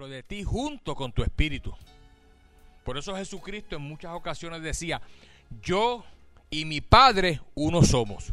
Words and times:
de 0.00 0.22
ti 0.22 0.42
junto 0.42 0.94
con 0.94 1.12
tu 1.12 1.22
espíritu. 1.22 1.74
Por 2.82 2.96
eso 2.96 3.14
Jesucristo 3.14 3.76
en 3.76 3.82
muchas 3.82 4.12
ocasiones 4.14 4.62
decía, 4.62 5.02
yo 5.62 6.04
y 6.50 6.64
mi 6.64 6.80
Padre 6.80 7.40
uno 7.54 7.82
somos. 7.82 8.32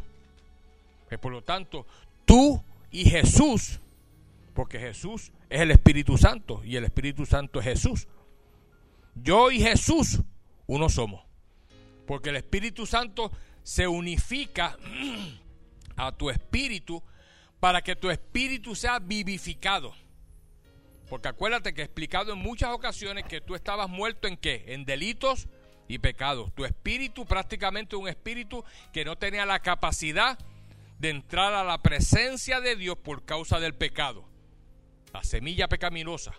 Por 1.22 1.32
lo 1.32 1.44
tanto, 1.44 1.86
tú 2.26 2.64
y 2.92 3.06
Jesús, 3.06 3.80
porque 4.54 4.80
Jesús 4.80 5.32
es 5.50 5.62
el 5.62 5.72
Espíritu 5.72 6.18
Santo 6.18 6.62
y 6.64 6.78
el 6.78 6.86
Espíritu 6.86 7.26
Santo 7.26 7.60
es 7.60 7.66
Jesús. 7.66 8.08
Yo 9.16 9.52
y 9.52 9.60
Jesús 9.60 10.22
uno 10.66 10.88
somos. 10.88 11.24
Porque 12.08 12.30
el 12.30 12.38
Espíritu 12.38 12.86
Santo 12.86 13.32
se 13.64 13.88
unifica 13.88 14.78
a 15.98 16.12
tu 16.14 16.30
espíritu 16.30 17.04
para 17.60 17.82
que 17.82 17.96
tu 17.96 18.10
espíritu 18.10 18.76
sea 18.76 19.00
vivificado. 19.00 19.94
Porque 21.10 21.28
acuérdate 21.28 21.74
que 21.74 21.82
he 21.82 21.86
explicado 21.86 22.34
en 22.34 22.40
muchas 22.40 22.70
ocasiones 22.70 23.26
que 23.26 23.42
tú 23.42 23.56
estabas 23.56 23.90
muerto 23.90 24.28
en 24.28 24.38
qué? 24.38 24.66
En 24.68 24.86
delitos 24.86 25.48
y 25.88 25.98
pecados. 25.98 26.54
Tu 26.54 26.66
espíritu 26.66 27.26
prácticamente 27.26 27.96
un 27.96 28.08
espíritu 28.08 28.64
que 28.94 29.04
no 29.04 29.18
tenía 29.18 29.46
la 29.46 29.60
capacidad 29.60 30.38
de 31.00 31.10
entrar 31.10 31.54
a 31.54 31.64
la 31.64 31.82
presencia 31.82 32.62
de 32.62 32.76
Dios 32.76 32.98
por 32.98 33.26
causa 33.26 33.60
del 33.60 33.74
pecado. 33.74 34.24
La 35.12 35.24
semilla 35.24 35.68
pecaminosa. 35.68 36.34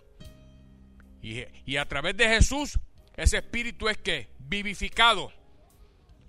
Y, 1.21 1.43
y 1.65 1.77
a 1.77 1.85
través 1.85 2.15
de 2.15 2.29
Jesús, 2.29 2.79
ese 3.17 3.37
espíritu 3.37 3.89
es 3.89 3.97
que 3.97 4.29
vivificado. 4.39 5.33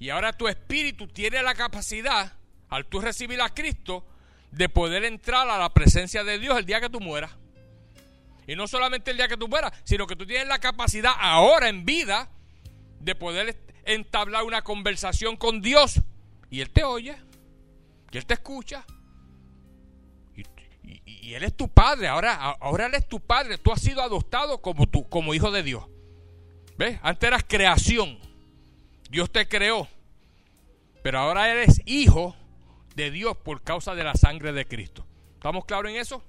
Y 0.00 0.10
ahora 0.10 0.32
tu 0.32 0.48
espíritu 0.48 1.06
tiene 1.06 1.42
la 1.44 1.54
capacidad, 1.54 2.36
al 2.68 2.86
tú 2.86 3.00
recibir 3.00 3.40
a 3.40 3.54
Cristo, 3.54 4.04
de 4.50 4.68
poder 4.68 5.04
entrar 5.04 5.48
a 5.48 5.58
la 5.58 5.72
presencia 5.72 6.24
de 6.24 6.40
Dios 6.40 6.58
el 6.58 6.66
día 6.66 6.80
que 6.80 6.90
tú 6.90 6.98
mueras. 6.98 7.30
Y 8.46 8.56
no 8.56 8.66
solamente 8.66 9.10
el 9.10 9.16
día 9.16 9.28
que 9.28 9.36
tú 9.36 9.48
mueras, 9.48 9.72
sino 9.84 10.06
que 10.06 10.16
tú 10.16 10.26
tienes 10.26 10.48
la 10.48 10.58
capacidad 10.58 11.12
ahora 11.18 11.68
en 11.68 11.84
vida 11.84 12.28
de 13.00 13.14
poder 13.14 13.56
entablar 13.84 14.44
una 14.44 14.62
conversación 14.62 15.36
con 15.36 15.60
Dios. 15.60 16.00
Y 16.50 16.60
Él 16.60 16.70
te 16.70 16.84
oye, 16.84 17.16
y 18.10 18.18
Él 18.18 18.26
te 18.26 18.34
escucha. 18.34 18.84
Y, 20.84 21.34
Él 21.34 21.44
es 21.44 21.56
tu 21.56 21.68
padre, 21.68 22.08
ahora, 22.08 22.34
ahora 22.60 22.86
Él 22.86 22.94
es 22.94 23.08
tu 23.08 23.20
padre. 23.20 23.58
Tú 23.58 23.72
has 23.72 23.80
sido 23.80 24.02
adoptado 24.02 24.60
como, 24.60 24.86
tú, 24.86 25.08
como 25.08 25.34
hijo 25.34 25.50
de 25.50 25.62
Dios. 25.62 25.84
¿Ves? 26.76 26.98
Antes 27.02 27.28
eras 27.28 27.44
creación. 27.46 28.18
Dios 29.08 29.30
te 29.30 29.48
creó. 29.48 29.88
Pero 31.02 31.20
ahora 31.20 31.50
eres 31.50 31.80
hijo 31.86 32.36
de 32.94 33.10
Dios 33.10 33.36
por 33.36 33.62
causa 33.62 33.94
de 33.94 34.04
la 34.04 34.14
sangre 34.14 34.52
de 34.52 34.66
Cristo. 34.66 35.06
¿Estamos 35.34 35.64
claros 35.64 35.90
en 35.90 35.96
eso? 35.96 36.22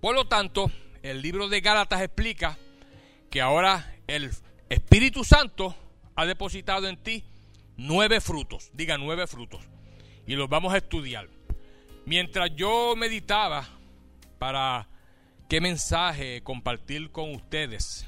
Por 0.00 0.14
lo 0.14 0.26
tanto, 0.26 0.70
el 1.04 1.20
libro 1.20 1.48
de 1.50 1.60
Gálatas 1.60 2.00
explica 2.00 2.56
que 3.30 3.42
ahora 3.42 3.94
el 4.06 4.30
Espíritu 4.70 5.22
Santo 5.22 5.76
ha 6.14 6.24
depositado 6.24 6.88
en 6.88 6.96
ti 6.96 7.22
nueve 7.76 8.22
frutos, 8.22 8.70
diga 8.72 8.96
nueve 8.96 9.26
frutos, 9.26 9.62
y 10.26 10.34
los 10.34 10.48
vamos 10.48 10.72
a 10.72 10.78
estudiar. 10.78 11.28
Mientras 12.06 12.56
yo 12.56 12.96
meditaba 12.96 13.68
para 14.38 14.88
qué 15.46 15.60
mensaje 15.60 16.42
compartir 16.42 17.10
con 17.10 17.34
ustedes 17.34 18.06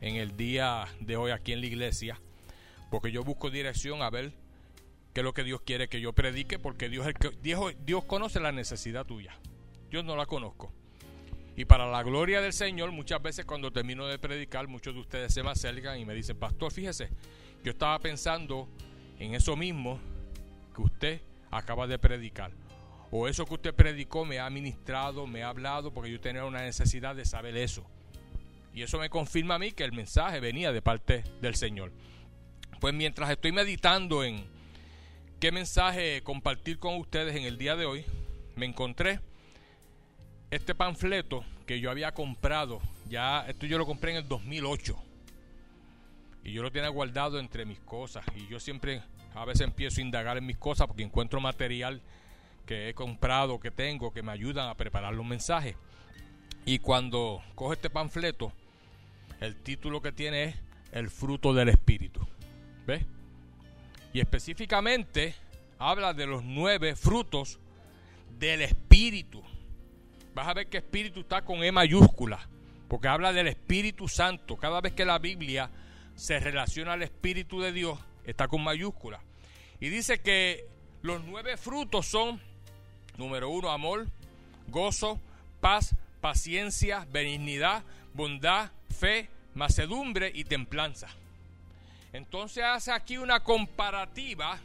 en 0.00 0.16
el 0.16 0.34
día 0.34 0.86
de 1.00 1.16
hoy 1.16 1.30
aquí 1.30 1.52
en 1.52 1.60
la 1.60 1.66
iglesia, 1.66 2.18
porque 2.90 3.12
yo 3.12 3.22
busco 3.22 3.50
dirección 3.50 4.00
a 4.00 4.08
ver 4.08 4.32
qué 5.12 5.20
es 5.20 5.24
lo 5.24 5.34
que 5.34 5.44
Dios 5.44 5.60
quiere 5.60 5.88
que 5.90 6.00
yo 6.00 6.14
predique, 6.14 6.58
porque 6.58 6.88
Dios, 6.88 7.06
Dios, 7.42 7.74
Dios 7.84 8.04
conoce 8.04 8.40
la 8.40 8.50
necesidad 8.50 9.04
tuya. 9.04 9.36
Yo 9.90 10.02
no 10.02 10.16
la 10.16 10.24
conozco. 10.24 10.72
Y 11.56 11.64
para 11.66 11.86
la 11.86 12.02
gloria 12.02 12.40
del 12.40 12.52
Señor, 12.52 12.90
muchas 12.90 13.22
veces 13.22 13.44
cuando 13.44 13.70
termino 13.70 14.06
de 14.06 14.18
predicar, 14.18 14.66
muchos 14.66 14.94
de 14.94 15.00
ustedes 15.00 15.32
se 15.32 15.42
me 15.42 15.50
acercan 15.50 15.98
y 15.98 16.04
me 16.04 16.14
dicen, 16.14 16.36
pastor, 16.36 16.72
fíjese, 16.72 17.10
yo 17.62 17.72
estaba 17.72 17.98
pensando 18.00 18.68
en 19.18 19.34
eso 19.34 19.56
mismo 19.56 20.00
que 20.74 20.82
usted 20.82 21.20
acaba 21.50 21.86
de 21.86 21.98
predicar. 21.98 22.50
O 23.10 23.28
eso 23.28 23.46
que 23.46 23.54
usted 23.54 23.74
predicó 23.74 24.24
me 24.24 24.40
ha 24.40 24.50
ministrado, 24.50 25.28
me 25.28 25.44
ha 25.44 25.48
hablado, 25.48 25.94
porque 25.94 26.10
yo 26.10 26.20
tenía 26.20 26.44
una 26.44 26.62
necesidad 26.62 27.14
de 27.14 27.24
saber 27.24 27.56
eso. 27.56 27.86
Y 28.74 28.82
eso 28.82 28.98
me 28.98 29.08
confirma 29.08 29.54
a 29.54 29.58
mí 29.60 29.70
que 29.70 29.84
el 29.84 29.92
mensaje 29.92 30.40
venía 30.40 30.72
de 30.72 30.82
parte 30.82 31.22
del 31.40 31.54
Señor. 31.54 31.92
Pues 32.80 32.92
mientras 32.92 33.30
estoy 33.30 33.52
meditando 33.52 34.24
en 34.24 34.44
qué 35.38 35.52
mensaje 35.52 36.22
compartir 36.24 36.80
con 36.80 36.96
ustedes 36.96 37.36
en 37.36 37.44
el 37.44 37.56
día 37.56 37.76
de 37.76 37.86
hoy, 37.86 38.04
me 38.56 38.66
encontré 38.66 39.20
este 40.54 40.74
panfleto 40.74 41.44
que 41.66 41.80
yo 41.80 41.90
había 41.90 42.12
comprado, 42.12 42.80
ya 43.08 43.44
esto 43.48 43.66
yo 43.66 43.76
lo 43.76 43.86
compré 43.86 44.12
en 44.12 44.18
el 44.18 44.28
2008 44.28 44.96
y 46.44 46.52
yo 46.52 46.62
lo 46.62 46.70
tenía 46.70 46.90
guardado 46.90 47.40
entre 47.40 47.64
mis 47.64 47.80
cosas 47.80 48.24
y 48.36 48.46
yo 48.46 48.60
siempre 48.60 49.02
a 49.34 49.44
veces 49.44 49.62
empiezo 49.62 50.00
a 50.00 50.04
indagar 50.04 50.38
en 50.38 50.46
mis 50.46 50.56
cosas 50.56 50.86
porque 50.86 51.02
encuentro 51.02 51.40
material 51.40 52.00
que 52.66 52.88
he 52.88 52.94
comprado, 52.94 53.58
que 53.58 53.72
tengo, 53.72 54.12
que 54.12 54.22
me 54.22 54.30
ayudan 54.30 54.68
a 54.68 54.76
preparar 54.76 55.12
los 55.12 55.26
mensajes. 55.26 55.74
Y 56.64 56.78
cuando 56.78 57.42
cojo 57.56 57.72
este 57.72 57.90
panfleto, 57.90 58.52
el 59.40 59.56
título 59.56 60.00
que 60.00 60.12
tiene 60.12 60.44
es 60.44 60.56
El 60.92 61.10
fruto 61.10 61.52
del 61.52 61.68
Espíritu. 61.68 62.20
¿Ves? 62.86 63.04
Y 64.12 64.20
específicamente 64.20 65.34
habla 65.78 66.14
de 66.14 66.26
los 66.26 66.44
nueve 66.44 66.94
frutos 66.94 67.58
del 68.38 68.62
Espíritu 68.62 69.42
vas 70.34 70.48
a 70.48 70.54
ver 70.54 70.66
que 70.66 70.78
espíritu 70.78 71.20
está 71.20 71.42
con 71.42 71.62
E 71.62 71.72
mayúscula, 71.72 72.46
porque 72.88 73.08
habla 73.08 73.32
del 73.32 73.48
Espíritu 73.48 74.08
Santo. 74.08 74.56
Cada 74.56 74.80
vez 74.80 74.92
que 74.92 75.04
la 75.04 75.18
Biblia 75.18 75.70
se 76.16 76.38
relaciona 76.40 76.92
al 76.92 77.02
Espíritu 77.02 77.60
de 77.60 77.72
Dios, 77.72 77.98
está 78.24 78.48
con 78.48 78.62
mayúscula. 78.62 79.20
Y 79.80 79.88
dice 79.88 80.20
que 80.20 80.66
los 81.02 81.22
nueve 81.24 81.56
frutos 81.56 82.06
son, 82.06 82.40
número 83.16 83.48
uno, 83.48 83.70
amor, 83.70 84.08
gozo, 84.68 85.20
paz, 85.60 85.94
paciencia, 86.20 87.06
benignidad, 87.10 87.84
bondad, 88.12 88.70
fe, 88.90 89.28
macedumbre 89.54 90.30
y 90.34 90.44
templanza. 90.44 91.08
Entonces 92.12 92.64
hace 92.64 92.92
aquí 92.92 93.18
una 93.18 93.40
comparativa 93.40 94.58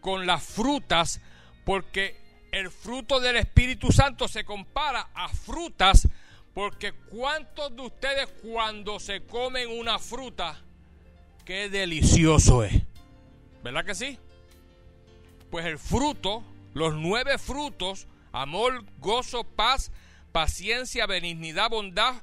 con 0.00 0.26
las 0.26 0.42
frutas, 0.42 1.20
porque 1.64 2.23
el 2.54 2.70
fruto 2.70 3.18
del 3.18 3.36
Espíritu 3.36 3.90
Santo 3.90 4.28
se 4.28 4.44
compara 4.44 5.08
a 5.12 5.28
frutas, 5.28 6.06
porque 6.54 6.92
¿cuántos 6.92 7.74
de 7.74 7.82
ustedes 7.82 8.28
cuando 8.44 9.00
se 9.00 9.24
comen 9.24 9.68
una 9.68 9.98
fruta, 9.98 10.62
qué 11.44 11.68
delicioso 11.68 12.62
es? 12.62 12.80
¿Verdad 13.64 13.84
que 13.84 13.96
sí? 13.96 14.20
Pues 15.50 15.66
el 15.66 15.80
fruto, 15.80 16.44
los 16.74 16.94
nueve 16.94 17.38
frutos, 17.38 18.06
amor, 18.30 18.84
gozo, 18.98 19.42
paz, 19.42 19.90
paciencia, 20.30 21.06
benignidad, 21.06 21.70
bondad, 21.70 22.14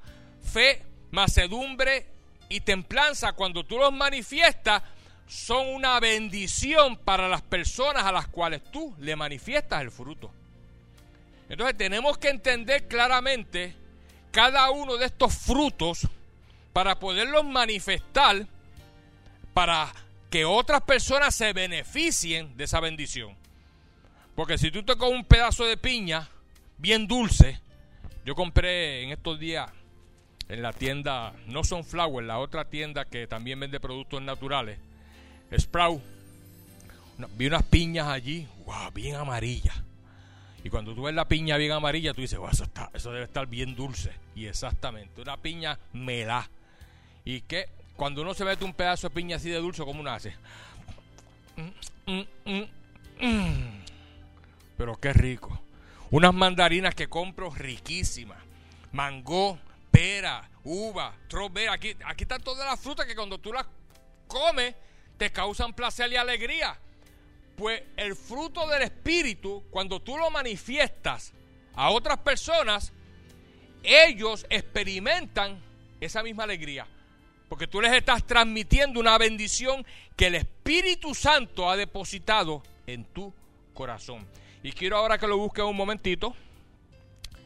fe, 0.41 0.81
macedumbre 1.11 2.07
y 2.47 2.61
templanza, 2.61 3.33
cuando 3.33 3.65
tú 3.65 3.77
los 3.77 3.91
manifiestas, 3.91 4.81
son 5.31 5.69
una 5.69 5.97
bendición 6.01 6.97
para 6.97 7.29
las 7.29 7.41
personas 7.41 8.03
a 8.03 8.11
las 8.11 8.27
cuales 8.27 8.61
tú 8.69 8.93
le 8.99 9.15
manifiestas 9.15 9.81
el 9.81 9.89
fruto. 9.89 10.29
Entonces 11.47 11.77
tenemos 11.77 12.17
que 12.17 12.27
entender 12.27 12.85
claramente 12.89 13.73
cada 14.29 14.69
uno 14.71 14.97
de 14.97 15.05
estos 15.05 15.33
frutos 15.33 16.05
para 16.73 16.99
poderlos 16.99 17.45
manifestar 17.45 18.45
para 19.53 19.93
que 20.29 20.43
otras 20.43 20.81
personas 20.81 21.33
se 21.33 21.53
beneficien 21.53 22.57
de 22.57 22.65
esa 22.65 22.81
bendición. 22.81 23.33
Porque 24.35 24.57
si 24.57 24.69
tú 24.69 24.83
te 24.83 24.97
comes 24.97 25.15
un 25.15 25.25
pedazo 25.25 25.63
de 25.63 25.77
piña 25.77 26.27
bien 26.77 27.07
dulce, 27.07 27.61
yo 28.25 28.35
compré 28.35 29.03
en 29.03 29.11
estos 29.11 29.39
días 29.39 29.71
en 30.49 30.61
la 30.61 30.73
tienda, 30.73 31.31
no 31.47 31.63
son 31.63 31.83
Sunflower, 31.83 32.25
la 32.25 32.39
otra 32.39 32.65
tienda 32.65 33.05
que 33.05 33.27
también 33.27 33.61
vende 33.61 33.79
productos 33.79 34.21
naturales, 34.21 34.77
Sprout. 35.57 36.01
Vi 37.37 37.47
unas 37.47 37.63
piñas 37.63 38.07
allí, 38.07 38.47
wow, 38.65 38.91
bien 38.93 39.15
amarillas. 39.15 39.75
Y 40.63 40.69
cuando 40.69 40.93
tú 40.93 41.03
ves 41.03 41.15
la 41.15 41.27
piña 41.27 41.57
bien 41.57 41.71
amarilla, 41.71 42.13
tú 42.13 42.21
dices, 42.21 42.37
wow, 42.37 42.49
eso, 42.49 42.63
está, 42.63 42.89
eso 42.93 43.11
debe 43.11 43.25
estar 43.25 43.47
bien 43.47 43.75
dulce. 43.75 44.11
Y 44.35 44.45
exactamente, 44.45 45.21
una 45.21 45.37
piña 45.37 45.77
melá. 45.93 46.49
Y 47.25 47.41
que 47.41 47.69
cuando 47.95 48.21
uno 48.21 48.33
se 48.33 48.45
mete 48.45 48.63
un 48.63 48.73
pedazo 48.73 49.09
de 49.09 49.15
piña 49.15 49.37
así 49.37 49.49
de 49.49 49.57
dulce, 49.57 49.83
¿cómo 49.83 50.01
uno 50.01 50.11
hace? 50.11 50.35
Mm, 52.05 52.21
mm, 52.45 52.63
mm, 53.19 53.83
Pero 54.77 54.99
qué 54.99 55.13
rico. 55.13 55.59
Unas 56.11 56.33
mandarinas 56.33 56.95
que 56.95 57.07
compro 57.07 57.49
riquísimas. 57.51 58.39
Mango, 58.91 59.59
pera, 59.89 60.49
uva, 60.63 61.15
strawberry. 61.25 61.67
Aquí, 61.67 61.95
aquí 62.05 62.23
están 62.23 62.41
todas 62.41 62.67
las 62.67 62.79
frutas 62.79 63.05
que 63.05 63.15
cuando 63.15 63.37
tú 63.37 63.53
las 63.53 63.65
comes 64.27 64.75
te 65.21 65.31
causan 65.31 65.73
placer 65.73 66.11
y 66.11 66.15
alegría. 66.15 66.79
Pues 67.55 67.83
el 67.95 68.15
fruto 68.15 68.67
del 68.67 68.81
Espíritu, 68.81 69.63
cuando 69.69 69.99
tú 70.01 70.17
lo 70.17 70.31
manifiestas 70.31 71.31
a 71.75 71.91
otras 71.91 72.17
personas, 72.17 72.91
ellos 73.83 74.47
experimentan 74.49 75.61
esa 75.99 76.23
misma 76.23 76.45
alegría. 76.45 76.87
Porque 77.49 77.67
tú 77.67 77.81
les 77.81 77.93
estás 77.93 78.25
transmitiendo 78.25 78.99
una 78.99 79.15
bendición 79.19 79.85
que 80.15 80.25
el 80.25 80.33
Espíritu 80.33 81.13
Santo 81.13 81.69
ha 81.69 81.77
depositado 81.77 82.63
en 82.87 83.05
tu 83.05 83.31
corazón. 83.75 84.25
Y 84.63 84.71
quiero 84.71 84.97
ahora 84.97 85.19
que 85.19 85.27
lo 85.27 85.37
busquen 85.37 85.65
un 85.65 85.77
momentito. 85.77 86.35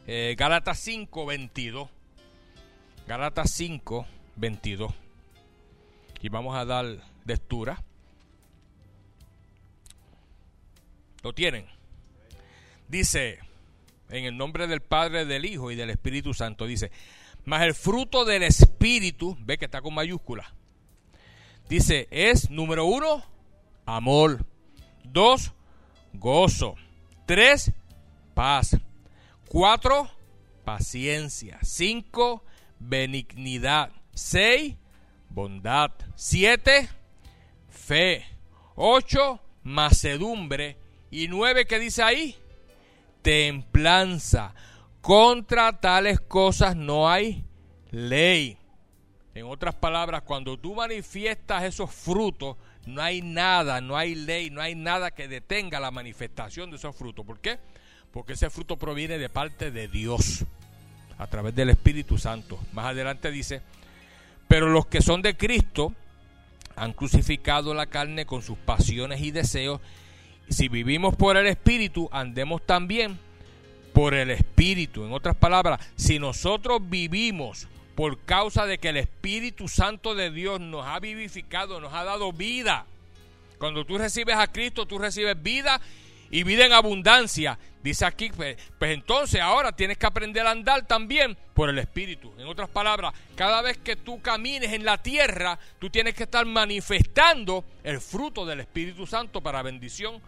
Eh, 0.07 0.33
Gálatas 0.37 0.79
5, 0.79 1.25
22. 1.25 1.89
Gálatas 3.05 3.51
5, 3.51 4.07
22. 4.37 4.93
Y 6.21 6.29
vamos 6.29 6.55
a 6.55 6.63
dar 6.63 7.14
lectura. 7.25 7.83
¿Lo 11.23 11.33
tienen? 11.33 11.65
Dice, 12.87 13.39
en 14.09 14.25
el 14.25 14.37
nombre 14.37 14.67
del 14.67 14.81
Padre, 14.81 15.25
del 15.25 15.45
Hijo 15.45 15.71
y 15.71 15.75
del 15.75 15.89
Espíritu 15.89 16.33
Santo, 16.33 16.65
dice, 16.67 16.91
mas 17.43 17.63
el 17.63 17.73
fruto 17.73 18.25
del 18.25 18.43
Espíritu, 18.43 19.35
ve 19.41 19.57
que 19.57 19.65
está 19.65 19.81
con 19.81 19.93
mayúscula, 19.93 20.53
dice, 21.67 22.07
es 22.11 22.49
número 22.49 22.85
uno, 22.85 23.23
amor. 23.85 24.45
Dos, 25.03 25.51
gozo. 26.13 26.75
Tres, 27.25 27.71
paz. 28.33 28.77
Cuatro, 29.47 30.09
paciencia. 30.63 31.59
Cinco, 31.63 32.43
benignidad. 32.79 33.91
Seis, 34.13 34.75
bondad. 35.29 35.91
Siete, 36.15 36.89
fe. 37.85 38.25
Ocho, 38.75 39.39
macedumbre. 39.63 40.77
Y 41.11 41.27
nueve, 41.27 41.65
¿qué 41.65 41.79
dice 41.79 42.03
ahí? 42.03 42.35
Templanza. 43.21 44.53
Contra 45.01 45.79
tales 45.79 46.19
cosas 46.19 46.75
no 46.75 47.09
hay 47.09 47.43
ley. 47.91 48.57
En 49.35 49.45
otras 49.45 49.75
palabras, 49.75 50.23
cuando 50.23 50.57
tú 50.57 50.73
manifiestas 50.75 51.63
esos 51.63 51.91
frutos, 51.91 52.57
no 52.85 53.01
hay 53.01 53.21
nada, 53.21 53.81
no 53.81 53.97
hay 53.97 54.15
ley, 54.15 54.49
no 54.49 54.61
hay 54.61 54.75
nada 54.75 55.11
que 55.11 55.27
detenga 55.27 55.79
la 55.79 55.91
manifestación 55.91 56.71
de 56.71 56.77
esos 56.77 56.95
frutos. 56.95 57.25
¿Por 57.25 57.39
qué? 57.39 57.59
Porque 58.11 58.33
ese 58.33 58.49
fruto 58.49 58.77
proviene 58.77 59.17
de 59.17 59.29
parte 59.29 59.71
de 59.71 59.87
Dios, 59.87 60.45
a 61.17 61.27
través 61.27 61.53
del 61.53 61.69
Espíritu 61.69 62.17
Santo. 62.17 62.59
Más 62.73 62.85
adelante 62.85 63.29
dice, 63.29 63.61
pero 64.47 64.69
los 64.69 64.87
que 64.87 65.01
son 65.01 65.21
de 65.21 65.35
Cristo 65.35 65.93
han 66.75 66.93
crucificado 66.93 67.73
la 67.73 67.85
carne 67.85 68.25
con 68.25 68.41
sus 68.41 68.57
pasiones 68.57 69.21
y 69.21 69.31
deseos. 69.31 69.81
Si 70.49 70.67
vivimos 70.67 71.15
por 71.15 71.37
el 71.37 71.47
Espíritu, 71.47 72.09
andemos 72.11 72.65
también 72.65 73.17
por 73.93 74.13
el 74.13 74.29
Espíritu. 74.29 75.05
En 75.05 75.13
otras 75.13 75.35
palabras, 75.35 75.79
si 75.95 76.19
nosotros 76.19 76.81
vivimos 76.83 77.67
por 77.95 78.19
causa 78.19 78.65
de 78.65 78.77
que 78.77 78.89
el 78.89 78.97
Espíritu 78.97 79.67
Santo 79.67 80.15
de 80.15 80.29
Dios 80.31 80.59
nos 80.59 80.85
ha 80.85 80.99
vivificado, 80.99 81.79
nos 81.79 81.93
ha 81.93 82.03
dado 82.03 82.33
vida. 82.33 82.85
Cuando 83.57 83.85
tú 83.85 83.97
recibes 83.97 84.35
a 84.35 84.47
Cristo, 84.47 84.85
tú 84.85 84.99
recibes 84.99 85.41
vida 85.41 85.79
y 86.31 86.43
vida 86.43 86.65
en 86.65 86.73
abundancia. 86.73 87.57
Dice 87.83 88.05
aquí, 88.05 88.29
pues, 88.35 88.57
pues, 88.79 88.91
entonces 88.91 89.41
ahora 89.41 89.71
tienes 89.71 89.97
que 89.97 90.07
aprender 90.07 90.45
a 90.47 90.51
andar 90.51 90.87
también 90.87 91.37
por 91.53 91.69
el 91.69 91.77
Espíritu. 91.77 92.33
En 92.37 92.47
otras 92.47 92.69
palabras, 92.69 93.13
cada 93.35 93.61
vez 93.61 93.77
que 93.77 93.95
tú 93.95 94.21
camines 94.21 94.73
en 94.73 94.83
la 94.85 94.97
tierra, 94.97 95.59
tú 95.79 95.89
tienes 95.89 96.15
que 96.15 96.23
estar 96.23 96.45
manifestando 96.45 97.63
el 97.83 98.01
fruto 98.01 98.45
del 98.45 98.61
Espíritu 98.61 99.05
Santo 99.05 99.41
para 99.41 99.61
bendición 99.61 100.19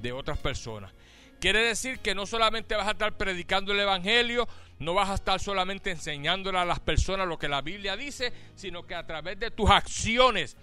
de 0.00 0.12
otras 0.12 0.38
personas. 0.38 0.92
Quiere 1.38 1.62
decir 1.62 1.98
que 1.98 2.14
no 2.14 2.24
solamente 2.24 2.76
vas 2.76 2.86
a 2.86 2.92
estar 2.92 3.16
predicando 3.16 3.72
el 3.72 3.80
Evangelio, 3.80 4.48
no 4.78 4.94
vas 4.94 5.10
a 5.10 5.14
estar 5.14 5.40
solamente 5.40 5.90
enseñándole 5.90 6.58
a 6.58 6.64
las 6.64 6.80
personas 6.80 7.26
lo 7.26 7.38
que 7.38 7.48
la 7.48 7.62
Biblia 7.62 7.96
dice, 7.96 8.32
sino 8.54 8.86
que 8.86 8.94
a 8.94 9.06
través 9.06 9.38
de 9.38 9.50
tus 9.50 9.68
acciones 9.68 10.56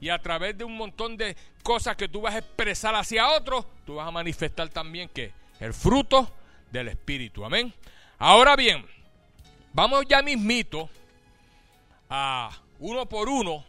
y 0.00 0.08
a 0.08 0.20
través 0.20 0.56
de 0.56 0.64
un 0.64 0.76
montón 0.76 1.16
de 1.16 1.36
cosas 1.62 1.96
que 1.96 2.08
tú 2.08 2.20
vas 2.22 2.34
a 2.34 2.38
expresar 2.38 2.94
hacia 2.94 3.30
otros, 3.30 3.66
tú 3.84 3.96
vas 3.96 4.08
a 4.08 4.10
manifestar 4.10 4.68
también 4.68 5.08
que 5.08 5.32
el 5.60 5.72
fruto 5.72 6.30
del 6.70 6.88
Espíritu. 6.88 7.44
Amén. 7.44 7.72
Ahora 8.18 8.56
bien, 8.56 8.86
vamos 9.72 10.04
ya 10.08 10.22
mismito 10.22 10.88
a 12.08 12.50
uno 12.78 13.06
por 13.06 13.28
uno 13.28 13.64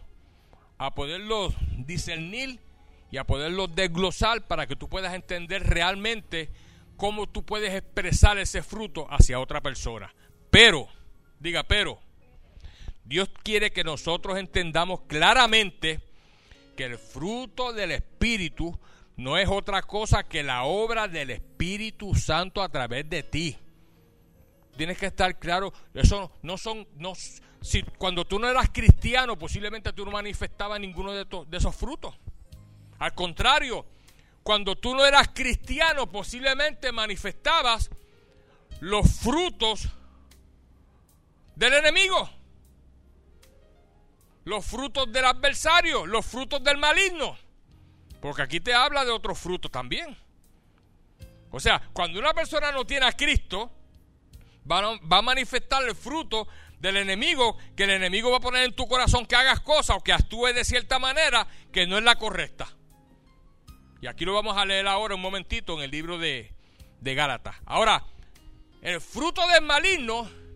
a 0.78 0.94
poderlo 0.94 1.54
discernir 1.78 2.60
y 3.10 3.18
a 3.18 3.24
poderlo 3.24 3.68
desglosar 3.68 4.46
para 4.48 4.68
que 4.68 4.76
tú 4.76 4.90
puedas 4.90 5.14
entender 5.14 5.64
realmente 5.64 6.50
cómo 6.98 7.28
tú 7.28 7.44
puedes 7.44 7.74
expresar 7.74 8.38
ese 8.38 8.64
fruto 8.64 9.08
hacia 9.10 9.40
otra 9.40 9.62
persona. 9.62 10.14
Pero, 10.50 10.88
diga, 11.40 11.64
pero, 11.64 12.00
Dios 13.06 13.30
quiere 13.44 13.72
que 13.72 13.84
nosotros 13.84 14.38
entendamos 14.38 15.02
claramente 15.08 16.02
que 16.78 16.86
el 16.86 16.98
fruto 16.98 17.74
del 17.74 17.92
Espíritu 17.92 18.80
no 19.18 19.38
es 19.38 19.50
otra 19.50 19.82
cosa 19.82 20.24
que 20.24 20.44
la 20.44 20.64
obra 20.64 21.10
del 21.10 21.32
Espíritu 21.32 22.16
Santo 22.16 22.62
a 22.62 22.70
través 22.70 23.10
de 23.10 23.24
ti. 23.24 23.58
Tienes 24.78 24.98
que 24.98 25.08
estar 25.08 25.40
claro, 25.40 25.74
eso 25.96 26.32
no 26.44 26.56
son, 26.58 26.88
no, 26.96 27.14
si 27.62 27.82
cuando 27.98 28.26
tú 28.26 28.38
no 28.38 28.48
eras 28.48 28.70
cristiano, 28.72 29.38
posiblemente 29.38 29.92
tú 29.92 30.06
no 30.06 30.12
manifestabas 30.12 30.80
ninguno 30.80 31.14
de, 31.14 31.26
de 31.26 31.58
esos 31.58 31.76
frutos. 31.76 32.16
Al 33.00 33.14
contrario, 33.16 33.86
cuando 34.44 34.76
tú 34.76 34.94
no 34.94 35.04
eras 35.04 35.30
cristiano, 35.34 36.10
posiblemente 36.10 36.92
manifestabas 36.92 37.90
los 38.80 39.12
frutos 39.20 39.90
del 41.56 41.74
enemigo, 41.74 42.30
los 44.48 44.66
frutos 44.66 45.12
del 45.12 45.26
adversario, 45.26 46.06
los 46.06 46.26
frutos 46.26 46.64
del 46.64 46.78
maligno. 46.78 47.38
Porque 48.22 48.44
aquí 48.44 48.62
te 48.62 48.74
habla 48.74 49.04
de 49.04 49.12
otros 49.12 49.38
frutos 49.38 49.70
también. 49.70 50.18
O 51.52 51.60
sea, 51.60 51.82
cuando 51.92 52.18
una 52.18 52.34
persona 52.34 52.72
no 52.72 52.86
tiene 52.86 53.08
a 53.08 53.12
Cristo, 53.12 53.70
va 54.72 54.98
a, 55.18 55.22
manifestar 55.22 55.84
el 55.84 55.96
fruto 55.96 56.48
del 56.80 56.96
enemigo, 56.96 57.58
que 57.76 57.84
el 57.84 57.90
enemigo 57.90 58.32
va 58.32 58.38
a 58.38 58.40
poner 58.40 58.64
en 58.64 58.74
tu 58.74 58.88
corazón 58.88 59.26
que 59.26 59.36
hagas 59.36 59.60
cosas 59.60 59.98
o 59.98 60.02
que 60.02 60.14
actúes 60.14 60.56
de 60.56 60.64
cierta 60.64 60.98
manera 60.98 61.46
que 61.74 61.86
no 61.86 61.98
es 61.98 62.06
la 62.06 62.16
correcta. 62.16 62.70
Y 64.02 64.08
aquí 64.08 64.24
lo 64.24 64.34
vamos 64.34 64.56
a 64.56 64.64
leer 64.64 64.88
ahora 64.88 65.16
un 65.16 65.22
momentito 65.22 65.74
en 65.74 65.82
el 65.82 65.92
libro 65.92 66.18
de, 66.18 66.54
de 67.02 67.16
Gálatas. 67.16 67.58
Ahora, 67.66 68.06
el 68.82 69.02
fruto 69.02 69.46
del 69.50 69.64
maligno 69.64 70.47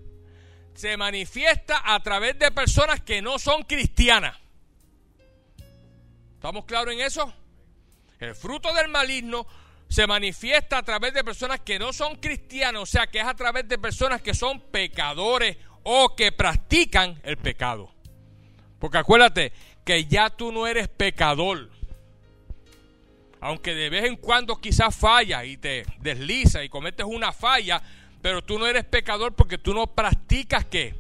se 0.74 0.98
manifiesta 0.98 1.82
a 1.84 2.00
través 2.01 2.38
de 2.40 2.51
personas 2.51 3.01
que 3.01 3.22
no 3.22 3.40
son 3.40 3.63
cristianas. 3.63 4.38
¿Estamos 6.36 6.66
claros 6.66 6.94
en 6.94 7.01
eso? 7.01 7.34
El 8.20 8.36
fruto 8.36 8.74
del 8.74 8.88
maligno 8.88 9.46
se 9.88 10.08
manifiesta 10.08 10.78
a 10.78 10.84
través 10.84 11.13
de 11.13 11.24
personas 11.24 11.60
que 11.60 11.78
no 11.78 11.92
son 11.94 12.16
cristianas, 12.16 12.82
o 12.82 12.86
sea, 12.86 13.08
que 13.08 13.20
es 13.20 13.25
a 13.25 13.34
través 13.34 13.68
de 13.68 13.78
personas 13.78 14.22
que 14.22 14.34
son 14.34 14.60
pecadores 14.72 15.58
o 15.84 16.16
que 16.16 16.32
practican 16.32 17.20
el 17.24 17.38
pecado. 17.38 17.92
Porque 18.80 18.98
acuérdate 18.98 19.54
que 19.84 20.06
ya 20.06 20.30
tú 20.30 20.51
no 20.51 20.66
eres 20.68 20.88
pecador 20.88 21.70
aunque 23.42 23.74
de 23.74 23.90
vez 23.90 24.06
en 24.06 24.18
cuando 24.18 24.56
quizás 24.56 24.96
falla 24.96 25.44
y 25.44 25.58
te 25.58 25.84
desliza 26.00 26.63
y 26.63 26.70
cometes 26.70 27.06
una 27.08 27.34
falla, 27.34 27.82
pero 28.22 28.44
tú 28.44 28.60
no 28.60 28.68
eres 28.68 28.86
pecador 28.86 29.34
porque 29.34 29.58
tú 29.58 29.74
no 29.74 29.88
practicas 29.88 30.66
qué? 30.66 30.96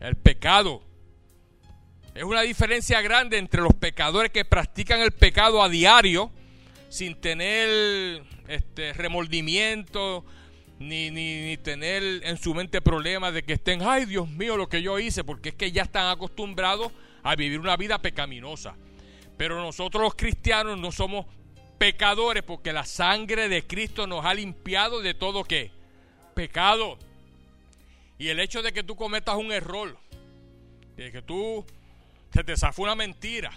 El 0.00 0.16
pecado. 0.16 0.82
Es 2.14 2.24
una 2.24 2.42
diferencia 2.42 3.00
grande 3.02 3.38
entre 3.38 3.60
los 3.60 3.74
pecadores 3.74 4.32
que 4.32 4.44
practican 4.44 5.00
el 5.00 5.12
pecado 5.12 5.62
a 5.62 5.68
diario 5.68 6.30
sin 6.88 7.20
tener 7.20 8.22
este 8.48 8.92
remordimiento 8.94 10.24
ni, 10.78 11.10
ni, 11.10 11.40
ni 11.40 11.56
tener 11.56 12.02
en 12.24 12.36
su 12.38 12.54
mente 12.54 12.80
problemas 12.80 13.32
de 13.32 13.42
que 13.42 13.54
estén, 13.54 13.82
ay 13.82 14.04
Dios 14.04 14.28
mío, 14.28 14.56
lo 14.56 14.68
que 14.68 14.82
yo 14.82 14.98
hice, 14.98 15.24
porque 15.24 15.50
es 15.50 15.54
que 15.54 15.72
ya 15.72 15.82
están 15.82 16.08
acostumbrados 16.08 16.92
a 17.22 17.34
vivir 17.34 17.60
una 17.60 17.76
vida 17.76 17.98
pecaminosa. 17.98 18.76
Pero 19.36 19.60
nosotros 19.60 20.02
los 20.02 20.14
cristianos 20.14 20.78
no 20.78 20.92
somos 20.92 21.26
pecadores 21.78 22.42
porque 22.42 22.72
la 22.72 22.84
sangre 22.84 23.48
de 23.48 23.66
Cristo 23.66 24.06
nos 24.06 24.24
ha 24.24 24.34
limpiado 24.34 25.00
de 25.00 25.14
todo 25.14 25.44
qué? 25.44 25.75
Pecado. 26.36 26.98
Y 28.18 28.28
el 28.28 28.40
hecho 28.40 28.60
de 28.60 28.72
que 28.72 28.82
tú 28.82 28.94
cometas 28.94 29.36
un 29.36 29.50
error, 29.50 29.96
de 30.96 31.10
que 31.10 31.22
tú 31.22 31.64
se 32.32 32.44
te 32.44 32.56
zafó 32.56 32.82
una 32.82 32.94
mentira 32.94 33.50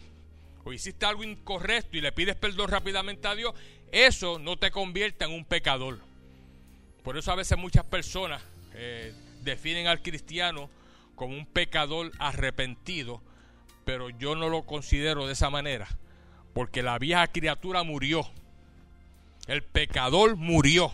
o 0.63 0.71
hiciste 0.71 1.05
algo 1.05 1.23
incorrecto 1.23 1.97
y 1.97 2.01
le 2.01 2.13
pides 2.13 2.35
perdón 2.37 2.69
rápidamente 2.69 3.27
a 3.27 3.35
Dios, 3.35 3.53
eso 3.91 4.39
no 4.39 4.57
te 4.57 4.71
convierte 4.71 5.25
en 5.25 5.31
un 5.31 5.43
pecador. 5.43 5.99
Por 7.03 7.17
eso 7.17 7.31
a 7.31 7.35
veces 7.35 7.57
muchas 7.57 7.83
personas 7.83 8.41
eh, 8.73 9.13
definen 9.43 9.87
al 9.87 10.01
cristiano 10.01 10.69
como 11.15 11.35
un 11.35 11.45
pecador 11.45 12.13
arrepentido, 12.19 13.21
pero 13.83 14.09
yo 14.09 14.35
no 14.35 14.47
lo 14.47 14.63
considero 14.63 15.27
de 15.27 15.33
esa 15.33 15.49
manera 15.49 15.87
porque 16.53 16.83
la 16.83 16.97
vieja 16.99 17.27
criatura 17.27 17.83
murió. 17.83 18.27
El 19.47 19.63
pecador 19.63 20.35
murió. 20.35 20.93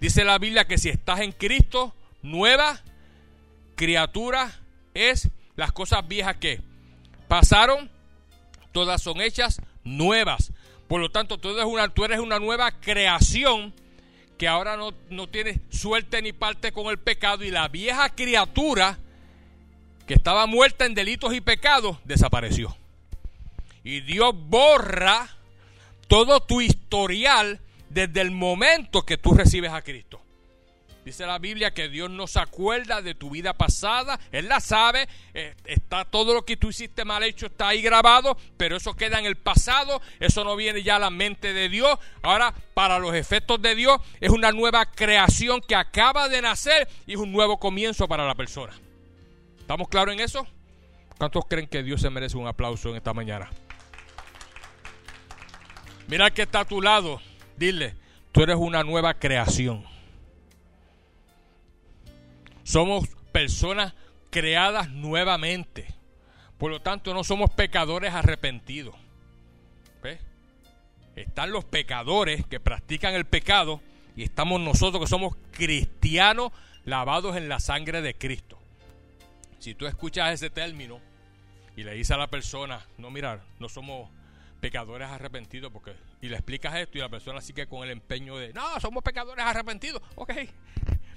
Dice 0.00 0.24
la 0.24 0.38
Biblia 0.38 0.66
que 0.66 0.78
si 0.78 0.88
estás 0.88 1.20
en 1.20 1.32
Cristo, 1.32 1.94
nueva 2.22 2.80
criatura 3.76 4.60
es 4.94 5.30
las 5.56 5.72
cosas 5.72 6.06
viejas 6.06 6.36
que 6.36 6.60
pasaron, 7.28 7.90
todas 8.72 9.02
son 9.02 9.20
hechas 9.20 9.60
nuevas. 9.84 10.52
Por 10.88 11.00
lo 11.00 11.10
tanto, 11.10 11.38
tú 11.38 11.50
eres 11.50 11.64
una, 11.64 11.88
tú 11.88 12.04
eres 12.04 12.20
una 12.20 12.38
nueva 12.38 12.72
creación 12.72 13.72
que 14.38 14.48
ahora 14.48 14.76
no, 14.76 14.92
no 15.08 15.28
tiene 15.28 15.60
suerte 15.70 16.20
ni 16.20 16.32
parte 16.32 16.72
con 16.72 16.86
el 16.86 16.98
pecado 16.98 17.42
y 17.42 17.50
la 17.50 17.68
vieja 17.68 18.10
criatura 18.10 18.98
que 20.06 20.14
estaba 20.14 20.46
muerta 20.46 20.84
en 20.84 20.94
delitos 20.94 21.34
y 21.34 21.40
pecados 21.40 21.96
desapareció. 22.04 22.76
Y 23.82 24.00
Dios 24.00 24.34
borra 24.34 25.28
todo 26.06 26.40
tu 26.40 26.60
historial 26.60 27.60
desde 27.96 28.20
el 28.20 28.30
momento 28.30 29.06
que 29.06 29.16
tú 29.16 29.32
recibes 29.32 29.72
a 29.72 29.80
Cristo. 29.80 30.20
Dice 31.02 31.24
la 31.24 31.38
Biblia 31.38 31.72
que 31.72 31.88
Dios 31.88 32.10
no 32.10 32.26
se 32.26 32.38
acuerda 32.38 33.00
de 33.00 33.14
tu 33.14 33.30
vida 33.30 33.54
pasada, 33.54 34.20
Él 34.32 34.48
la 34.48 34.60
sabe, 34.60 35.08
eh, 35.32 35.54
está 35.64 36.04
todo 36.04 36.34
lo 36.34 36.44
que 36.44 36.58
tú 36.58 36.68
hiciste 36.68 37.06
mal 37.06 37.22
hecho, 37.22 37.46
está 37.46 37.68
ahí 37.68 37.80
grabado, 37.80 38.36
pero 38.58 38.76
eso 38.76 38.92
queda 38.92 39.18
en 39.18 39.24
el 39.24 39.36
pasado, 39.36 40.02
eso 40.20 40.44
no 40.44 40.56
viene 40.56 40.82
ya 40.82 40.96
a 40.96 40.98
la 40.98 41.08
mente 41.08 41.54
de 41.54 41.70
Dios. 41.70 41.98
Ahora, 42.20 42.52
para 42.74 42.98
los 42.98 43.14
efectos 43.14 43.62
de 43.62 43.74
Dios, 43.74 43.98
es 44.20 44.28
una 44.28 44.52
nueva 44.52 44.84
creación 44.84 45.62
que 45.66 45.74
acaba 45.74 46.28
de 46.28 46.42
nacer 46.42 46.88
y 47.06 47.14
es 47.14 47.18
un 47.18 47.32
nuevo 47.32 47.58
comienzo 47.58 48.06
para 48.08 48.26
la 48.26 48.34
persona. 48.34 48.74
¿Estamos 49.58 49.88
claros 49.88 50.12
en 50.12 50.20
eso? 50.20 50.46
¿Cuántos 51.16 51.46
creen 51.46 51.66
que 51.66 51.82
Dios 51.82 52.02
se 52.02 52.10
merece 52.10 52.36
un 52.36 52.46
aplauso 52.46 52.90
en 52.90 52.96
esta 52.96 53.14
mañana? 53.14 53.48
Mira 56.08 56.30
que 56.30 56.42
está 56.42 56.60
a 56.60 56.64
tu 56.66 56.82
lado, 56.82 57.22
dile, 57.56 57.94
tú 58.32 58.42
eres 58.42 58.56
una 58.56 58.84
nueva 58.84 59.14
creación. 59.14 59.84
Somos 62.62 63.08
personas 63.32 63.94
creadas 64.30 64.90
nuevamente. 64.90 65.86
Por 66.58 66.70
lo 66.70 66.80
tanto, 66.80 67.14
no 67.14 67.22
somos 67.24 67.50
pecadores 67.50 68.14
arrepentidos. 68.14 68.94
Están 71.16 71.50
los 71.50 71.64
pecadores 71.64 72.44
que 72.44 72.60
practican 72.60 73.14
el 73.14 73.24
pecado 73.24 73.80
y 74.16 74.22
estamos 74.22 74.60
nosotros 74.60 75.00
que 75.02 75.08
somos 75.08 75.34
cristianos 75.50 76.52
lavados 76.84 77.36
en 77.36 77.48
la 77.48 77.58
sangre 77.58 78.02
de 78.02 78.14
Cristo. 78.14 78.58
Si 79.58 79.74
tú 79.74 79.86
escuchas 79.86 80.34
ese 80.34 80.50
término 80.50 81.00
y 81.74 81.84
le 81.84 81.94
dices 81.94 82.10
a 82.10 82.18
la 82.18 82.26
persona, 82.26 82.86
no 82.98 83.10
mirar, 83.10 83.42
no 83.58 83.70
somos 83.70 84.10
pecadores 84.66 85.08
arrepentidos, 85.08 85.70
porque 85.72 85.92
y 86.20 86.28
le 86.28 86.34
explicas 86.34 86.74
esto 86.74 86.98
y 86.98 87.00
la 87.00 87.08
persona 87.08 87.40
sigue 87.40 87.68
con 87.68 87.84
el 87.84 87.90
empeño 87.90 88.36
de, 88.36 88.52
no, 88.52 88.80
somos 88.80 89.04
pecadores 89.04 89.44
arrepentidos, 89.44 90.02
ok, 90.16 90.32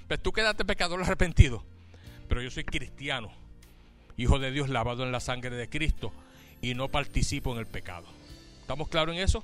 pues 0.06 0.22
tú 0.22 0.30
quedaste 0.32 0.64
pecador 0.64 1.02
arrepentido. 1.02 1.64
Pero 2.28 2.42
yo 2.42 2.50
soy 2.52 2.62
cristiano, 2.62 3.32
hijo 4.16 4.38
de 4.38 4.52
Dios 4.52 4.68
lavado 4.68 5.02
en 5.02 5.10
la 5.10 5.18
sangre 5.18 5.56
de 5.56 5.68
Cristo 5.68 6.12
y 6.62 6.74
no 6.74 6.86
participo 6.86 7.52
en 7.52 7.58
el 7.58 7.66
pecado. 7.66 8.06
¿Estamos 8.60 8.86
claros 8.86 9.16
en 9.16 9.20
eso? 9.20 9.42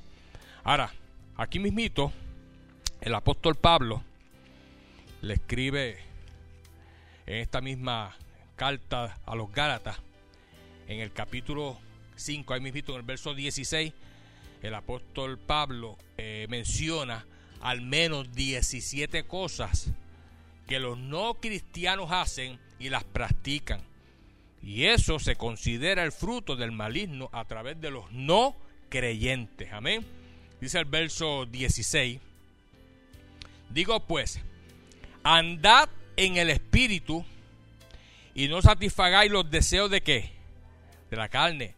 Ahora, 0.63 0.93
aquí 1.37 1.59
mismito, 1.59 2.13
el 3.01 3.13
apóstol 3.13 3.57
Pablo 3.57 4.05
le 5.21 5.35
escribe 5.35 5.99
en 7.27 7.39
esta 7.39 7.61
misma 7.61 8.15
carta 8.55 9.19
a 9.27 9.35
los 9.35 9.51
Gálatas, 9.51 9.99
en 10.87 11.01
el 11.01 11.13
capítulo 11.13 11.77
5, 12.17 12.55
ahí 12.55 12.61
mismito 12.61 12.93
en 12.93 12.99
el 12.99 13.05
verso 13.05 13.35
16, 13.35 13.93
el 14.63 14.75
apóstol 14.75 15.39
Pablo 15.39 15.97
eh, 16.17 16.47
menciona 16.49 17.25
al 17.61 17.81
menos 17.83 18.33
17 18.33 19.25
cosas 19.25 19.91
que 20.67 20.81
los 20.81 20.99
no 20.99 21.35
cristianos 21.35 22.11
hacen 22.11 22.59
y 22.79 22.89
las 22.89 23.05
practican. 23.05 23.81
Y 24.63 24.87
eso 24.87 25.19
se 25.19 25.37
considera 25.37 26.03
el 26.03 26.11
fruto 26.11 26.57
del 26.57 26.73
maligno 26.73 27.29
a 27.33 27.45
través 27.45 27.81
de 27.81 27.91
los 27.91 28.11
no 28.11 28.57
creyentes. 28.89 29.73
Amén. 29.73 30.05
Dice 30.61 30.79
el 30.79 30.87
verso 30.87 31.47
16. 31.47 32.19
Digo 33.71 34.01
pues, 34.01 34.41
andad 35.23 35.89
en 36.17 36.37
el 36.37 36.51
espíritu 36.51 37.25
y 38.35 38.49
no 38.49 38.61
satisfagáis 38.61 39.31
los 39.31 39.49
deseos 39.51 39.91
de 39.91 40.01
qué? 40.01 40.33
De 41.11 41.17
la 41.17 41.29
carne. 41.29 41.76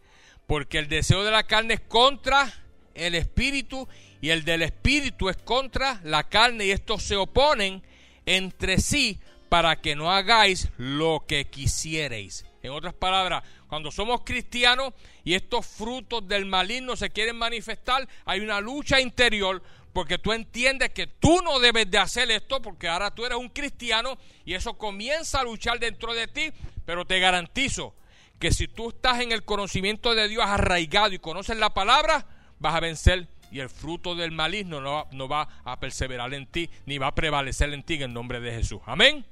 Porque 0.49 0.79
el 0.79 0.89
deseo 0.89 1.23
de 1.23 1.29
la 1.29 1.43
carne 1.43 1.75
es 1.75 1.81
contra 1.81 2.51
el 2.95 3.13
espíritu 3.13 3.87
y 4.19 4.31
el 4.31 4.43
del 4.43 4.63
espíritu 4.63 5.29
es 5.29 5.37
contra 5.37 6.01
la 6.03 6.27
carne 6.27 6.65
y 6.65 6.71
estos 6.71 7.03
se 7.03 7.15
oponen 7.15 7.83
entre 8.25 8.79
sí 8.79 9.19
para 9.47 9.79
que 9.79 9.95
no 9.95 10.11
hagáis 10.11 10.69
lo 10.77 11.23
que 11.27 11.45
quisierais. 11.45 12.47
En 12.63 12.71
otras 12.71 12.95
palabras, 12.95 13.43
cuando 13.67 13.91
somos 13.91 14.21
cristianos 14.25 14.95
y 15.23 15.35
estos 15.35 15.67
frutos 15.67 16.27
del 16.27 16.47
maligno 16.47 16.95
se 16.95 17.11
quieren 17.11 17.35
manifestar, 17.35 18.07
hay 18.25 18.39
una 18.39 18.59
lucha 18.59 18.99
interior 18.99 19.61
porque 19.93 20.17
tú 20.17 20.33
entiendes 20.33 20.89
que 20.89 21.05
tú 21.05 21.43
no 21.43 21.59
debes 21.59 21.91
de 21.91 21.99
hacer 21.99 22.31
esto 22.31 22.59
porque 22.59 22.87
ahora 22.87 23.13
tú 23.13 23.23
eres 23.23 23.37
un 23.37 23.49
cristiano 23.49 24.17
y 24.45 24.55
eso 24.55 24.79
comienza 24.79 25.41
a 25.41 25.43
luchar 25.43 25.79
dentro 25.79 26.15
de 26.15 26.27
ti, 26.27 26.51
pero 26.87 27.05
te 27.05 27.19
garantizo 27.19 27.93
que 28.39 28.51
si 28.51 28.67
tú 28.67 28.89
estás 28.89 29.19
en 29.19 29.31
el 29.31 29.43
conocimiento 29.43 30.15
de 30.15 30.27
Dios 30.27 30.43
arraigado 30.45 31.13
y 31.13 31.19
conoces 31.19 31.57
la 31.57 31.73
palabra, 31.73 32.25
vas 32.59 32.75
a 32.75 32.79
vencer 32.79 33.27
y 33.51 33.59
el 33.59 33.69
fruto 33.69 34.15
del 34.15 34.31
maligno 34.31 34.79
no, 34.79 35.07
no, 35.11 35.27
va 35.27 35.47
a 35.63 35.79
perseverar 35.79 36.33
en 36.33 36.47
ti, 36.47 36.69
ni 36.85 36.97
va 36.97 37.07
a 37.07 37.15
prevalecer 37.15 37.73
en 37.73 37.83
ti 37.83 37.95
en 37.95 38.03
el 38.03 38.13
nombre 38.13 38.39
de 38.39 38.51
Jesús. 38.51 38.79
Amén. 38.85 39.25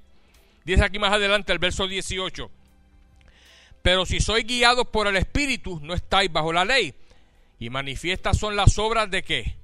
Dice 0.65 0.83
aquí 0.83 0.99
más 0.99 1.13
adelante 1.13 1.53
el 1.53 1.59
verso 1.59 1.87
18. 1.87 2.49
Pero 3.81 4.05
si 4.05 4.19
sois 4.19 4.45
guiados 4.45 4.87
por 4.87 5.07
el 5.07 5.15
Espíritu, 5.15 5.79
no 5.81 5.93
estáis 5.93 6.31
bajo 6.31 6.51
la 6.51 6.65
ley. 6.65 6.93
Y 7.59 7.69
manifiestas 7.69 8.37
son 8.37 8.55
las 8.55 8.77
obras 8.77 9.09
de 9.09 9.23
qué? 9.23 9.55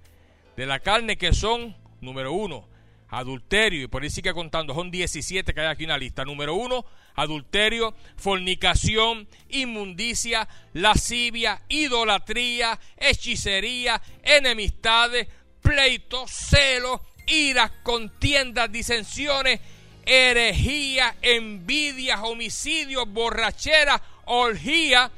De 0.55 0.65
la 0.65 0.79
carne 0.79 1.17
que 1.17 1.33
son, 1.33 1.75
número 2.00 2.31
uno, 2.31 2.67
adulterio, 3.13 3.84
y 3.84 3.88
por 3.88 4.03
ahí 4.03 4.10
sigue 4.10 4.34
contando, 4.34 4.74
son 4.74 4.89
17 4.89 5.53
que 5.53 5.62
hay 5.62 5.67
aquí 5.67 5.84
en 5.84 5.89
la 5.89 5.98
lista. 5.98 6.25
Número 6.25 6.55
uno, 6.55 6.84
adulterio, 7.15 7.96
fornicación, 8.17 9.27
inmundicia, 9.50 10.48
lascivia, 10.74 11.62
idolatría, 11.70 12.79
hechicería, 12.98 14.01
enemistades, 14.24 15.27
pleitos, 15.62 16.32
celos, 16.32 17.01
iras, 17.27 17.72
contiendas, 17.84 18.72
disensiones, 18.72 19.60
herejía, 20.05 21.15
envidias, 21.22 22.20
homicidios, 22.24 23.08
borrachera, 23.08 24.01
orgía 24.25 25.12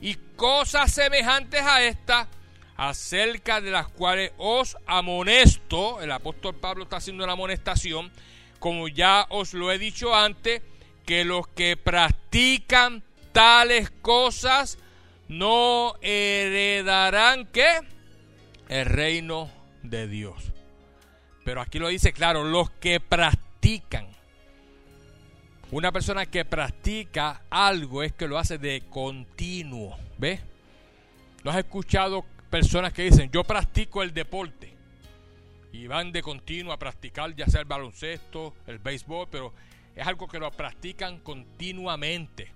y 0.00 0.14
cosas 0.36 0.92
semejantes 0.92 1.60
a 1.60 1.84
estas 1.84 2.28
acerca 2.76 3.60
de 3.60 3.70
las 3.70 3.88
cuales 3.88 4.32
os 4.38 4.76
amonesto, 4.86 6.00
el 6.02 6.12
apóstol 6.12 6.54
Pablo 6.54 6.84
está 6.84 6.96
haciendo 6.96 7.24
una 7.24 7.32
amonestación, 7.32 8.12
como 8.58 8.88
ya 8.88 9.26
os 9.30 9.54
lo 9.54 9.72
he 9.72 9.78
dicho 9.78 10.14
antes, 10.14 10.62
que 11.04 11.24
los 11.24 11.46
que 11.48 11.76
practican 11.76 13.02
tales 13.32 13.90
cosas 14.02 14.78
no 15.28 15.94
heredarán 16.02 17.46
qué? 17.46 17.80
El 18.68 18.86
reino 18.86 19.50
de 19.82 20.08
Dios. 20.08 20.52
Pero 21.44 21.60
aquí 21.60 21.78
lo 21.78 21.88
dice 21.88 22.12
claro, 22.12 22.44
los 22.44 22.70
que 22.70 23.00
practican. 23.00 24.08
Una 25.70 25.92
persona 25.92 26.26
que 26.26 26.44
practica 26.44 27.42
algo 27.50 28.02
es 28.02 28.12
que 28.12 28.28
lo 28.28 28.38
hace 28.38 28.58
de 28.58 28.82
continuo. 28.88 29.96
¿Ves? 30.18 30.40
¿No 31.44 31.50
has 31.50 31.58
escuchado 31.58 32.24
personas 32.56 32.94
que 32.94 33.02
dicen, 33.02 33.30
yo 33.30 33.44
practico 33.44 34.02
el 34.02 34.14
deporte? 34.14 34.74
Y 35.72 35.86
van 35.88 36.10
de 36.10 36.22
continuo 36.22 36.72
a 36.72 36.78
practicar 36.78 37.36
ya 37.36 37.46
sea 37.46 37.60
el 37.60 37.66
baloncesto, 37.66 38.54
el 38.66 38.78
béisbol, 38.78 39.28
pero 39.30 39.52
es 39.94 40.06
algo 40.06 40.26
que 40.26 40.38
lo 40.38 40.50
practican 40.50 41.18
continuamente. 41.18 42.50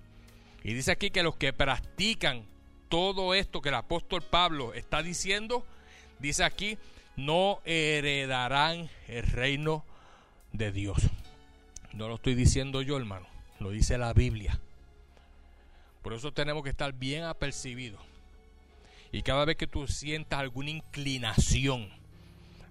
Y 0.63 0.73
dice 0.73 0.91
aquí 0.91 1.11
que 1.11 1.21
los 1.21 1.35
que 1.35 1.53
practican 1.53 2.45
todo 2.89 3.35
esto 3.35 3.61
que 3.61 3.69
el 3.69 3.75
apóstol 3.75 4.23
Pablo 4.23 4.73
está 4.73 5.03
diciendo, 5.03 5.63
dice 6.17 6.43
aquí, 6.43 6.79
no 7.15 7.59
heredarán 7.63 8.89
el 9.07 9.27
reino 9.27 9.85
de 10.51 10.71
Dios. 10.71 10.97
No 11.93 12.07
lo 12.07 12.15
estoy 12.15 12.33
diciendo 12.33 12.81
yo, 12.81 12.97
hermano, 12.97 13.27
lo 13.59 13.69
dice 13.69 13.99
la 13.99 14.13
Biblia. 14.13 14.59
Por 16.01 16.13
eso 16.13 16.31
tenemos 16.31 16.63
que 16.63 16.71
estar 16.71 16.91
bien 16.91 17.23
apercibidos. 17.23 18.10
Y 19.11 19.23
cada 19.23 19.45
vez 19.45 19.57
que 19.57 19.67
tú 19.67 19.87
sientas 19.87 20.39
alguna 20.39 20.69
inclinación 20.69 21.89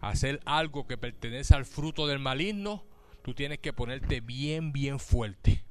a 0.00 0.10
hacer 0.10 0.40
algo 0.46 0.86
que 0.86 0.96
pertenece 0.96 1.54
al 1.54 1.66
fruto 1.66 2.06
del 2.06 2.18
maligno, 2.18 2.84
tú 3.22 3.34
tienes 3.34 3.58
que 3.58 3.72
ponerte 3.72 4.20
bien, 4.20 4.72
bien 4.72 4.98
fuerte. 4.98 5.62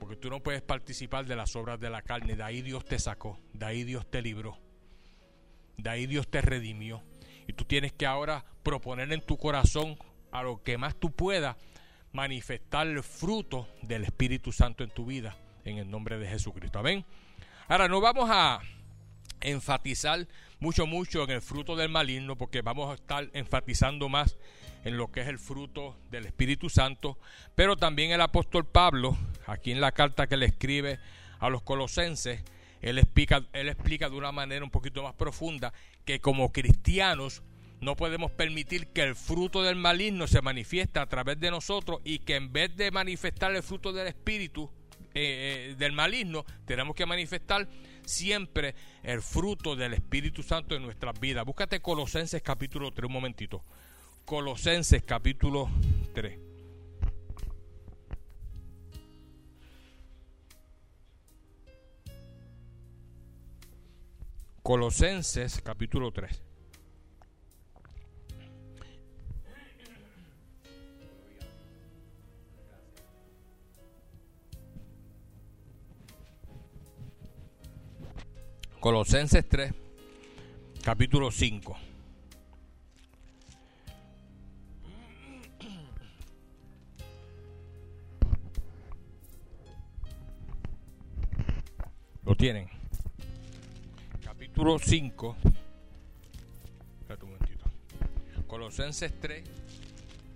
Porque 0.00 0.16
tú 0.16 0.28
no 0.28 0.40
puedes 0.40 0.62
participar 0.62 1.24
de 1.26 1.36
las 1.36 1.54
obras 1.54 1.78
de 1.80 1.88
la 1.88 2.02
carne. 2.02 2.36
De 2.36 2.42
ahí 2.42 2.62
Dios 2.62 2.84
te 2.84 2.98
sacó. 2.98 3.38
De 3.52 3.64
ahí 3.64 3.84
Dios 3.84 4.10
te 4.10 4.20
libró. 4.22 4.58
De 5.78 5.88
ahí 5.88 6.06
Dios 6.06 6.28
te 6.28 6.42
redimió. 6.42 7.02
Y 7.46 7.52
tú 7.52 7.64
tienes 7.64 7.92
que 7.92 8.06
ahora 8.06 8.44
proponer 8.62 9.12
en 9.12 9.24
tu 9.24 9.38
corazón 9.38 9.96
a 10.32 10.42
lo 10.42 10.62
que 10.62 10.78
más 10.78 10.96
tú 10.96 11.12
puedas 11.12 11.56
manifestar 12.12 12.86
el 12.86 13.02
fruto 13.02 13.68
del 13.82 14.04
Espíritu 14.04 14.52
Santo 14.52 14.84
en 14.84 14.90
tu 14.90 15.06
vida, 15.06 15.36
en 15.64 15.78
el 15.78 15.90
nombre 15.90 16.18
de 16.18 16.28
Jesucristo. 16.28 16.80
Amén. 16.80 17.04
Ahora, 17.68 17.88
no 17.88 18.00
vamos 18.00 18.28
a 18.30 18.60
enfatizar 19.44 20.26
mucho, 20.58 20.86
mucho 20.86 21.24
en 21.24 21.30
el 21.30 21.42
fruto 21.42 21.76
del 21.76 21.88
maligno, 21.88 22.36
porque 22.36 22.62
vamos 22.62 22.90
a 22.90 22.94
estar 22.94 23.28
enfatizando 23.32 24.08
más 24.08 24.36
en 24.84 24.96
lo 24.96 25.10
que 25.10 25.20
es 25.20 25.28
el 25.28 25.38
fruto 25.38 25.96
del 26.10 26.26
Espíritu 26.26 26.68
Santo, 26.68 27.18
pero 27.54 27.76
también 27.76 28.10
el 28.10 28.20
apóstol 28.20 28.66
Pablo, 28.66 29.16
aquí 29.46 29.72
en 29.72 29.80
la 29.80 29.92
carta 29.92 30.26
que 30.26 30.36
le 30.36 30.46
escribe 30.46 30.98
a 31.38 31.48
los 31.48 31.62
colosenses, 31.62 32.42
él 32.82 32.98
explica, 32.98 33.42
él 33.52 33.68
explica 33.68 34.10
de 34.10 34.16
una 34.16 34.32
manera 34.32 34.64
un 34.64 34.70
poquito 34.70 35.02
más 35.02 35.14
profunda 35.14 35.72
que 36.04 36.20
como 36.20 36.52
cristianos 36.52 37.42
no 37.80 37.96
podemos 37.96 38.30
permitir 38.30 38.88
que 38.88 39.02
el 39.02 39.14
fruto 39.14 39.62
del 39.62 39.76
maligno 39.76 40.26
se 40.26 40.40
manifieste 40.40 40.98
a 40.98 41.06
través 41.06 41.38
de 41.38 41.50
nosotros 41.50 42.00
y 42.04 42.20
que 42.20 42.36
en 42.36 42.52
vez 42.52 42.74
de 42.76 42.90
manifestar 42.90 43.54
el 43.54 43.62
fruto 43.62 43.92
del 43.92 44.06
Espíritu, 44.06 44.70
eh, 45.14 45.70
eh, 45.70 45.74
del 45.76 45.92
maligno, 45.92 46.44
tenemos 46.64 46.96
que 46.96 47.06
manifestar 47.06 47.68
siempre 48.06 48.74
el 49.02 49.22
fruto 49.22 49.76
del 49.76 49.94
Espíritu 49.94 50.42
Santo 50.42 50.74
en 50.74 50.82
nuestras 50.82 51.18
vidas. 51.18 51.44
Búscate 51.44 51.80
Colosenses 51.80 52.42
capítulo 52.42 52.92
3, 52.92 53.06
un 53.06 53.12
momentito. 53.12 53.64
Colosenses 54.24 55.02
capítulo 55.02 55.68
3. 56.14 56.38
Colosenses 64.62 65.60
capítulo 65.60 66.10
3. 66.10 66.53
Colosenses 78.94 79.44
3, 79.48 79.74
capítulo 80.84 81.32
5. 81.32 81.76
Lo 92.24 92.36
tienen. 92.36 92.68
Capítulo 94.22 94.78
5. 94.78 95.36
Espérate 97.00 97.24
un 97.24 97.32
momentito. 97.32 97.64
Colosenses 98.46 99.12
3, 99.20 99.42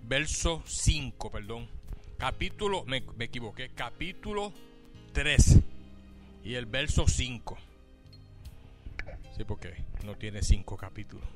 verso 0.03 0.63
5, 0.65 1.31
perdón. 1.31 1.69
Capítulo, 2.17 2.83
me, 2.83 3.05
me 3.15 3.23
equivoqué, 3.23 3.69
capítulo 3.69 4.51
3 5.13 5.59
y 6.43 6.55
el 6.55 6.65
verso 6.65 7.07
5. 7.07 7.68
Porque 9.45 9.83
no 10.03 10.15
tiene 10.15 10.41
cinco 10.41 10.77
capítulos. 10.77 11.27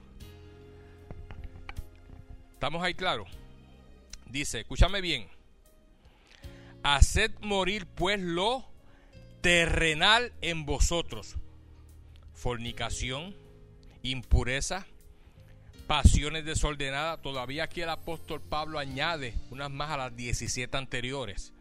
¿Estamos 2.53 2.83
ahí 2.83 2.93
claros? 2.93 3.27
Dice, 4.29 4.61
escúchame 4.61 5.01
bien. 5.01 5.27
Haced 6.83 7.31
morir 7.41 7.85
pues 7.87 8.19
lo 8.19 8.65
terrenal 9.41 10.33
en 10.41 10.65
vosotros. 10.65 11.35
Fornicación, 12.33 13.35
impureza, 14.01 14.85
pasiones 15.87 16.45
desordenadas. 16.45 17.21
Todavía 17.21 17.65
aquí 17.65 17.81
el 17.81 17.89
apóstol 17.89 18.41
Pablo 18.41 18.79
añade 18.79 19.35
unas 19.49 19.69
más 19.69 19.91
a 19.91 19.97
las 19.97 20.15
17 20.15 20.75
anteriores. 20.77 21.53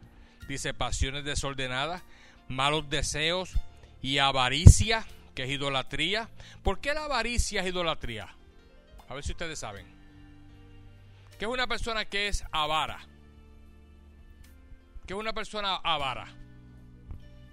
Dice 0.47 0.73
pasiones 0.73 1.23
desordenadas, 1.23 2.01
malos 2.47 2.89
deseos 2.89 3.51
y 4.01 4.17
avaricia 4.17 5.05
que 5.35 5.43
es 5.43 5.49
idolatría. 5.49 6.29
¿Por 6.63 6.79
qué 6.79 6.93
la 6.93 7.05
avaricia 7.05 7.61
es 7.61 7.67
idolatría? 7.67 8.27
A 9.09 9.13
ver 9.13 9.23
si 9.23 9.31
ustedes 9.31 9.59
saben. 9.59 9.85
¿Qué 11.37 11.45
es 11.45 11.51
una 11.51 11.67
persona 11.67 12.05
que 12.05 12.27
es 12.27 12.43
avara? 12.51 12.99
¿Qué 15.05 15.13
es 15.13 15.19
una 15.19 15.33
persona 15.33 15.75
avara? 15.75 16.27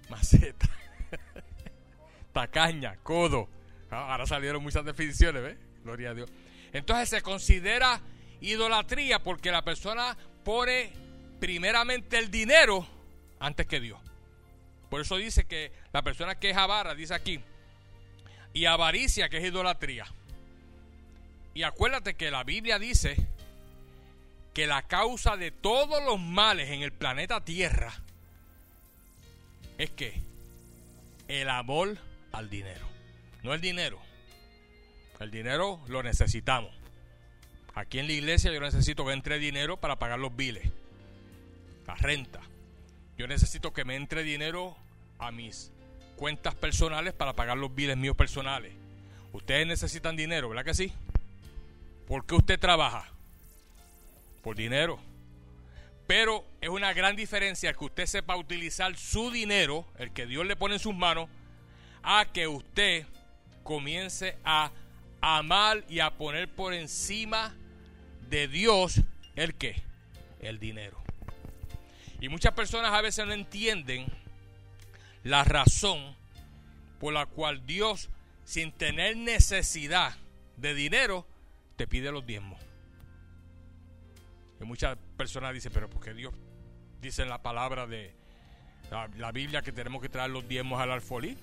Maceta. 0.09 0.69
Tacaña, 2.33 2.97
codo. 3.03 3.49
Ah, 3.89 4.11
ahora 4.11 4.25
salieron 4.25 4.63
muchas 4.63 4.85
definiciones, 4.85 5.43
¿ves? 5.43 5.57
Gloria 5.83 6.11
a 6.11 6.13
Dios. 6.13 6.29
Entonces 6.71 7.09
se 7.09 7.21
considera 7.21 7.99
idolatría 8.39 9.19
porque 9.19 9.51
la 9.51 9.63
persona 9.63 10.17
pone 10.43 10.93
primeramente 11.39 12.17
el 12.17 12.31
dinero 12.31 12.87
antes 13.39 13.67
que 13.67 13.79
Dios. 13.79 13.99
Por 14.89 15.01
eso 15.01 15.17
dice 15.17 15.45
que 15.45 15.71
la 15.91 16.01
persona 16.01 16.39
que 16.39 16.51
es 16.51 16.57
avara, 16.57 16.95
dice 16.95 17.13
aquí, 17.13 17.41
y 18.53 18.65
avaricia, 18.65 19.29
que 19.29 19.37
es 19.37 19.45
idolatría. 19.45 20.05
Y 21.53 21.63
acuérdate 21.63 22.15
que 22.15 22.31
la 22.31 22.43
Biblia 22.43 22.79
dice 22.79 23.15
que 24.53 24.67
la 24.67 24.83
causa 24.83 25.37
de 25.37 25.51
todos 25.51 26.03
los 26.03 26.19
males 26.19 26.69
en 26.69 26.81
el 26.81 26.91
planeta 26.91 27.43
Tierra 27.43 27.93
es 29.77 29.89
que 29.91 30.21
el 31.27 31.49
amor 31.49 31.97
al 32.31 32.49
dinero. 32.49 32.85
No 33.43 33.53
el 33.53 33.61
dinero. 33.61 33.99
El 35.19 35.31
dinero 35.31 35.79
lo 35.87 36.03
necesitamos. 36.03 36.71
Aquí 37.73 37.99
en 37.99 38.07
la 38.07 38.13
iglesia 38.13 38.51
yo 38.51 38.59
necesito 38.59 39.05
que 39.05 39.13
entre 39.13 39.39
dinero 39.39 39.77
para 39.77 39.97
pagar 39.97 40.19
los 40.19 40.35
biles, 40.35 40.69
la 41.87 41.95
renta. 41.95 42.41
Yo 43.17 43.27
necesito 43.27 43.71
que 43.71 43.85
me 43.85 43.95
entre 43.95 44.23
dinero 44.23 44.75
a 45.19 45.31
mis 45.31 45.71
cuentas 46.21 46.53
personales 46.53 47.15
para 47.15 47.33
pagar 47.33 47.57
los 47.57 47.73
biles 47.73 47.97
míos 47.97 48.15
personales. 48.15 48.71
Ustedes 49.33 49.65
necesitan 49.65 50.15
dinero, 50.15 50.49
¿verdad 50.49 50.63
que 50.63 50.75
sí? 50.75 50.93
¿Por 52.07 52.27
qué 52.27 52.35
usted 52.35 52.59
trabaja? 52.59 53.09
Por 54.43 54.55
dinero. 54.55 54.99
Pero 56.05 56.45
es 56.61 56.69
una 56.69 56.93
gran 56.93 57.15
diferencia 57.15 57.73
que 57.73 57.85
usted 57.85 58.05
sepa 58.05 58.35
utilizar 58.35 58.95
su 58.97 59.31
dinero, 59.31 59.87
el 59.97 60.13
que 60.13 60.27
Dios 60.27 60.45
le 60.45 60.55
pone 60.55 60.75
en 60.75 60.79
sus 60.79 60.93
manos, 60.93 61.27
a 62.03 62.27
que 62.31 62.47
usted 62.47 63.07
comience 63.63 64.37
a 64.45 64.69
amar 65.21 65.83
y 65.89 66.01
a 66.01 66.11
poner 66.11 66.47
por 66.49 66.75
encima 66.75 67.55
de 68.29 68.47
Dios 68.47 69.01
el 69.35 69.55
qué? 69.55 69.81
El 70.39 70.59
dinero. 70.59 71.01
Y 72.19 72.29
muchas 72.29 72.53
personas 72.53 72.93
a 72.93 73.01
veces 73.01 73.25
no 73.25 73.33
entienden 73.33 74.20
la 75.23 75.43
razón 75.43 76.15
por 76.99 77.13
la 77.13 77.25
cual 77.25 77.65
Dios, 77.65 78.09
sin 78.43 78.71
tener 78.71 79.17
necesidad 79.17 80.15
de 80.57 80.73
dinero, 80.73 81.25
te 81.75 81.87
pide 81.87 82.11
los 82.11 82.25
diezmos. 82.25 82.59
Y 84.59 84.65
muchas 84.65 84.97
personas 85.17 85.53
dicen, 85.53 85.71
pero 85.73 85.89
porque 85.89 86.13
Dios 86.13 86.33
dice 87.01 87.23
en 87.23 87.29
la 87.29 87.41
palabra 87.41 87.87
de 87.87 88.13
la, 89.17 89.31
Biblia 89.31 89.61
que 89.61 89.71
tenemos 89.71 90.01
que 90.01 90.09
traer 90.09 90.29
los 90.29 90.47
diezmos 90.47 90.79
al 90.79 90.91
alfolí? 90.91 91.37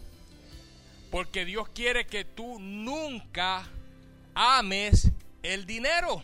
Porque 1.11 1.45
Dios 1.45 1.69
quiere 1.71 2.07
que 2.07 2.25
tú 2.25 2.61
nunca 2.61 3.67
ames 4.35 5.11
el 5.43 5.67
dinero. 5.67 6.23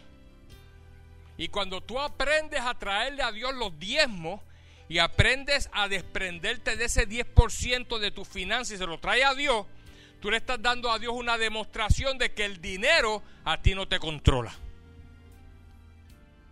Y 1.36 1.48
cuando 1.48 1.80
tú 1.80 1.98
aprendes 1.98 2.60
a 2.60 2.74
traerle 2.78 3.22
a 3.22 3.32
Dios 3.32 3.54
los 3.54 3.76
diezmos, 3.78 4.40
y 4.88 4.98
aprendes 4.98 5.68
a 5.72 5.88
desprenderte 5.88 6.76
de 6.76 6.84
ese 6.84 7.08
10% 7.08 7.98
de 7.98 8.10
tu 8.10 8.24
finanzas 8.24 8.76
y 8.76 8.78
se 8.78 8.86
lo 8.86 8.98
trae 8.98 9.24
a 9.24 9.34
Dios, 9.34 9.66
tú 10.20 10.30
le 10.30 10.36
estás 10.36 10.60
dando 10.60 10.90
a 10.90 10.98
Dios 10.98 11.14
una 11.14 11.38
demostración 11.38 12.18
de 12.18 12.32
que 12.32 12.44
el 12.44 12.60
dinero 12.60 13.22
a 13.44 13.60
ti 13.60 13.74
no 13.74 13.88
te 13.88 13.98
controla. 13.98 14.54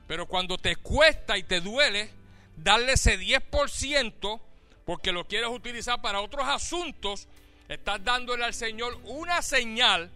Pero 0.06 0.26
cuando 0.26 0.58
te 0.58 0.76
cuesta 0.76 1.38
y 1.38 1.42
te 1.42 1.60
duele 1.60 2.10
darle 2.56 2.92
ese 2.92 3.18
10% 3.18 4.40
porque 4.84 5.12
lo 5.12 5.26
quieres 5.26 5.50
utilizar 5.50 6.00
para 6.02 6.20
otros 6.20 6.46
asuntos, 6.46 7.28
estás 7.68 8.02
dándole 8.04 8.44
al 8.44 8.54
Señor 8.54 8.98
una 9.04 9.40
señal 9.42 10.10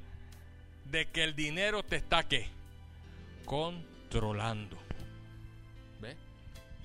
de 0.86 1.06
que 1.06 1.24
el 1.24 1.34
dinero 1.34 1.82
te 1.82 1.96
está 1.96 2.26
¿qué? 2.28 2.48
controlando. 3.44 4.85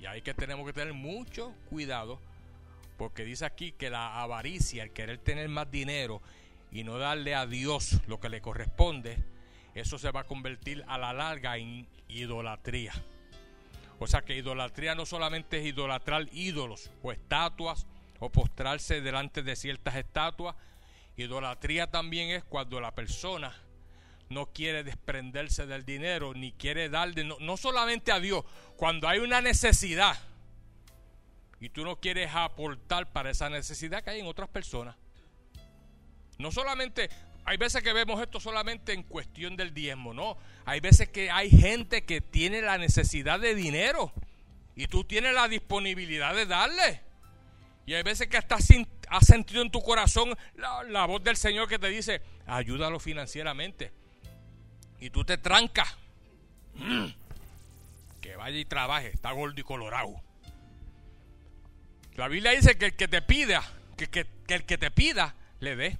Y 0.02 0.06
ahí 0.06 0.20
que 0.20 0.34
tenemos 0.34 0.66
que 0.66 0.72
tener 0.72 0.94
mucho 0.94 1.54
cuidado 1.70 2.18
porque 2.98 3.24
dice 3.24 3.44
aquí 3.44 3.70
que 3.70 3.88
la 3.88 4.20
avaricia, 4.20 4.82
el 4.82 4.90
querer 4.90 5.18
tener 5.18 5.48
más 5.48 5.70
dinero 5.70 6.20
y 6.72 6.82
no 6.82 6.98
darle 6.98 7.36
a 7.36 7.46
Dios 7.46 8.00
lo 8.08 8.18
que 8.18 8.28
le 8.28 8.40
corresponde, 8.40 9.16
eso 9.76 9.98
se 9.98 10.10
va 10.10 10.22
a 10.22 10.24
convertir 10.24 10.84
a 10.88 10.98
la 10.98 11.12
larga 11.12 11.56
en 11.56 11.86
idolatría. 12.08 12.92
O 14.00 14.08
sea 14.08 14.22
que 14.22 14.36
idolatría 14.36 14.96
no 14.96 15.06
solamente 15.06 15.60
es 15.60 15.66
idolatrar 15.66 16.26
ídolos 16.32 16.90
o 17.00 17.12
estatuas 17.12 17.86
o 18.18 18.28
postrarse 18.28 19.02
delante 19.02 19.44
de 19.44 19.54
ciertas 19.54 19.94
estatuas, 19.94 20.56
idolatría 21.16 21.92
también 21.92 22.30
es 22.30 22.42
cuando 22.42 22.80
la 22.80 22.92
persona 22.92 23.54
no 24.32 24.46
quiere 24.46 24.82
desprenderse 24.82 25.66
del 25.66 25.84
dinero, 25.84 26.34
ni 26.34 26.52
quiere 26.52 26.88
darle, 26.88 27.24
no, 27.24 27.36
no 27.40 27.56
solamente 27.56 28.12
a 28.12 28.20
Dios, 28.20 28.44
cuando 28.76 29.08
hay 29.08 29.20
una 29.20 29.40
necesidad 29.40 30.18
y 31.60 31.68
tú 31.68 31.84
no 31.84 32.00
quieres 32.00 32.30
aportar 32.34 33.12
para 33.12 33.30
esa 33.30 33.48
necesidad 33.48 34.02
que 34.02 34.10
hay 34.10 34.20
en 34.20 34.26
otras 34.26 34.48
personas. 34.48 34.96
No 36.38 36.50
solamente, 36.50 37.08
hay 37.44 37.56
veces 37.56 37.84
que 37.84 37.92
vemos 37.92 38.20
esto 38.20 38.40
solamente 38.40 38.92
en 38.92 39.04
cuestión 39.04 39.56
del 39.56 39.72
diezmo, 39.72 40.12
no. 40.12 40.36
Hay 40.64 40.80
veces 40.80 41.08
que 41.08 41.30
hay 41.30 41.50
gente 41.50 42.04
que 42.04 42.20
tiene 42.20 42.62
la 42.62 42.78
necesidad 42.78 43.38
de 43.38 43.54
dinero 43.54 44.12
y 44.74 44.88
tú 44.88 45.04
tienes 45.04 45.34
la 45.34 45.46
disponibilidad 45.46 46.34
de 46.34 46.46
darle. 46.46 47.00
Y 47.86 47.94
hay 47.94 48.02
veces 48.02 48.26
que 48.26 48.36
hasta 48.36 48.56
has 48.56 49.26
sentido 49.26 49.62
en 49.62 49.70
tu 49.70 49.82
corazón 49.82 50.36
la, 50.56 51.06
voz 51.06 51.22
del 51.22 51.36
Señor 51.36 51.68
que 51.68 51.78
te 51.78 51.88
dice, 51.88 52.22
ayúdalo 52.46 52.98
financieramente. 52.98 53.92
Y 55.02 55.10
tú 55.10 55.24
te 55.24 55.36
trancas. 55.36 55.96
Mm. 56.74 57.08
que 58.20 58.36
vaya 58.36 58.56
y 58.56 58.64
trabaje, 58.64 59.08
está 59.08 59.32
gordo 59.32 59.60
y 59.60 59.64
colorado. 59.64 60.14
La 62.14 62.28
Biblia 62.28 62.52
dice 62.52 62.78
que 62.78 62.86
el 62.86 62.96
que 62.96 63.08
te 63.08 63.20
pida, 63.20 63.64
que, 63.96 64.08
que 64.08 64.26
el 64.46 64.64
que 64.64 64.78
te 64.78 64.92
pida, 64.92 65.34
le 65.58 65.74
dé. 65.74 65.98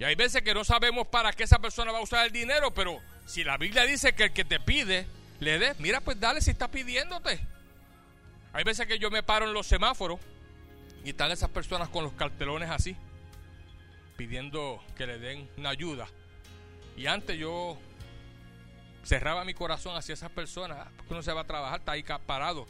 Y 0.00 0.02
hay 0.02 0.16
veces 0.16 0.42
que 0.42 0.54
no 0.54 0.64
sabemos 0.64 1.06
para 1.06 1.32
qué 1.32 1.44
esa 1.44 1.60
persona 1.60 1.92
va 1.92 1.98
a 1.98 2.02
usar 2.02 2.26
el 2.26 2.32
dinero, 2.32 2.74
pero 2.74 3.00
si 3.26 3.44
la 3.44 3.56
Biblia 3.58 3.84
dice 3.84 4.12
que 4.16 4.24
el 4.24 4.32
que 4.32 4.44
te 4.44 4.58
pide, 4.58 5.06
le 5.38 5.60
dé, 5.60 5.74
mira, 5.78 6.00
pues 6.00 6.18
dale 6.18 6.40
si 6.40 6.50
está 6.50 6.68
pidiéndote. 6.68 7.46
Hay 8.52 8.64
veces 8.64 8.88
que 8.88 8.98
yo 8.98 9.08
me 9.08 9.22
paro 9.22 9.46
en 9.46 9.54
los 9.54 9.68
semáforos 9.68 10.18
y 11.04 11.10
están 11.10 11.30
esas 11.30 11.50
personas 11.50 11.88
con 11.90 12.02
los 12.02 12.12
cartelones 12.14 12.70
así, 12.70 12.96
pidiendo 14.16 14.82
que 14.96 15.06
le 15.06 15.18
den 15.18 15.48
una 15.56 15.70
ayuda. 15.70 16.08
Y 16.96 17.06
antes 17.06 17.38
yo 17.38 17.78
cerraba 19.04 19.44
mi 19.44 19.54
corazón 19.54 19.96
hacia 19.96 20.12
esas 20.12 20.30
personas, 20.30 20.88
porque 20.96 21.12
uno 21.12 21.22
se 21.22 21.32
va 21.32 21.42
a 21.42 21.46
trabajar, 21.46 21.80
está 21.80 21.92
ahí 21.92 22.04
parado. 22.26 22.66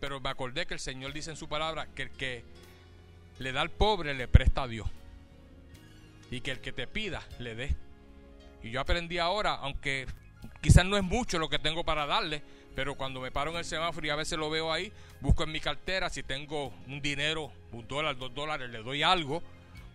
Pero 0.00 0.20
me 0.20 0.28
acordé 0.28 0.66
que 0.66 0.74
el 0.74 0.80
Señor 0.80 1.12
dice 1.12 1.30
en 1.30 1.36
su 1.36 1.48
palabra 1.48 1.86
que 1.94 2.02
el 2.02 2.10
que 2.10 2.44
le 3.38 3.52
da 3.52 3.62
al 3.62 3.70
pobre 3.70 4.14
le 4.14 4.28
presta 4.28 4.62
a 4.62 4.68
Dios. 4.68 4.88
Y 6.30 6.40
que 6.40 6.50
el 6.50 6.60
que 6.60 6.72
te 6.72 6.86
pida 6.86 7.22
le 7.38 7.54
dé. 7.54 7.76
Y 8.62 8.70
yo 8.70 8.80
aprendí 8.80 9.18
ahora, 9.18 9.54
aunque 9.54 10.06
quizás 10.60 10.84
no 10.84 10.96
es 10.96 11.04
mucho 11.04 11.38
lo 11.38 11.48
que 11.48 11.58
tengo 11.58 11.84
para 11.84 12.06
darle, 12.06 12.42
pero 12.74 12.94
cuando 12.94 13.20
me 13.20 13.30
paro 13.30 13.52
en 13.52 13.58
el 13.58 13.64
semáforo 13.64 14.06
y 14.06 14.10
a 14.10 14.16
veces 14.16 14.38
lo 14.38 14.50
veo 14.50 14.72
ahí, 14.72 14.92
busco 15.20 15.44
en 15.44 15.52
mi 15.52 15.60
cartera 15.60 16.10
si 16.10 16.22
tengo 16.22 16.74
un 16.86 17.00
dinero, 17.00 17.52
un 17.72 17.86
dólar, 17.86 18.18
dos 18.18 18.34
dólares, 18.34 18.68
le 18.70 18.82
doy 18.82 19.02
algo, 19.02 19.42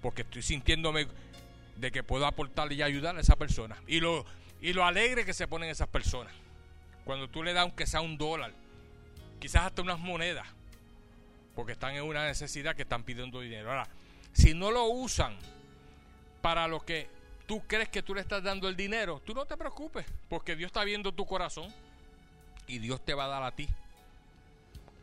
porque 0.01 0.23
estoy 0.23 0.41
sintiéndome 0.41 1.07
de 1.81 1.91
que 1.91 2.03
puedo 2.03 2.27
aportarle 2.27 2.75
y 2.75 2.81
ayudar 2.83 3.17
a 3.17 3.21
esa 3.21 3.35
persona. 3.35 3.75
Y 3.87 3.99
lo, 3.99 4.23
y 4.61 4.71
lo 4.71 4.85
alegre 4.85 5.25
que 5.25 5.33
se 5.33 5.47
ponen 5.47 5.69
esas 5.69 5.87
personas. 5.87 6.33
Cuando 7.03 7.27
tú 7.27 7.43
le 7.43 7.53
das 7.53 7.63
aunque 7.63 7.87
sea 7.87 8.01
un 8.01 8.17
dólar, 8.17 8.53
quizás 9.39 9.63
hasta 9.63 9.81
unas 9.81 9.99
monedas, 9.99 10.47
porque 11.55 11.73
están 11.73 11.95
en 11.95 12.03
una 12.03 12.25
necesidad 12.25 12.75
que 12.75 12.83
están 12.83 13.03
pidiendo 13.03 13.41
dinero. 13.41 13.71
Ahora, 13.71 13.87
si 14.31 14.53
no 14.53 14.69
lo 14.69 14.85
usan 14.85 15.35
para 16.41 16.67
lo 16.67 16.85
que 16.85 17.09
tú 17.47 17.61
crees 17.67 17.89
que 17.89 18.03
tú 18.03 18.13
le 18.13 18.21
estás 18.21 18.43
dando 18.43 18.69
el 18.69 18.75
dinero, 18.75 19.19
tú 19.25 19.33
no 19.33 19.45
te 19.45 19.57
preocupes, 19.57 20.05
porque 20.29 20.55
Dios 20.55 20.67
está 20.67 20.83
viendo 20.83 21.11
tu 21.11 21.25
corazón 21.25 21.73
y 22.67 22.77
Dios 22.77 23.03
te 23.03 23.15
va 23.15 23.25
a 23.25 23.27
dar 23.27 23.43
a 23.43 23.55
ti 23.55 23.67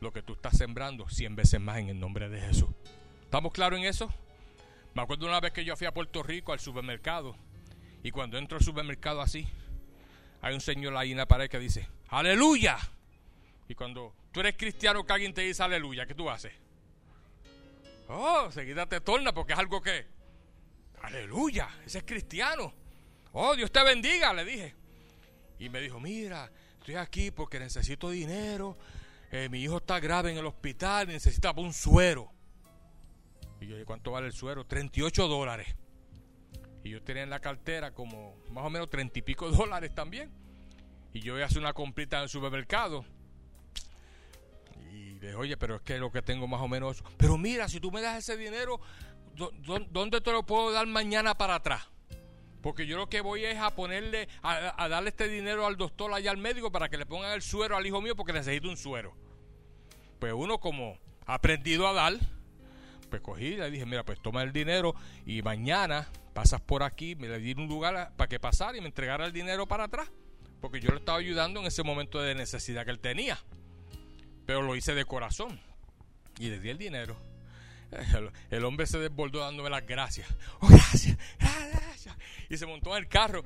lo 0.01 0.13
que 0.13 0.23
tú 0.23 0.35
estás 0.35 0.57
sembrando 0.57 1.09
cien 1.09 1.35
veces 1.35 1.61
más 1.61 1.79
en 1.79 1.89
el 1.89 1.99
nombre 1.99 2.29
de 2.29 2.41
Jesús. 2.41 2.71
¿Estamos 3.25 3.53
claros 3.53 3.81
en 3.81 3.85
eso? 3.85 4.15
Me 4.99 5.05
acuerdo 5.05 5.29
una 5.29 5.39
vez 5.39 5.53
que 5.53 5.65
yo 5.65 5.77
fui 5.77 5.87
a 5.87 5.95
Puerto 5.95 6.25
Rico 6.25 6.53
al 6.53 6.59
supermercado 6.59 7.37
y 8.03 8.11
cuando 8.11 8.37
entro 8.37 8.59
al 8.59 8.65
supermercado 8.65 9.21
así, 9.21 9.49
hay 10.41 10.53
un 10.53 10.61
señor 10.61 10.97
ahí 10.97 11.13
en 11.13 11.19
la 11.19 11.29
pared 11.29 11.49
que 11.49 11.61
dice, 11.61 11.89
aleluya. 12.09 12.77
Y 13.69 13.77
cuando 13.77 14.13
tú 14.33 14.41
eres 14.41 14.57
cristiano 14.57 15.07
que 15.07 15.13
alguien 15.13 15.33
te 15.33 15.43
dice 15.43 15.63
aleluya, 15.63 16.05
¿qué 16.05 16.17
tú 16.17 16.29
haces? 16.29 16.53
Oh, 18.09 18.51
seguida 18.51 18.87
te 18.87 19.01
torna 19.01 19.33
porque 19.33 19.53
es 19.53 19.59
algo 19.61 19.81
que, 19.81 20.05
aleluya, 21.03 21.69
ese 21.87 21.99
es 21.99 22.05
cristiano. 22.05 22.75
Oh, 23.35 23.55
Dios 23.55 23.71
te 23.71 23.85
bendiga, 23.85 24.35
le 24.35 24.45
dije. 24.45 24.75
Y 25.61 25.69
me 25.69 25.81
dijo, 25.81 26.01
mira, 26.01 26.51
estoy 26.81 26.97
aquí 26.97 27.31
porque 27.31 27.61
necesito 27.61 28.11
dinero. 28.11 28.77
Eh, 29.31 29.49
mi 29.49 29.63
hijo 29.63 29.77
está 29.77 30.01
grave 30.01 30.33
en 30.33 30.39
el 30.39 30.47
hospital 30.47 31.07
necesita 31.07 31.53
un 31.53 31.73
suero. 31.73 32.33
Y 33.61 33.67
yo, 33.67 33.77
¿cuánto 33.85 34.13
vale 34.13 34.27
el 34.27 34.33
suero? 34.33 34.65
38 34.65 35.29
dólares. 35.29 35.75
Y 36.85 36.91
yo 36.91 37.03
tenía 37.03 37.23
en 37.23 37.31
la 37.31 37.41
cartera 37.41 37.93
como 37.93 38.37
más 38.51 38.65
o 38.65 38.71
menos 38.71 38.89
30 38.89 39.19
y 39.19 39.23
pico 39.23 39.51
dólares 39.51 39.95
también. 39.95 40.31
Y 41.13 41.21
yo 41.21 41.35
voy 41.35 41.43
a 41.43 41.47
hacer 41.47 41.59
una 41.59 41.73
comprita 41.73 42.19
en 42.19 42.25
el 42.25 42.29
supermercado. 42.29 43.05
Y 44.93 45.15
le 45.15 45.21
dije, 45.21 45.35
oye, 45.35 45.57
pero 45.57 45.77
es 45.77 45.83
que 45.83 45.99
lo 45.99 46.13
que 46.13 46.23
tengo 46.23 46.47
más 46.47 46.61
o 46.61 46.69
menos. 46.69 47.03
Pero 47.17 47.37
mira, 47.39 47.69
si 47.69 47.81
tú 47.81 47.91
me 47.91 48.01
das 48.01 48.19
ese 48.19 48.37
dinero, 48.37 48.81
¿dónde 49.91 50.21
te 50.21 50.33
lo 50.33 50.45
puedo 50.45 50.73
dar 50.73 50.87
mañana 50.87 51.37
para 51.37 51.57
atrás? 51.57 51.89
Porque 52.63 52.87
yo 52.87 52.97
lo 52.97 53.09
que 53.09 53.21
voy 53.21 53.45
es 53.45 53.59
a 53.59 53.75
ponerle, 53.75 54.29
a, 54.43 54.89
darle 54.89 55.11
este 55.11 55.29
dinero 55.29 55.67
al 55.67 55.77
doctor 55.77 56.13
allá 56.13 56.31
al 56.31 56.39
médico 56.39 56.73
para 56.73 56.89
que 56.89 56.97
le 56.97 57.07
pongan 57.07 57.33
el 57.33 57.43
suero 57.43 57.77
al 57.77 57.87
hijo 57.87 58.01
mío 58.03 58.17
porque 58.17 58.33
necesito 58.33 58.69
un 58.69 58.77
suero. 58.77 59.15
Pues 60.19 60.33
uno 60.33 60.59
como 60.59 60.99
aprendido 61.25 61.87
a 61.87 61.93
dar, 61.93 62.15
pues 63.09 63.23
cogí 63.23 63.57
le 63.57 63.71
dije, 63.71 63.87
mira, 63.87 64.05
pues 64.05 64.21
toma 64.21 64.43
el 64.43 64.53
dinero 64.53 64.95
y 65.27 65.43
mañana 65.43 66.09
pasas 66.35 66.61
por 66.61 66.83
aquí, 66.83 67.17
me 67.17 67.29
le 67.29 67.39
di 67.39 67.53
un 67.53 67.67
lugar 67.67 68.13
para 68.17 68.29
que 68.29 68.39
pasara 68.39 68.77
y 68.77 68.81
me 68.81 68.87
entregara 68.87 69.27
el 69.27 69.33
dinero 69.33 69.67
para 69.67 69.85
atrás. 69.85 70.11
Porque 70.61 70.81
yo 70.81 70.91
le 70.91 70.99
estaba 70.99 71.19
ayudando 71.19 71.61
en 71.61 71.67
ese 71.67 71.83
momento 71.83 72.21
de 72.21 72.35
necesidad 72.35 72.85
que 72.85 72.91
él 72.91 72.99
tenía. 72.99 73.39
Pero 74.47 74.63
lo 74.63 74.75
hice 74.75 74.95
de 74.95 75.05
corazón. 75.05 75.61
Y 76.39 76.49
le 76.49 76.59
di 76.59 76.71
el 76.71 76.79
dinero. 76.79 77.17
El, 78.51 78.65
hombre 78.65 78.87
se 78.87 78.99
desbordó 78.99 79.41
dándome 79.41 79.71
las 79.71 79.87
gracias. 79.87 80.29
Oh, 80.61 80.69
gracias, 80.69 81.17
gracias. 81.39 82.17
Y 82.49 82.57
se 82.57 82.67
montó 82.67 82.97
en 82.97 83.05
el 83.05 83.09
carro. 83.09 83.43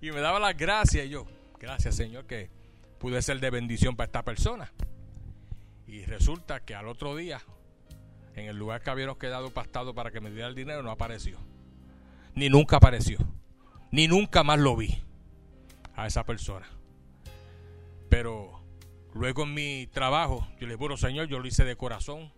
Y 0.00 0.10
me 0.10 0.20
daba 0.20 0.38
las 0.38 0.56
gracias. 0.56 1.06
Y 1.06 1.10
yo, 1.10 1.26
gracias 1.58 1.96
Señor 1.96 2.26
que 2.26 2.50
pude 2.98 3.22
ser 3.22 3.40
de 3.40 3.50
bendición 3.50 3.96
para 3.96 4.06
esta 4.06 4.22
persona. 4.22 4.72
Y 5.86 6.04
resulta 6.04 6.60
que 6.60 6.74
al 6.74 6.88
otro 6.88 7.16
día, 7.16 7.40
en 8.36 8.46
el 8.46 8.56
lugar 8.56 8.82
que 8.82 8.90
habíamos 8.90 9.18
quedado 9.18 9.50
pastado 9.50 9.94
para 9.94 10.10
que 10.10 10.20
me 10.20 10.30
diera 10.30 10.46
el 10.46 10.54
dinero, 10.54 10.82
no 10.82 10.90
apareció. 10.90 11.38
Ni 12.34 12.48
nunca 12.48 12.76
apareció. 12.76 13.18
Ni 13.90 14.06
nunca 14.06 14.44
más 14.44 14.58
lo 14.58 14.76
vi 14.76 15.02
a 15.94 16.06
esa 16.06 16.24
persona. 16.24 16.66
Pero 18.08 18.60
luego 19.14 19.42
en 19.42 19.54
mi 19.54 19.88
trabajo, 19.88 20.46
yo 20.60 20.66
le 20.66 20.76
bueno 20.76 20.96
Señor, 20.96 21.28
yo 21.28 21.38
lo 21.38 21.46
hice 21.48 21.64
de 21.64 21.76
corazón 21.76 22.30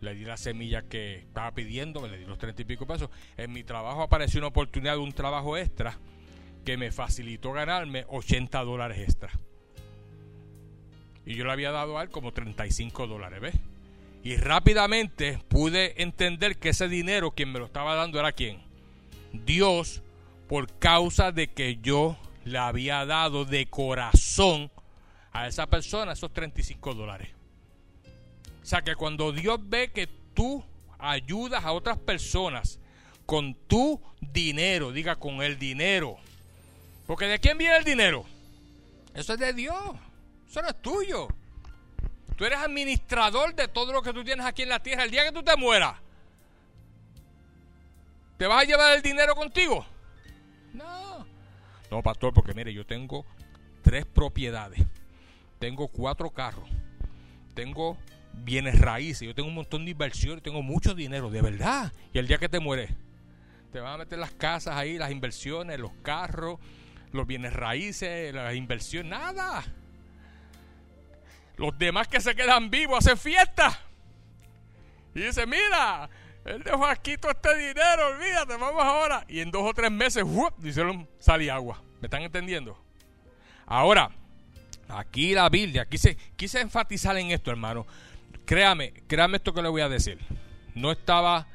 le 0.00 0.14
di 0.14 0.24
la 0.24 0.36
semilla 0.36 0.82
que 0.82 1.16
estaba 1.16 1.52
pidiendo, 1.52 2.00
me 2.00 2.08
le 2.08 2.18
di 2.18 2.24
los 2.24 2.38
treinta 2.38 2.62
y 2.62 2.64
pico 2.64 2.86
pesos. 2.86 3.10
En 3.36 3.52
mi 3.52 3.64
trabajo 3.64 4.02
apareció 4.02 4.40
una 4.40 4.48
oportunidad 4.48 4.94
de 4.94 5.00
un 5.00 5.12
trabajo 5.12 5.56
extra 5.56 5.98
que 6.64 6.76
me 6.76 6.90
facilitó 6.90 7.52
ganarme 7.52 8.04
80 8.08 8.64
dólares 8.64 8.98
extra. 8.98 9.30
Y 11.26 11.34
yo 11.34 11.44
le 11.44 11.52
había 11.52 11.70
dado 11.70 11.98
a 11.98 12.02
él 12.02 12.10
como 12.10 12.32
35 12.32 13.06
dólares, 13.06 13.40
¿ves? 13.40 13.54
Y 14.22 14.36
rápidamente 14.36 15.38
pude 15.48 16.02
entender 16.02 16.58
que 16.58 16.70
ese 16.70 16.88
dinero 16.88 17.30
quien 17.30 17.52
me 17.52 17.58
lo 17.58 17.66
estaba 17.66 17.94
dando 17.94 18.20
era 18.20 18.32
quién. 18.32 18.62
Dios, 19.32 20.02
por 20.48 20.78
causa 20.78 21.32
de 21.32 21.48
que 21.48 21.78
yo 21.82 22.18
le 22.44 22.58
había 22.58 23.06
dado 23.06 23.44
de 23.44 23.66
corazón 23.66 24.70
a 25.32 25.46
esa 25.46 25.66
persona 25.66 26.12
esos 26.12 26.32
35 26.32 26.94
dólares. 26.94 27.30
O 28.62 28.66
sea 28.66 28.82
que 28.82 28.94
cuando 28.94 29.32
Dios 29.32 29.58
ve 29.62 29.90
que 29.90 30.06
tú 30.34 30.64
ayudas 30.98 31.64
a 31.64 31.72
otras 31.72 31.96
personas 31.98 32.78
con 33.24 33.54
tu 33.54 34.00
dinero, 34.20 34.92
diga 34.92 35.16
con 35.16 35.42
el 35.42 35.58
dinero. 35.58 36.16
Porque 37.06 37.26
¿de 37.26 37.38
quién 37.38 37.56
viene 37.56 37.76
el 37.76 37.84
dinero? 37.84 38.24
Eso 39.14 39.32
es 39.32 39.40
de 39.40 39.52
Dios. 39.52 39.96
Eso 40.48 40.62
no 40.62 40.68
es 40.68 40.82
tuyo. 40.82 41.28
Tú 42.40 42.46
eres 42.46 42.58
administrador 42.58 43.54
de 43.54 43.68
todo 43.68 43.92
lo 43.92 44.00
que 44.00 44.14
tú 44.14 44.24
tienes 44.24 44.46
aquí 44.46 44.62
en 44.62 44.70
la 44.70 44.82
tierra. 44.82 45.04
El 45.04 45.10
día 45.10 45.24
que 45.24 45.30
tú 45.30 45.42
te 45.42 45.54
mueras, 45.58 45.96
¿te 48.38 48.46
vas 48.46 48.62
a 48.62 48.64
llevar 48.64 48.96
el 48.96 49.02
dinero 49.02 49.34
contigo? 49.34 49.84
No. 50.72 51.26
No, 51.90 52.02
pastor, 52.02 52.32
porque 52.32 52.54
mire, 52.54 52.72
yo 52.72 52.86
tengo 52.86 53.26
tres 53.82 54.06
propiedades. 54.06 54.80
Tengo 55.58 55.88
cuatro 55.88 56.30
carros. 56.30 56.66
Tengo 57.52 57.98
bienes 58.32 58.80
raíces. 58.80 59.28
Yo 59.28 59.34
tengo 59.34 59.50
un 59.50 59.56
montón 59.56 59.84
de 59.84 59.90
inversiones, 59.90 60.42
tengo 60.42 60.62
mucho 60.62 60.94
dinero, 60.94 61.28
de 61.28 61.42
verdad. 61.42 61.92
Y 62.14 62.20
el 62.20 62.26
día 62.26 62.38
que 62.38 62.48
te 62.48 62.58
mueres, 62.58 62.90
te 63.70 63.80
van 63.80 63.92
a 63.92 63.98
meter 63.98 64.18
las 64.18 64.30
casas 64.30 64.76
ahí, 64.76 64.96
las 64.96 65.10
inversiones, 65.10 65.78
los 65.78 65.92
carros, 66.02 66.58
los 67.12 67.26
bienes 67.26 67.52
raíces, 67.52 68.32
las 68.32 68.54
inversiones, 68.54 69.10
nada. 69.10 69.62
Los 71.60 71.78
demás 71.78 72.08
que 72.08 72.22
se 72.22 72.34
quedan 72.34 72.70
vivos 72.70 73.00
hacen 73.00 73.18
fiesta. 73.18 73.78
Y 75.14 75.20
dice, 75.20 75.46
mira, 75.46 76.08
él 76.46 76.62
dejó 76.62 76.86
aquí 76.86 77.18
todo 77.18 77.32
este 77.32 77.54
dinero, 77.54 78.06
olvídate, 78.14 78.56
vamos 78.56 78.82
ahora. 78.82 79.26
Y 79.28 79.40
en 79.40 79.50
dos 79.50 79.64
o 79.68 79.74
tres 79.74 79.90
meses, 79.90 80.24
¡wup! 80.24 80.54
hicieron 80.64 81.06
agua. 81.52 81.82
¿Me 82.00 82.06
están 82.06 82.22
entendiendo? 82.22 82.82
Ahora, 83.66 84.10
aquí 84.88 85.34
la 85.34 85.50
Biblia, 85.50 85.84
quise, 85.84 86.16
quise 86.34 86.62
enfatizar 86.62 87.14
en 87.18 87.30
esto, 87.30 87.50
hermano. 87.50 87.86
Créame, 88.46 88.94
créame 89.06 89.36
esto 89.36 89.52
que 89.52 89.60
le 89.60 89.68
voy 89.68 89.82
a 89.82 89.90
decir. 89.90 90.18
No 90.74 90.90
estaba 90.90 91.46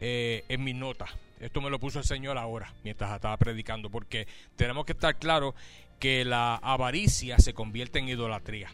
eh, 0.00 0.44
en 0.48 0.62
mis 0.62 0.76
notas. 0.76 1.10
Esto 1.40 1.60
me 1.60 1.68
lo 1.68 1.80
puso 1.80 1.98
el 1.98 2.04
Señor 2.04 2.38
ahora, 2.38 2.72
mientras 2.84 3.12
estaba 3.12 3.36
predicando, 3.38 3.90
porque 3.90 4.28
tenemos 4.54 4.86
que 4.86 4.92
estar 4.92 5.18
claros 5.18 5.56
que 5.98 6.24
la 6.24 6.54
avaricia 6.54 7.40
se 7.40 7.54
convierte 7.54 7.98
en 7.98 8.08
idolatría. 8.08 8.70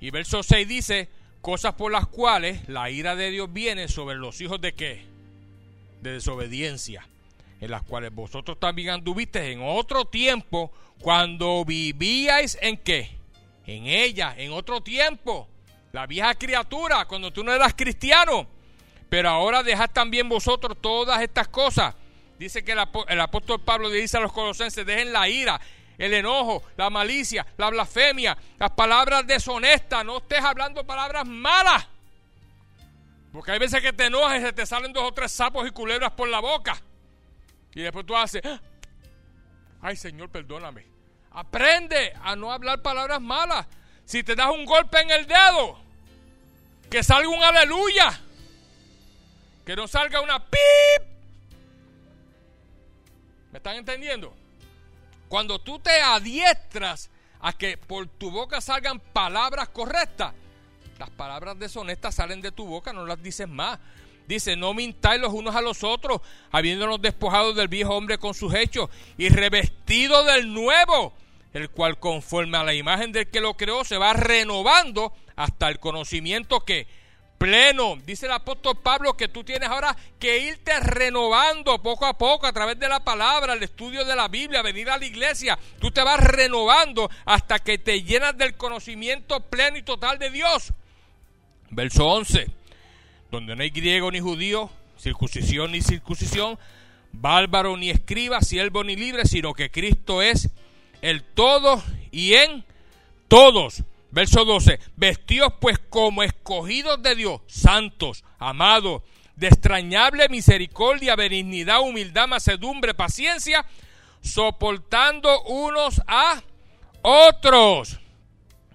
Y 0.00 0.10
verso 0.10 0.42
6 0.42 0.66
dice, 0.66 1.08
cosas 1.40 1.74
por 1.74 1.92
las 1.92 2.06
cuales 2.06 2.68
la 2.68 2.90
ira 2.90 3.16
de 3.16 3.30
Dios 3.30 3.52
viene 3.52 3.88
sobre 3.88 4.16
los 4.16 4.40
hijos 4.40 4.60
de 4.60 4.74
qué? 4.74 5.04
De 6.00 6.12
desobediencia, 6.12 7.06
en 7.60 7.70
las 7.70 7.82
cuales 7.82 8.14
vosotros 8.14 8.58
también 8.58 8.90
anduvisteis 8.90 9.54
en 9.54 9.62
otro 9.62 10.06
tiempo 10.06 10.72
cuando 11.00 11.64
vivíais 11.64 12.58
en 12.60 12.78
qué? 12.78 13.10
En 13.66 13.86
ella, 13.86 14.34
en 14.36 14.52
otro 14.52 14.80
tiempo. 14.80 15.48
La 15.92 16.06
vieja 16.06 16.34
criatura, 16.34 17.04
cuando 17.06 17.32
tú 17.32 17.44
no 17.44 17.52
eras 17.52 17.74
cristiano. 17.74 18.46
Pero 19.08 19.28
ahora 19.28 19.62
dejad 19.62 19.90
también 19.90 20.28
vosotros 20.28 20.78
todas 20.80 21.20
estas 21.20 21.48
cosas. 21.48 21.94
Dice 22.38 22.64
que 22.64 22.72
el, 22.72 23.20
apóstol 23.20 23.60
Pablo 23.60 23.90
dice 23.90 24.16
a 24.16 24.20
los 24.20 24.32
colosenses, 24.32 24.86
dejen 24.86 25.12
la 25.12 25.28
ira, 25.28 25.60
el 26.00 26.14
enojo, 26.14 26.62
la 26.78 26.88
malicia, 26.88 27.46
la 27.58 27.68
blasfemia, 27.68 28.36
las 28.58 28.70
palabras 28.70 29.26
deshonestas. 29.26 30.02
No 30.02 30.16
estés 30.16 30.42
hablando 30.42 30.86
palabras 30.86 31.26
malas. 31.26 31.86
Porque 33.30 33.52
hay 33.52 33.58
veces 33.58 33.82
que 33.82 33.92
te 33.92 34.06
enojas 34.06 34.40
y 34.40 34.42
se 34.42 34.52
te 34.54 34.64
salen 34.64 34.94
dos 34.94 35.04
o 35.04 35.12
tres 35.12 35.30
sapos 35.30 35.68
y 35.68 35.70
culebras 35.70 36.12
por 36.12 36.26
la 36.28 36.40
boca. 36.40 36.80
Y 37.74 37.82
después 37.82 38.06
tú 38.06 38.16
haces, 38.16 38.40
ah, 38.46 38.60
ay 39.82 39.94
Señor, 39.94 40.30
perdóname. 40.30 40.86
Aprende 41.32 42.14
a 42.22 42.34
no 42.34 42.50
hablar 42.50 42.80
palabras 42.80 43.20
malas. 43.20 43.66
Si 44.06 44.22
te 44.22 44.34
das 44.34 44.50
un 44.50 44.64
golpe 44.64 45.00
en 45.00 45.10
el 45.10 45.26
dedo, 45.26 45.78
que 46.90 47.04
salga 47.04 47.28
un 47.28 47.42
aleluya. 47.42 48.18
Que 49.66 49.76
no 49.76 49.86
salga 49.86 50.22
una 50.22 50.42
pip. 50.42 51.06
¿Me 53.52 53.58
están 53.58 53.76
entendiendo? 53.76 54.39
Cuando 55.30 55.60
tú 55.60 55.78
te 55.78 55.92
adiestras 55.92 57.08
a 57.38 57.52
que 57.52 57.78
por 57.78 58.08
tu 58.08 58.32
boca 58.32 58.60
salgan 58.60 58.98
palabras 58.98 59.68
correctas, 59.68 60.34
las 60.98 61.08
palabras 61.10 61.56
deshonestas 61.56 62.16
salen 62.16 62.40
de 62.40 62.50
tu 62.50 62.66
boca, 62.66 62.92
no 62.92 63.06
las 63.06 63.22
dices 63.22 63.48
más. 63.48 63.78
Dice, 64.26 64.56
no 64.56 64.74
mintáis 64.74 65.20
los 65.20 65.32
unos 65.32 65.54
a 65.54 65.60
los 65.60 65.84
otros, 65.84 66.20
habiéndonos 66.50 67.00
despojado 67.00 67.52
del 67.52 67.68
viejo 67.68 67.94
hombre 67.94 68.18
con 68.18 68.34
sus 68.34 68.52
hechos 68.54 68.90
y 69.18 69.28
revestido 69.28 70.24
del 70.24 70.52
nuevo, 70.52 71.14
el 71.52 71.70
cual 71.70 72.00
conforme 72.00 72.58
a 72.58 72.64
la 72.64 72.74
imagen 72.74 73.12
del 73.12 73.30
que 73.30 73.40
lo 73.40 73.56
creó 73.56 73.84
se 73.84 73.98
va 73.98 74.12
renovando 74.12 75.12
hasta 75.36 75.68
el 75.68 75.78
conocimiento 75.78 76.64
que 76.64 76.88
pleno. 77.40 77.96
Dice 78.04 78.26
el 78.26 78.32
apóstol 78.32 78.76
Pablo 78.82 79.16
que 79.16 79.28
tú 79.28 79.42
tienes 79.42 79.66
ahora 79.66 79.96
que 80.18 80.40
irte 80.40 80.78
renovando 80.80 81.80
poco 81.80 82.04
a 82.04 82.18
poco 82.18 82.46
a 82.46 82.52
través 82.52 82.78
de 82.78 82.86
la 82.86 83.00
palabra, 83.02 83.54
el 83.54 83.62
estudio 83.62 84.04
de 84.04 84.14
la 84.14 84.28
Biblia, 84.28 84.60
venir 84.60 84.90
a 84.90 84.98
la 84.98 85.06
iglesia. 85.06 85.58
Tú 85.80 85.90
te 85.90 86.02
vas 86.02 86.20
renovando 86.20 87.10
hasta 87.24 87.58
que 87.58 87.78
te 87.78 88.02
llenas 88.02 88.36
del 88.36 88.56
conocimiento 88.56 89.40
pleno 89.40 89.78
y 89.78 89.82
total 89.82 90.18
de 90.18 90.28
Dios. 90.28 90.74
Verso 91.70 92.06
11, 92.08 92.46
donde 93.30 93.56
no 93.56 93.62
hay 93.62 93.70
griego 93.70 94.10
ni 94.10 94.20
judío, 94.20 94.68
circuncisión 94.98 95.72
ni 95.72 95.80
circuncisión, 95.80 96.58
bárbaro 97.10 97.74
ni 97.78 97.88
escriba, 97.88 98.42
siervo 98.42 98.84
ni 98.84 98.96
libre, 98.96 99.24
sino 99.24 99.54
que 99.54 99.70
Cristo 99.70 100.20
es 100.20 100.50
el 101.00 101.22
todo 101.22 101.82
y 102.10 102.34
en 102.34 102.66
todos. 103.28 103.82
Verso 104.12 104.44
12, 104.44 104.80
vestidos 104.96 105.52
pues 105.60 105.78
como 105.78 106.22
escogidos 106.22 107.00
de 107.02 107.14
Dios, 107.14 107.40
santos, 107.46 108.24
amados, 108.38 109.02
de 109.36 109.46
extrañable 109.46 110.28
misericordia, 110.28 111.14
benignidad, 111.16 111.80
humildad, 111.80 112.26
macedumbre, 112.26 112.92
paciencia, 112.92 113.64
soportando 114.20 115.42
unos 115.44 116.02
a 116.06 116.42
otros. 117.02 118.00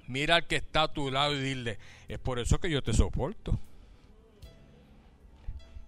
Mira 0.08 0.38
al 0.38 0.48
que 0.48 0.56
está 0.56 0.84
a 0.84 0.93
tu 0.93 1.12
lado 1.12 1.36
y 1.36 1.41
dile, 1.41 1.80
es 2.08 2.19
por 2.19 2.39
eso 2.39 2.60
que 2.60 2.69
yo 2.69 2.82
te 2.82 2.93
soporto. 2.93 3.60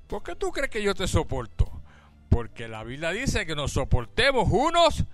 ¿Por 0.08 0.24
qué 0.24 0.36
tú 0.36 0.52
crees 0.52 0.70
que 0.70 0.82
yo 0.84 0.94
te 0.96 1.08
soporto? 1.08 1.70
Porque 2.30 2.68
la 2.68 2.84
Biblia 2.84 3.12
dice 3.12 3.46
que 3.46 3.56
nos 3.56 3.74
soportemos 3.74 4.48
unos 4.50 5.06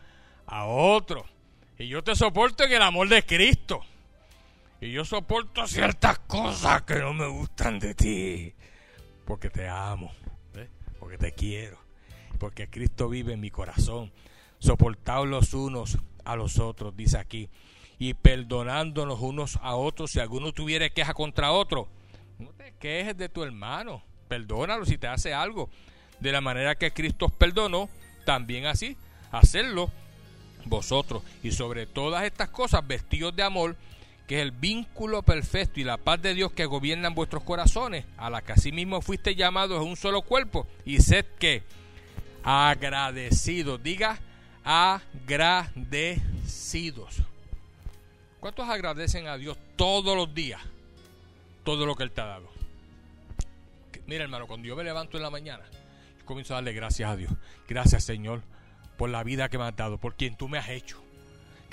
a 0.46 0.66
otros. 0.66 1.26
Y 1.78 1.88
yo 1.88 2.04
te 2.04 2.16
soporto 2.16 2.64
en 2.64 2.74
el 2.74 2.82
amor 2.82 3.10
de 3.10 3.26
Cristo. 3.26 3.82
Y 4.84 4.92
yo 4.92 5.06
soporto 5.06 5.66
ciertas 5.66 6.20
cosas 6.20 6.82
que 6.82 6.96
no 6.96 7.14
me 7.14 7.26
gustan 7.26 7.80
de 7.80 7.96
ti. 7.96 8.54
Porque 9.24 9.50
te 9.50 9.66
amo. 9.70 10.12
Porque 11.00 11.18
te 11.18 11.32
quiero. 11.32 11.78
Porque 12.38 12.70
Cristo 12.70 13.08
vive 13.08 13.32
en 13.32 13.40
mi 13.40 13.50
corazón. 13.50 14.12
Soportaos 14.60 15.26
los 15.26 15.54
unos 15.54 15.98
a 16.26 16.36
los 16.36 16.60
otros, 16.60 16.98
dice 16.98 17.18
aquí. 17.18 17.50
Y 17.98 18.14
perdonándonos 18.14 19.22
unos 19.22 19.58
a 19.62 19.76
otros. 19.76 20.12
Si 20.12 20.20
alguno 20.20 20.52
tuviera 20.52 20.90
queja 20.90 21.14
contra 21.14 21.54
otro, 21.54 21.88
no 22.38 22.50
te 22.50 22.74
quejes 22.74 23.16
de 23.16 23.30
tu 23.30 23.42
hermano. 23.42 24.04
Perdónalo 24.28 24.86
si 24.86 24.98
te 24.98 25.08
hace 25.08 25.34
algo. 25.34 25.70
De 26.20 26.34
la 26.34 26.42
manera 26.42 26.76
que 26.76 26.92
Cristo 26.92 27.28
os 27.28 27.32
perdonó, 27.32 27.88
también 28.26 28.66
así, 28.66 28.98
hacerlo 29.32 29.90
vosotros. 30.66 31.24
Y 31.42 31.52
sobre 31.52 31.86
todas 31.86 32.26
estas 32.26 32.50
cosas, 32.50 32.86
vestidos 32.86 33.34
de 33.34 33.44
amor 33.44 33.78
que 34.28 34.38
es 34.38 34.42
el 34.42 34.52
vínculo 34.52 35.24
perfecto 35.24 35.80
y 35.80 35.84
la 35.84 35.98
paz 35.98 36.22
de 36.22 36.34
Dios 36.34 36.52
que 36.54 36.66
gobierna 36.66 37.10
en 37.10 37.16
vuestros 37.16 37.44
corazones, 37.44 38.06
a 38.18 38.30
la 38.30 38.42
que 38.42 38.54
asimismo 38.54 39.02
fuiste 39.02 39.36
llamados 39.36 39.82
en 39.82 39.90
un 39.90 39.98
solo 39.98 40.22
cuerpo, 40.22 40.68
y 40.86 41.00
sed 41.02 41.26
que 41.40 41.64
agradecidos, 42.44 43.82
diga 43.84 44.20
agradecidos. 44.64 46.14
¿Cuántos 48.40 48.70
agradecen 48.70 49.28
a 49.28 49.38
Dios 49.38 49.58
todos 49.76 50.16
los 50.16 50.34
días? 50.34 50.62
Todo 51.64 51.86
lo 51.86 51.96
que 51.96 52.04
Él 52.04 52.12
te 52.12 52.22
ha 52.22 52.26
dado. 52.26 52.52
Mira 54.06 54.24
hermano, 54.24 54.48
cuando 54.48 54.68
yo 54.68 54.76
me 54.76 54.84
levanto 54.84 55.16
en 55.18 55.24
la 55.24 55.30
mañana, 55.30 55.64
comienzo 56.26 56.54
a 56.54 56.58
darle 56.58 56.74
gracias 56.74 57.10
a 57.10 57.16
Dios. 57.16 57.32
Gracias 57.68 58.04
Señor 58.04 58.42
por 58.98 59.10
la 59.10 59.24
vida 59.24 59.48
que 59.50 59.58
me 59.58 59.64
has 59.64 59.76
dado, 59.76 59.98
por 59.98 60.16
quien 60.16 60.36
tú 60.36 60.50
me 60.50 60.58
has 60.58 60.70
hecho 60.70 61.02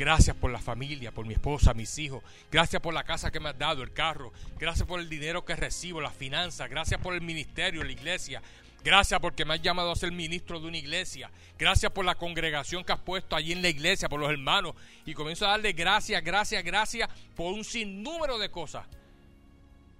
Gracias 0.00 0.34
por 0.34 0.50
la 0.50 0.60
familia, 0.60 1.12
por 1.12 1.26
mi 1.26 1.34
esposa, 1.34 1.74
mis 1.74 1.98
hijos. 1.98 2.24
Gracias 2.50 2.80
por 2.80 2.94
la 2.94 3.04
casa 3.04 3.30
que 3.30 3.38
me 3.38 3.50
has 3.50 3.58
dado, 3.58 3.82
el 3.82 3.92
carro. 3.92 4.32
Gracias 4.58 4.88
por 4.88 4.98
el 4.98 5.10
dinero 5.10 5.44
que 5.44 5.54
recibo, 5.54 6.00
las 6.00 6.14
finanzas. 6.14 6.70
Gracias 6.70 6.98
por 7.02 7.12
el 7.12 7.20
ministerio, 7.20 7.84
la 7.84 7.92
iglesia. 7.92 8.40
Gracias 8.82 9.20
porque 9.20 9.44
me 9.44 9.52
has 9.52 9.60
llamado 9.60 9.92
a 9.92 9.96
ser 9.96 10.10
ministro 10.10 10.58
de 10.58 10.68
una 10.68 10.78
iglesia. 10.78 11.30
Gracias 11.58 11.92
por 11.92 12.06
la 12.06 12.14
congregación 12.14 12.82
que 12.82 12.92
has 12.92 12.98
puesto 12.98 13.36
allí 13.36 13.52
en 13.52 13.60
la 13.60 13.68
iglesia, 13.68 14.08
por 14.08 14.18
los 14.18 14.30
hermanos. 14.30 14.74
Y 15.04 15.12
comienzo 15.12 15.44
a 15.44 15.50
darle 15.50 15.74
gracias, 15.74 16.24
gracias, 16.24 16.64
gracias 16.64 17.10
por 17.36 17.52
un 17.52 17.62
sinnúmero 17.62 18.38
de 18.38 18.50
cosas 18.50 18.86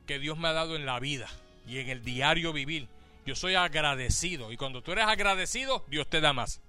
que 0.06 0.18
Dios 0.18 0.38
me 0.38 0.48
ha 0.48 0.54
dado 0.54 0.76
en 0.76 0.86
la 0.86 0.98
vida 0.98 1.28
y 1.68 1.76
en 1.76 1.90
el 1.90 2.02
diario 2.02 2.54
vivir. 2.54 2.88
Yo 3.26 3.34
soy 3.34 3.54
agradecido. 3.54 4.50
Y 4.50 4.56
cuando 4.56 4.80
tú 4.80 4.92
eres 4.92 5.04
agradecido, 5.04 5.84
Dios 5.88 6.08
te 6.08 6.22
da 6.22 6.32
más. 6.32 6.62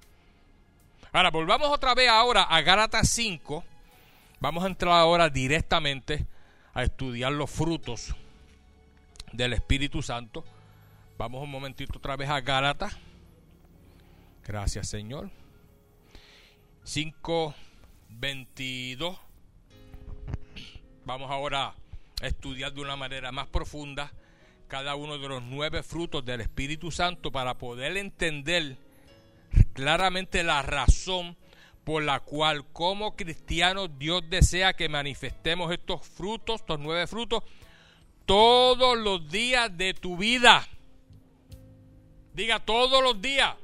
Ahora, 1.13 1.30
volvamos 1.30 1.67
otra 1.67 1.93
vez 1.93 2.08
ahora 2.08 2.43
a 2.43 2.62
Gálatas 2.62 3.10
5. 3.10 3.65
Vamos 4.39 4.63
a 4.63 4.67
entrar 4.67 4.93
ahora 4.93 5.30
directamente 5.30 6.26
a 6.74 6.84
estudiar 6.84 7.34
los 7.34 7.52
frutos 7.52 8.15
del 9.34 9.52
Espíritu 9.52 10.02
Santo. 10.02 10.45
Vamos 11.17 11.43
un 11.43 11.52
momentito 11.52 11.97
otra 11.97 12.15
vez 12.15 12.30
a 12.30 12.39
Gálatas. 12.39 12.95
Gracias, 14.47 14.88
Señor. 14.88 15.30
5.22. 16.86 19.19
Vamos 21.04 21.30
ahora 21.30 21.76
a 22.21 22.28
estudiar 22.28 22.71
de 22.71 22.80
una 22.80 22.95
manera 22.95 23.34
más 23.34 23.47
profunda 23.47 24.13
cada 24.69 24.95
uno 24.95 25.17
de 25.17 25.28
los 25.28 25.43
nueve 25.43 25.84
frutos 25.84 26.24
del 26.24 26.39
Espíritu 26.39 26.89
Santo 26.89 27.34
para 27.34 27.58
poder 27.58 27.97
entender 27.97 28.78
claramente 29.73 30.43
la 30.43 30.62
razón 30.62 31.36
por 31.84 32.03
la 32.03 32.19
cual 32.19 32.65
como 32.71 33.15
cristianos 33.15 33.89
Dios 33.97 34.23
desea 34.29 34.73
que 34.73 34.89
manifestemos 34.89 35.71
estos 35.71 36.05
frutos, 36.05 36.62
estos 36.62 36.79
nueve 36.79 37.07
frutos, 37.07 37.43
todos 38.25 38.97
los 38.97 39.29
días 39.29 39.75
de 39.77 39.93
tu 39.93 40.17
vida. 40.17 40.67
Diga 42.34 42.60
todos 42.60 43.03
los 43.03 43.21
días. 43.21 43.55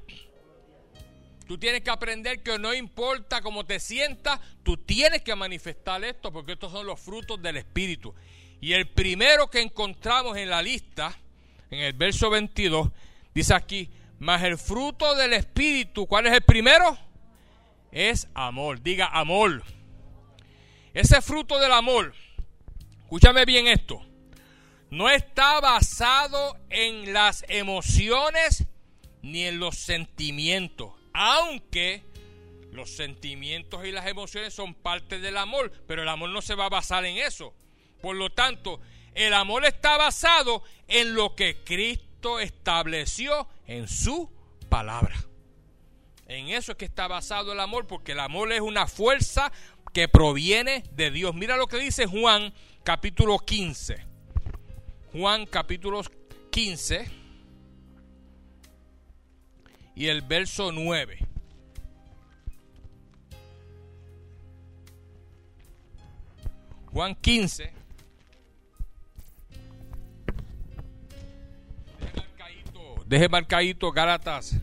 Tú 1.47 1.57
tienes 1.57 1.81
que 1.81 1.89
aprender 1.89 2.43
que 2.43 2.59
no 2.59 2.73
importa 2.73 3.41
cómo 3.41 3.65
te 3.65 3.79
sientas, 3.79 4.41
tú 4.63 4.75
tienes 4.75 5.21
que 5.21 5.33
manifestar 5.33 6.03
esto 6.03 6.33
porque 6.33 6.53
estos 6.53 6.71
son 6.71 6.85
los 6.85 6.99
frutos 6.99 7.41
del 7.41 7.57
Espíritu. 7.57 8.13
Y 8.59 8.73
el 8.73 8.89
primero 8.89 9.49
que 9.49 9.61
encontramos 9.61 10.35
en 10.35 10.49
la 10.49 10.61
lista 10.61 11.17
en 11.69 11.79
el 11.79 11.93
verso 11.93 12.29
22, 12.29 12.89
dice 13.33 13.53
aquí, 13.53 13.89
mas 14.19 14.43
el 14.43 14.57
fruto 14.57 15.15
del 15.15 15.33
Espíritu, 15.33 16.07
¿cuál 16.07 16.27
es 16.27 16.33
el 16.33 16.41
primero? 16.41 16.97
Es 17.91 18.27
amor, 18.33 18.81
diga 18.81 19.07
amor. 19.07 19.63
Ese 20.93 21.21
fruto 21.21 21.59
del 21.59 21.71
amor, 21.71 22.13
escúchame 23.03 23.45
bien 23.45 23.67
esto, 23.67 24.01
no 24.89 25.09
está 25.09 25.59
basado 25.59 26.57
en 26.69 27.13
las 27.13 27.45
emociones 27.49 28.65
ni 29.21 29.45
en 29.45 29.59
los 29.59 29.77
sentimientos, 29.77 30.93
aunque 31.13 32.03
los 32.71 32.89
sentimientos 32.89 33.85
y 33.85 33.91
las 33.91 34.07
emociones 34.07 34.53
son 34.53 34.73
parte 34.73 35.19
del 35.19 35.37
amor, 35.37 35.71
pero 35.87 36.01
el 36.01 36.09
amor 36.09 36.29
no 36.29 36.41
se 36.41 36.55
va 36.55 36.65
a 36.65 36.69
basar 36.69 37.05
en 37.05 37.17
eso. 37.17 37.53
Por 38.01 38.15
lo 38.15 38.31
tanto, 38.31 38.79
el 39.13 39.33
amor 39.33 39.65
está 39.65 39.97
basado 39.97 40.63
en 40.87 41.13
lo 41.13 41.35
que 41.35 41.63
Cristo 41.63 42.06
estableció 42.39 43.47
en 43.65 43.87
su 43.87 44.29
palabra. 44.69 45.15
En 46.27 46.49
eso 46.49 46.73
es 46.73 46.77
que 46.77 46.85
está 46.85 47.07
basado 47.07 47.53
el 47.53 47.59
amor, 47.59 47.87
porque 47.87 48.11
el 48.11 48.19
amor 48.19 48.51
es 48.51 48.61
una 48.61 48.87
fuerza 48.87 49.51
que 49.93 50.07
proviene 50.07 50.83
de 50.91 51.09
Dios. 51.09 51.33
Mira 51.33 51.55
lo 51.55 51.67
que 51.67 51.77
dice 51.77 52.05
Juan 52.05 52.53
capítulo 52.83 53.39
15. 53.39 54.05
Juan 55.13 55.45
capítulo 55.45 56.01
15 56.51 57.09
y 59.95 60.07
el 60.07 60.21
verso 60.21 60.71
9. 60.71 61.19
Juan 66.91 67.15
15. 67.15 67.76
Deje 73.07 73.29
marcadito, 73.29 73.89
Gálatas 73.93 74.57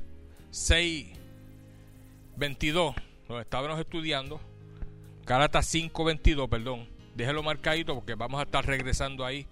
6, 0.50 1.08
22, 2.36 2.94
donde 3.26 3.42
estábamos 3.42 3.80
estudiando. 3.80 4.38
Gálatas 5.24 5.64
5, 5.66 6.04
22, 6.04 6.50
perdón. 6.50 6.86
Déjelo 7.14 7.42
marcadito 7.42 7.94
porque 7.94 8.14
vamos 8.14 8.38
a 8.38 8.42
estar 8.42 8.66
regresando 8.66 9.24
ahí 9.24 9.46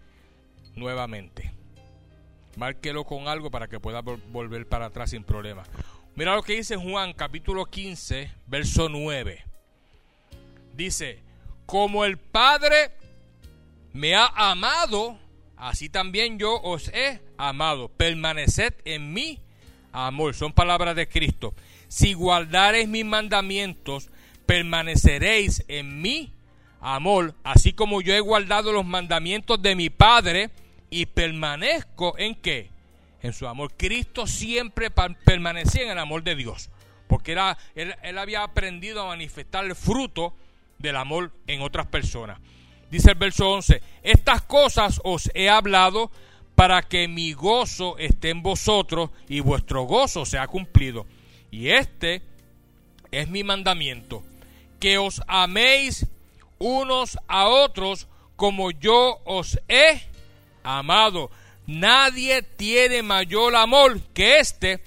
nuevamente. 0.76 1.55
Márquelo 2.57 3.05
con 3.05 3.28
algo 3.28 3.50
para 3.50 3.66
que 3.66 3.81
pueda 3.81 4.02
volver 4.02 4.68
para 4.68 4.87
atrás 4.87 5.09
sin 5.09 5.24
problema. 5.24 5.62
Mira 6.14 6.35
lo 6.35 6.42
que 6.42 6.57
dice 6.57 6.76
Juan 6.76 7.14
capítulo 7.14 7.64
15, 7.64 8.31
verso 8.46 8.90
9. 8.90 9.42
Dice, 10.74 11.18
como 11.64 12.05
el 12.05 12.18
Padre 12.18 12.90
me 13.94 14.14
ha 14.14 14.26
amado, 14.50 15.18
así 15.62 15.88
también 15.88 16.38
yo 16.38 16.61
os 16.61 16.88
he 16.88 17.20
amado. 17.38 17.88
Permaneced 17.88 18.75
en 18.85 19.12
mi 19.12 19.40
amor. 19.92 20.35
Son 20.35 20.53
palabras 20.53 20.96
de 20.96 21.09
Cristo. 21.09 21.55
Si 21.88 22.14
guardareis 22.14 22.88
mis 22.88 23.05
mandamientos, 23.05 24.11
permaneceréis 24.46 25.64
en 25.68 26.03
mi 26.03 26.33
amor, 26.81 27.35
así 27.44 27.72
como 27.72 28.01
yo 28.01 28.12
he 28.12 28.20
guardado 28.20 28.72
los 28.72 28.85
mandamientos 28.85 29.62
de 29.62 29.77
mi 29.77 29.88
Padre 29.88 30.51
y 30.90 31.07
permanezco 31.07 32.18
en 32.18 32.35
qué? 32.35 32.70
En 33.22 33.33
su 33.33 33.46
amor. 33.46 33.72
Cristo 33.77 34.27
siempre 34.27 34.90
permanecía 34.90 35.85
en 35.85 35.90
el 35.90 35.98
amor 35.98 36.25
de 36.25 36.35
Dios, 36.35 36.70
porque 37.07 37.33
era, 37.33 37.57
él, 37.77 37.94
él 38.03 38.18
había 38.18 38.42
aprendido 38.42 39.03
a 39.03 39.07
manifestar 39.07 39.64
el 39.64 39.77
fruto 39.77 40.35
del 40.79 40.96
amor 40.96 41.33
en 41.46 41.62
otras 41.62 41.87
personas. 41.87 42.40
Dice 42.92 43.12
el 43.12 43.16
verso 43.16 43.50
11, 43.50 43.81
estas 44.02 44.42
cosas 44.42 45.00
os 45.02 45.31
he 45.33 45.48
hablado 45.48 46.11
para 46.55 46.83
que 46.83 47.09
mi 47.09 47.33
gozo 47.33 47.96
esté 47.96 48.28
en 48.28 48.42
vosotros 48.42 49.09
y 49.31 49.40
vuestro 49.40 49.85
gozo 49.85 50.26
sea 50.26 50.46
cumplido. 50.46 51.07
Y 51.50 51.70
este 51.70 52.20
es 53.11 53.31
mi 53.31 53.44
mandamiento, 53.44 54.22
que 54.78 54.98
os 54.98 55.22
améis 55.26 56.07
unos 56.59 57.16
a 57.28 57.48
otros 57.48 58.09
como 58.37 58.70
yo 58.72 59.22
os 59.24 59.59
he 59.68 60.02
amado. 60.62 61.31
Nadie 61.66 62.42
tiene 62.42 63.02
mayor 63.02 63.57
amor 63.57 64.02
que 64.12 64.38
este, 64.38 64.85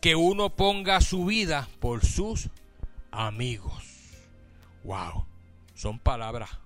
que 0.00 0.16
uno 0.16 0.56
ponga 0.56 1.02
su 1.02 1.26
vida 1.26 1.68
por 1.80 2.02
sus 2.02 2.48
amigos. 3.10 3.84
Wow, 4.84 5.26
son 5.74 5.98
palabras 5.98 6.61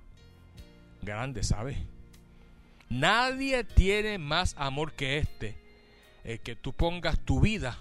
grandes, 1.07 1.47
¿sabes? 1.47 1.79
Nadie 2.90 3.64
tiene 3.64 4.19
más 4.19 4.55
amor 4.59 4.92
que 4.92 5.16
este, 5.16 5.57
el 6.25 6.40
que 6.40 6.55
tú 6.55 6.75
pongas 6.75 7.19
tu 7.21 7.40
vida 7.40 7.79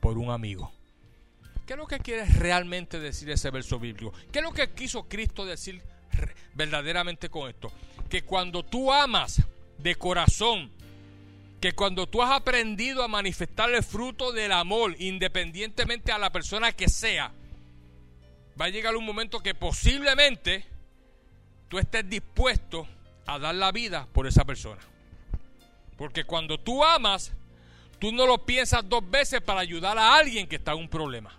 por 0.00 0.18
un 0.18 0.30
amigo. 0.30 0.70
¿Qué 1.66 1.72
es 1.72 1.78
lo 1.78 1.86
que 1.86 2.00
quiere 2.00 2.26
realmente 2.26 3.00
decir 3.00 3.30
ese 3.30 3.50
verso 3.50 3.78
bíblico? 3.78 4.12
¿Qué 4.30 4.40
es 4.40 4.44
lo 4.44 4.52
que 4.52 4.70
quiso 4.70 5.08
Cristo 5.08 5.44
decir 5.44 5.82
verdaderamente 6.54 7.28
con 7.30 7.48
esto? 7.48 7.72
Que 8.08 8.22
cuando 8.22 8.64
tú 8.64 8.92
amas 8.92 9.42
de 9.78 9.94
corazón, 9.94 10.70
que 11.60 11.72
cuando 11.72 12.06
tú 12.06 12.22
has 12.22 12.30
aprendido 12.30 13.02
a 13.02 13.08
manifestar 13.08 13.70
el 13.70 13.82
fruto 13.82 14.32
del 14.32 14.52
amor, 14.52 14.94
independientemente 14.98 16.12
a 16.12 16.18
la 16.18 16.30
persona 16.30 16.72
que 16.72 16.88
sea, 16.88 17.32
va 18.60 18.66
a 18.66 18.70
llegar 18.70 18.96
un 18.96 19.04
momento 19.04 19.40
que 19.40 19.54
posiblemente 19.54 20.64
tú 21.68 21.78
estés 21.78 22.08
dispuesto 22.08 22.86
a 23.26 23.38
dar 23.38 23.54
la 23.54 23.72
vida 23.72 24.06
por 24.12 24.26
esa 24.26 24.44
persona. 24.44 24.80
Porque 25.96 26.24
cuando 26.24 26.58
tú 26.58 26.84
amas, 26.84 27.32
tú 27.98 28.12
no 28.12 28.26
lo 28.26 28.44
piensas 28.44 28.88
dos 28.88 29.08
veces 29.08 29.40
para 29.40 29.60
ayudar 29.60 29.98
a 29.98 30.14
alguien 30.14 30.46
que 30.46 30.56
está 30.56 30.72
en 30.72 30.78
un 30.78 30.88
problema. 30.88 31.34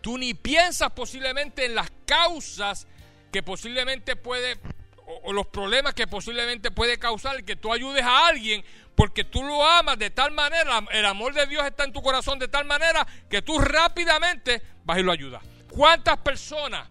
Tú 0.00 0.18
ni 0.18 0.34
piensas 0.34 0.90
posiblemente 0.92 1.64
en 1.64 1.74
las 1.74 1.90
causas 2.04 2.86
que 3.32 3.42
posiblemente 3.42 4.16
puede 4.16 4.58
o, 5.06 5.32
los 5.32 5.46
problemas 5.46 5.94
que 5.94 6.06
posiblemente 6.06 6.70
puede 6.70 6.98
causar 6.98 7.42
que 7.44 7.56
tú 7.56 7.72
ayudes 7.72 8.02
a 8.02 8.28
alguien 8.28 8.64
porque 8.94 9.24
tú 9.24 9.42
lo 9.42 9.64
amas 9.64 9.98
de 9.98 10.10
tal 10.10 10.30
manera, 10.32 10.84
el 10.92 11.04
amor 11.04 11.34
de 11.34 11.46
Dios 11.46 11.64
está 11.64 11.84
en 11.84 11.92
tu 11.92 12.00
corazón 12.00 12.38
de 12.38 12.48
tal 12.48 12.64
manera 12.64 13.06
que 13.28 13.42
tú 13.42 13.58
rápidamente 13.58 14.62
vas 14.84 14.98
y 14.98 15.02
lo 15.02 15.12
ayudas. 15.12 15.42
¿Cuántas 15.68 16.18
personas 16.18 16.88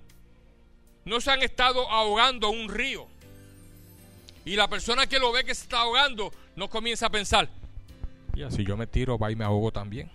no 1.06 1.22
se 1.22 1.32
han 1.32 1.42
estado 1.42 1.90
ahogando 1.90 2.50
un 2.50 2.70
río? 2.70 3.08
Y 4.46 4.56
la 4.56 4.68
persona 4.68 5.08
que 5.08 5.20
lo 5.20 5.32
ve 5.32 5.44
que 5.44 5.56
se 5.56 5.64
está 5.64 5.82
ahogando 5.82 6.32
no 6.56 6.70
comienza 6.70 7.08
a 7.08 7.10
pensar, 7.10 7.50
y 8.36 8.52
si 8.52 8.66
yo 8.66 8.76
me 8.76 8.88
tiro, 8.88 9.18
va 9.18 9.32
y 9.32 9.36
me 9.36 9.46
ahogo 9.46 9.72
también. 9.72 10.10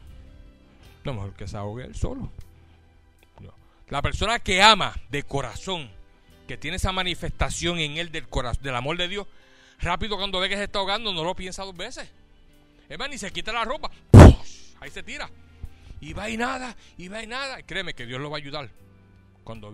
No, 1.05 1.15
mejor 1.15 1.35
que 1.35 1.47
se 1.47 1.57
ahogue 1.57 1.85
él 1.85 1.95
solo. 1.95 2.31
La 3.89 4.03
persona 4.03 4.39
que 4.39 4.61
ama 4.61 4.95
de 5.09 5.23
corazón 5.23 5.89
que 6.47 6.59
tiene 6.59 6.77
esa 6.77 6.93
manifestación 6.93 7.79
en 7.79 7.97
él 7.97 8.11
del, 8.11 8.29
corazón, 8.29 8.63
del 8.63 8.75
amor 8.75 8.97
de 8.99 9.09
Dios, 9.09 9.27
rápido 9.81 10.17
cuando 10.17 10.41
ve 10.41 10.49
que 10.49 10.57
se 10.57 10.65
está 10.65 10.79
ahogando, 10.81 11.13
no 11.13 11.25
lo 11.25 11.35
piensa 11.35 11.65
dos 11.65 11.77
veces. 11.77 12.11
Es 12.89 12.99
más, 12.99 13.09
ni 13.09 13.19
se 13.19 13.31
quita 13.31 13.53
la 13.53 13.65
ropa. 13.65 13.91
Ahí 14.81 14.91
se 14.91 15.03
tira. 15.03 15.31
Y 16.01 16.13
va 16.13 16.29
y 16.29 16.37
nada, 16.37 16.77
y 16.97 17.09
va 17.09 17.23
y 17.23 17.27
nada. 17.27 17.63
créeme 17.63 17.95
que 17.95 18.05
Dios 18.05 18.21
lo 18.21 18.31
va 18.31 18.37
a 18.37 18.41
ayudar. 18.41 18.69
Cuando, 19.49 19.73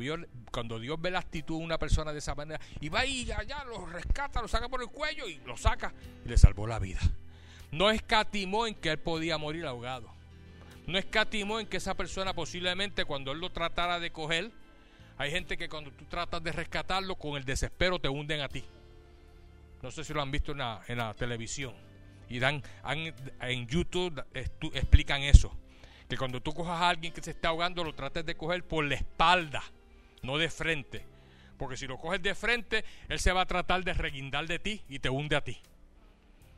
cuando 0.52 0.78
Dios 0.78 1.02
ve 1.02 1.10
la 1.10 1.18
actitud 1.18 1.58
de 1.58 1.64
una 1.64 1.78
persona 1.78 2.12
de 2.12 2.20
esa 2.20 2.36
manera, 2.36 2.60
y 2.80 2.88
va 2.90 3.04
y 3.04 3.28
allá, 3.32 3.64
lo 3.64 3.84
rescata, 3.86 4.40
lo 4.40 4.46
saca 4.46 4.68
por 4.68 4.80
el 4.80 4.86
cuello 4.86 5.28
y 5.28 5.38
lo 5.38 5.56
saca 5.56 5.92
y 6.24 6.28
le 6.28 6.38
salvó 6.38 6.68
la 6.68 6.78
vida. 6.78 7.00
No 7.72 7.90
escatimó 7.90 8.68
en 8.68 8.76
que 8.76 8.90
él 8.90 9.00
podía 9.00 9.36
morir 9.36 9.66
ahogado. 9.66 10.14
No 10.86 10.96
escatimó 10.96 11.58
en 11.58 11.66
que 11.66 11.78
esa 11.78 11.94
persona 11.94 12.34
posiblemente 12.34 13.04
cuando 13.04 13.32
él 13.32 13.40
lo 13.40 13.50
tratara 13.50 13.98
de 13.98 14.12
coger, 14.12 14.52
hay 15.18 15.32
gente 15.32 15.56
que 15.56 15.68
cuando 15.68 15.90
tú 15.90 16.04
tratas 16.04 16.40
de 16.44 16.52
rescatarlo 16.52 17.16
con 17.16 17.36
el 17.36 17.44
desespero 17.44 17.98
te 17.98 18.08
hunden 18.08 18.42
a 18.42 18.48
ti. 18.48 18.62
No 19.82 19.90
sé 19.90 20.04
si 20.04 20.14
lo 20.14 20.22
han 20.22 20.30
visto 20.30 20.52
en 20.52 20.58
la, 20.58 21.14
televisión. 21.18 21.74
Y 22.28 22.38
dan, 22.38 22.62
en 23.40 23.66
YouTube 23.66 24.22
explican 24.72 25.22
eso. 25.22 25.52
Que 26.08 26.16
cuando 26.16 26.40
tú 26.40 26.52
cojas 26.52 26.80
a 26.80 26.88
alguien 26.88 27.12
que 27.12 27.22
se 27.22 27.30
está 27.30 27.48
ahogando, 27.48 27.84
lo 27.84 27.94
trates 27.94 28.24
de 28.26 28.34
coger 28.34 28.64
por 28.64 28.84
la 28.84 28.94
espalda, 28.94 29.62
no 30.22 30.38
de 30.38 30.50
frente. 30.50 31.04
Porque 31.58 31.76
si 31.76 31.86
lo 31.86 31.98
coges 31.98 32.22
de 32.22 32.34
frente, 32.34 32.84
él 33.08 33.18
se 33.18 33.32
va 33.32 33.42
a 33.42 33.46
tratar 33.46 33.84
de 33.84 33.94
reguindar 33.94 34.46
de 34.46 34.58
ti 34.58 34.82
y 34.88 34.98
te 34.98 35.08
hunde 35.08 35.36
a 35.36 35.42
ti. 35.42 35.60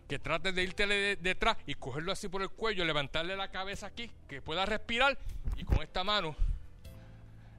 Que 0.09 0.18
trates 0.18 0.55
de 0.55 0.62
irte 0.62 0.86
detrás 1.16 1.57
y 1.66 1.74
cogerlo 1.74 2.12
así 2.12 2.28
por 2.28 2.42
el 2.42 2.51
cuello, 2.51 2.84
levantarle 2.84 3.36
la 3.36 3.51
cabeza 3.51 3.86
aquí, 3.86 4.11
que 4.28 4.40
pueda 4.40 4.64
respirar 4.66 5.18
y 5.57 5.64
con 5.64 5.82
esta 5.82 6.05
mano 6.05 6.36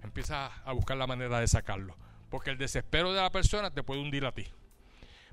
empieza 0.04 0.48
a 0.64 0.72
buscar 0.72 0.98
la 0.98 1.08
manera 1.08 1.40
de 1.40 1.48
sacarlo. 1.48 1.96
Porque 2.30 2.50
el 2.50 2.58
desespero 2.58 3.14
de 3.14 3.22
la 3.22 3.32
persona 3.32 3.72
te 3.72 3.84
puede 3.84 4.02
hundir 4.02 4.26
a 4.26 4.32
ti. 4.32 4.46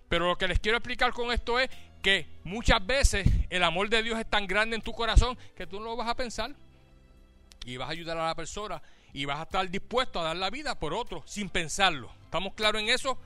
Pero 0.08 0.28
lo 0.28 0.36
que 0.36 0.48
les 0.48 0.60
quiero 0.60 0.78
explicar 0.78 1.12
con 1.12 1.32
esto 1.32 1.58
es 1.58 1.70
que 2.04 2.26
muchas 2.44 2.86
veces 2.86 3.26
el 3.48 3.64
amor 3.64 3.88
de 3.88 4.02
Dios 4.02 4.20
es 4.20 4.28
tan 4.28 4.46
grande 4.46 4.76
en 4.76 4.82
tu 4.82 4.92
corazón 4.92 5.38
que 5.56 5.66
tú 5.66 5.80
no 5.80 5.86
lo 5.86 5.96
vas 5.96 6.06
a 6.06 6.14
pensar. 6.14 6.54
Y 7.64 7.78
vas 7.78 7.88
a 7.88 7.92
ayudar 7.92 8.18
a 8.18 8.26
la 8.26 8.34
persona 8.34 8.82
y 9.14 9.24
vas 9.24 9.40
a 9.40 9.44
estar 9.44 9.70
dispuesto 9.70 10.20
a 10.20 10.24
dar 10.24 10.36
la 10.36 10.50
vida 10.50 10.78
por 10.78 10.92
otro 10.92 11.22
sin 11.24 11.48
pensarlo. 11.48 12.12
¿Estamos 12.24 12.52
claros 12.52 12.82
en 12.82 12.90
eso? 12.90 13.18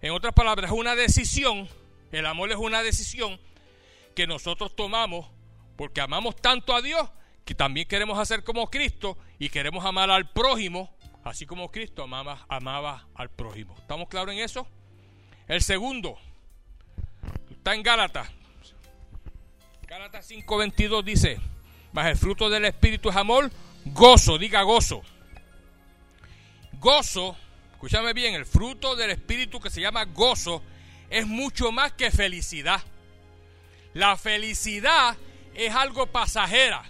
En 0.00 0.12
otras 0.12 0.32
palabras, 0.32 0.70
es 0.70 0.76
una 0.78 0.94
decisión. 0.94 1.68
El 2.10 2.24
amor 2.24 2.50
es 2.50 2.56
una 2.56 2.82
decisión 2.82 3.38
que 4.16 4.26
nosotros 4.26 4.74
tomamos 4.74 5.28
porque 5.76 6.00
amamos 6.00 6.36
tanto 6.36 6.74
a 6.74 6.80
Dios 6.80 7.06
que 7.44 7.54
también 7.54 7.86
queremos 7.86 8.18
hacer 8.18 8.44
como 8.44 8.70
Cristo 8.70 9.18
y 9.38 9.50
queremos 9.50 9.84
amar 9.84 10.10
al 10.10 10.30
prójimo, 10.30 10.90
así 11.22 11.44
como 11.44 11.70
Cristo 11.70 12.04
amaba, 12.04 12.46
amaba 12.48 13.08
al 13.14 13.28
prójimo. 13.28 13.74
¿Estamos 13.76 14.08
claros 14.08 14.32
en 14.34 14.40
eso? 14.40 14.66
El 15.48 15.60
segundo, 15.60 16.18
está 17.60 17.74
en 17.74 17.82
Gálatas. 17.82 18.26
Gálatas 19.86 20.30
5:22 20.30 21.04
dice, 21.04 21.38
más 21.92 22.06
el 22.06 22.16
fruto 22.16 22.48
del 22.48 22.64
Espíritu 22.64 23.10
es 23.10 23.16
amor, 23.16 23.50
gozo, 23.84 24.38
diga 24.38 24.62
gozo. 24.62 25.02
Gozo, 26.72 27.36
escúchame 27.72 28.14
bien, 28.14 28.34
el 28.34 28.46
fruto 28.46 28.96
del 28.96 29.10
Espíritu 29.10 29.60
que 29.60 29.68
se 29.68 29.82
llama 29.82 30.06
gozo 30.06 30.62
es 31.10 31.26
mucho 31.26 31.70
más 31.70 31.92
que 31.92 32.10
felicidad. 32.10 32.82
La 33.92 34.16
felicidad 34.16 35.18
es 35.52 35.74
algo 35.74 36.06
pasajera. 36.06 36.82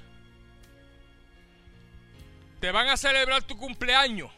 Te 2.61 2.71
van 2.71 2.89
a 2.89 2.97
celebrar 2.97 3.43
tu 3.43 3.57
cumpleaños. 3.57 4.31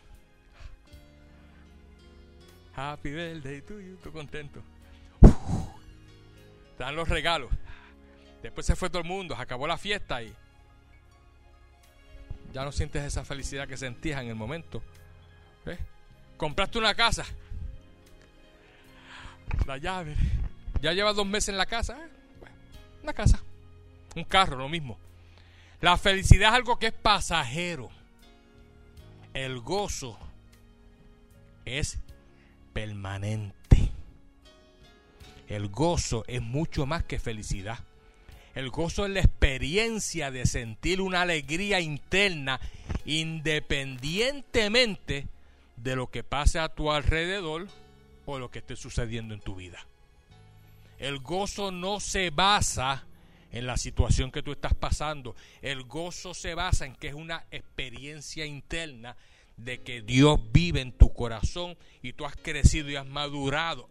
Happy 2.75 3.11
birthday 3.11 3.61
to 3.61 3.79
you, 3.81 3.97
estoy 3.97 4.13
contento. 4.13 4.63
Te 6.77 6.85
dan 6.85 6.97
los 6.97 7.09
regalos. 7.09 7.51
Después 8.43 8.67
se 8.67 8.77
fue 8.77 8.91
todo 8.91 9.03
el 9.03 9.09
mundo, 9.09 9.37
se 9.37 9.43
acabó 9.43 9.67
la 9.67 9.79
fiesta 9.79 10.23
y 10.23 10.35
ya 12.53 12.65
no 12.65 12.73
sientes 12.73 13.03
esa 13.05 13.25
felicidad 13.25 13.67
que 13.67 13.77
sentías 13.77 14.21
en 14.21 14.29
el 14.29 14.35
momento. 14.35 14.83
Compraste 16.37 16.79
una 16.79 16.95
casa. 16.95 17.25
La 19.65 19.79
llave. 19.79 20.17
Ya 20.81 20.93
llevas 20.93 21.15
dos 21.15 21.27
meses 21.27 21.51
en 21.51 21.57
la 21.57 21.67
casa. 21.67 21.97
¿eh? 22.05 22.09
una 23.03 23.13
casa. 23.13 23.41
Un 24.17 24.25
carro, 24.25 24.57
lo 24.57 24.69
mismo. 24.69 24.99
La 25.81 25.97
felicidad 25.97 26.51
es 26.51 26.57
algo 26.57 26.79
que 26.79 26.89
es 26.89 26.93
pasajero. 26.93 27.91
El 29.35 29.61
gozo 29.61 30.19
es 31.65 31.99
permanente. 32.73 33.62
El 35.49 35.69
gozo 35.69 36.25
es 36.27 36.43
mucho 36.43 36.87
más 36.87 37.05
que 37.05 37.19
felicidad. 37.19 37.79
El 38.55 38.71
gozo 38.71 39.07
es 39.07 39.13
la 39.13 39.21
experiencia 39.21 40.31
de 40.31 40.47
sentir 40.47 41.01
una 41.01 41.23
alegría 41.23 41.81
interna 41.81 42.61
independientemente 43.05 45.27
de 45.77 45.97
lo 45.97 46.11
que 46.11 46.23
pase 46.23 46.59
a 46.59 46.69
tu 46.69 46.93
alrededor 46.93 47.69
o 48.27 48.39
lo 48.39 48.51
que 48.51 48.59
esté 48.61 48.77
sucediendo 48.77 49.35
en 49.35 49.41
tu 49.41 49.55
vida. 49.55 49.87
El 50.99 51.19
gozo 51.19 51.73
no 51.73 51.99
se 51.99 52.31
basa 52.31 53.05
en 53.51 53.67
la 53.67 53.77
situación 53.77 54.31
que 54.31 54.43
tú 54.43 54.53
estás 54.53 54.75
pasando. 54.75 55.35
El 55.61 55.83
gozo 55.85 56.35
se 56.35 56.55
basa 56.55 56.87
en 56.87 56.95
que 56.95 57.09
es 57.09 57.15
una 57.15 57.45
experiencia 57.51 58.47
interna 58.47 59.17
de 59.57 59.83
que 59.83 60.03
Dios 60.03 60.41
vive 60.53 60.81
en 60.81 60.93
tu 60.93 61.13
corazón 61.13 61.77
y 62.03 62.13
tú 62.13 62.25
has 62.25 62.37
crecido 62.37 62.91
y 62.91 62.97
has 62.97 63.07
madurado, 63.07 63.89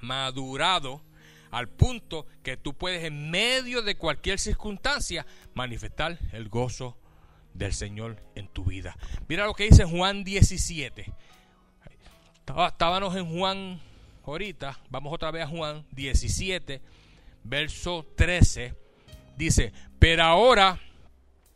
madurado 0.00 1.02
al 1.50 1.68
punto 1.68 2.26
que 2.42 2.56
tú 2.56 2.74
puedes 2.74 3.04
en 3.04 3.30
medio 3.30 3.82
de 3.82 3.96
cualquier 3.96 4.38
circunstancia 4.38 5.26
manifestar 5.54 6.18
el 6.32 6.48
gozo 6.48 6.96
del 7.54 7.72
Señor 7.72 8.22
en 8.34 8.48
tu 8.48 8.64
vida. 8.64 8.96
Mira 9.28 9.46
lo 9.46 9.54
que 9.54 9.64
dice 9.64 9.84
Juan 9.84 10.24
17. 10.24 11.12
Estábamos 12.46 13.16
en 13.16 13.36
Juan 13.36 13.80
ahorita, 14.24 14.78
vamos 14.90 15.12
otra 15.12 15.30
vez 15.30 15.44
a 15.44 15.48
Juan 15.48 15.84
17, 15.92 16.80
verso 17.42 18.06
13. 18.16 18.74
Dice, 19.36 19.72
pero 19.98 20.22
ahora, 20.22 20.78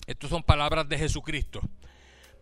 estas 0.07 0.30
son 0.30 0.43
palabras 0.43 0.88
de 0.88 0.99
Jesucristo, 0.99 1.61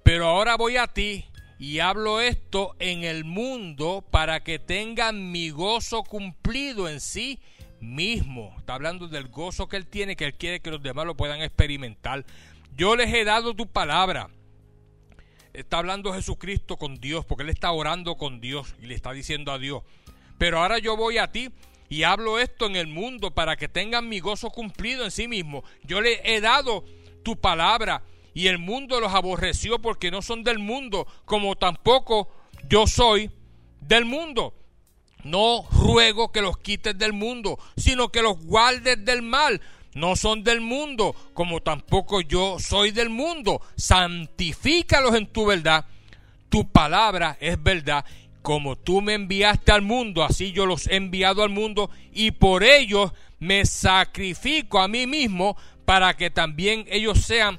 pero 0.03 0.27
ahora 0.27 0.57
voy 0.57 0.77
a 0.77 0.87
ti 0.87 1.27
y 1.59 1.81
hablo 1.81 2.21
esto 2.21 2.77
en 2.79 3.03
el 3.05 3.25
mundo 3.25 4.05
para 4.11 4.45
que 4.45 4.59
tengan 4.59 5.33
mi 5.33 5.51
gozo 5.51 6.05
cumplido 6.05 6.89
en 6.89 7.01
sí 7.01 7.41
mismo. 7.81 8.55
Está 8.59 8.75
hablando 8.75 9.09
del 9.09 9.29
gozo 9.29 9.69
que 9.69 9.77
él 9.77 9.87
tiene, 9.87 10.15
que 10.17 10.27
él 10.27 10.35
quiere 10.35 10.61
que 10.61 10.71
los 10.71 10.83
demás 10.83 11.07
lo 11.07 11.17
puedan 11.17 11.43
experimentar. 11.43 12.25
Yo 12.77 12.95
les 12.95 13.13
he 13.13 13.25
dado 13.25 13.55
tu 13.55 13.67
palabra. 13.67 14.31
Está 15.53 15.79
hablando 15.79 16.13
Jesucristo 16.13 16.77
con 16.77 17.01
Dios, 17.01 17.25
porque 17.25 17.43
él 17.43 17.49
está 17.49 17.73
orando 17.73 18.17
con 18.17 18.41
Dios 18.41 18.77
y 18.81 18.87
le 18.87 18.95
está 18.95 19.13
diciendo 19.13 19.51
a 19.51 19.59
Dios. 19.59 19.83
Pero 20.39 20.61
ahora 20.61 20.79
yo 20.79 20.97
voy 20.97 21.19
a 21.19 21.33
ti 21.33 21.51
y 21.89 22.05
hablo 22.05 22.39
esto 22.39 22.67
en 22.67 22.77
el 22.77 22.87
mundo 22.87 23.33
para 23.33 23.57
que 23.57 23.67
tengan 23.67 24.09
mi 24.09 24.21
gozo 24.21 24.51
cumplido 24.51 25.05
en 25.05 25.11
sí 25.11 25.27
mismo. 25.27 25.65
Yo 25.83 26.01
les 26.01 26.21
he 26.23 26.41
dado 26.41 26.85
tu 27.25 27.37
palabra 27.37 28.03
y 28.39 28.47
el 28.47 28.59
mundo 28.59 29.01
los 29.01 29.13
aborreció 29.13 29.81
porque 29.81 30.13
no 30.13 30.23
son 30.23 30.45
del 30.45 30.61
mundo, 30.61 31.09
como 31.25 31.57
tampoco 31.57 32.29
yo 32.69 32.87
soy 32.87 33.33
del 33.81 34.05
mundo. 34.05 34.55
No 35.25 35.67
ruego 35.73 36.31
que 36.31 36.41
los 36.41 36.57
quites 36.57 36.97
del 36.97 37.13
mundo, 37.13 37.59
sino 37.77 38.11
que 38.11 38.23
los 38.23 38.39
guardes 38.39 39.05
del 39.05 39.23
mal. 39.23 39.61
No 39.93 40.15
son 40.15 40.45
del 40.45 40.61
mundo, 40.61 41.17
como 41.35 41.61
tampoco 41.63 42.21
yo 42.21 42.61
soy 42.61 42.93
del 42.93 43.09
mundo. 43.09 43.61
Santifícalos 43.75 45.17
en 45.17 45.27
tu 45.27 45.45
verdad. 45.45 45.85
Tu 46.49 46.71
palabra 46.71 47.37
es 47.41 47.61
verdad. 47.61 48.05
Como 48.43 48.77
tú 48.77 49.03
me 49.03 49.15
enviaste 49.15 49.73
al 49.73 49.83
mundo, 49.83 50.23
así 50.23 50.53
yo 50.53 50.65
los 50.65 50.87
he 50.87 50.95
enviado 50.95 51.43
al 51.43 51.51
mundo 51.51 51.91
y 52.13 52.31
por 52.31 52.63
ellos 52.63 53.11
me 53.41 53.67
sacrifico 53.67 54.79
a 54.79 54.87
mí 54.87 55.09
mismo 55.09 55.57
para 55.85 56.17
que 56.17 56.31
también 56.31 56.85
ellos 56.89 57.19
sean 57.19 57.59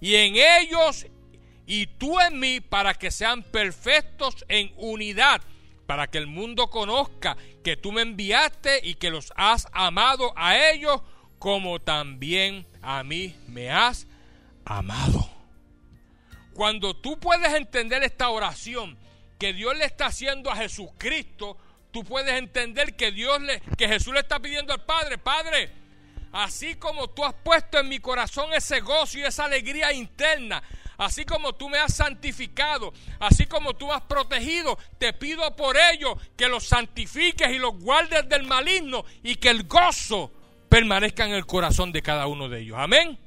y 0.00 0.16
en 0.16 0.36
ellos 0.36 1.06
y 1.66 1.86
tú 1.86 2.18
en 2.20 2.38
mí 2.38 2.60
para 2.60 2.94
que 2.94 3.10
sean 3.10 3.42
perfectos 3.42 4.44
en 4.48 4.72
unidad, 4.76 5.42
para 5.86 6.08
que 6.08 6.18
el 6.18 6.26
mundo 6.26 6.68
conozca 6.68 7.36
que 7.62 7.76
tú 7.76 7.92
me 7.92 8.02
enviaste 8.02 8.80
y 8.82 8.94
que 8.94 9.10
los 9.10 9.32
has 9.36 9.68
amado 9.72 10.32
a 10.36 10.70
ellos 10.70 11.02
como 11.38 11.80
también 11.80 12.66
a 12.82 13.04
mí 13.04 13.36
me 13.46 13.70
has 13.70 14.06
amado. 14.64 15.28
Cuando 16.54 16.94
tú 16.96 17.18
puedes 17.18 17.54
entender 17.54 18.02
esta 18.02 18.30
oración 18.30 18.98
que 19.38 19.52
Dios 19.52 19.76
le 19.76 19.84
está 19.84 20.06
haciendo 20.06 20.50
a 20.50 20.56
Jesucristo, 20.56 21.56
tú 21.90 22.04
puedes 22.04 22.34
entender 22.34 22.96
que 22.96 23.12
Dios 23.12 23.40
le 23.40 23.60
que 23.78 23.88
Jesús 23.88 24.12
le 24.12 24.20
está 24.20 24.40
pidiendo 24.40 24.72
al 24.72 24.84
Padre, 24.84 25.18
Padre, 25.18 25.70
Así 26.32 26.76
como 26.76 27.08
tú 27.10 27.24
has 27.24 27.34
puesto 27.34 27.78
en 27.78 27.88
mi 27.88 27.98
corazón 27.98 28.52
ese 28.52 28.80
gozo 28.80 29.18
y 29.18 29.22
esa 29.22 29.46
alegría 29.46 29.92
interna, 29.92 30.62
así 30.96 31.24
como 31.24 31.54
tú 31.54 31.68
me 31.68 31.78
has 31.78 31.94
santificado, 31.94 32.92
así 33.18 33.46
como 33.46 33.74
tú 33.74 33.92
has 33.92 34.02
protegido, 34.02 34.78
te 34.98 35.12
pido 35.12 35.56
por 35.56 35.76
ello 35.76 36.16
que 36.36 36.48
los 36.48 36.64
santifiques 36.64 37.50
y 37.50 37.58
los 37.58 37.76
guardes 37.78 38.28
del 38.28 38.44
maligno 38.44 39.04
y 39.22 39.36
que 39.36 39.48
el 39.48 39.64
gozo 39.64 40.30
permanezca 40.68 41.24
en 41.24 41.32
el 41.32 41.46
corazón 41.46 41.90
de 41.90 42.02
cada 42.02 42.26
uno 42.28 42.48
de 42.48 42.60
ellos. 42.60 42.76
Amén. 42.78 43.18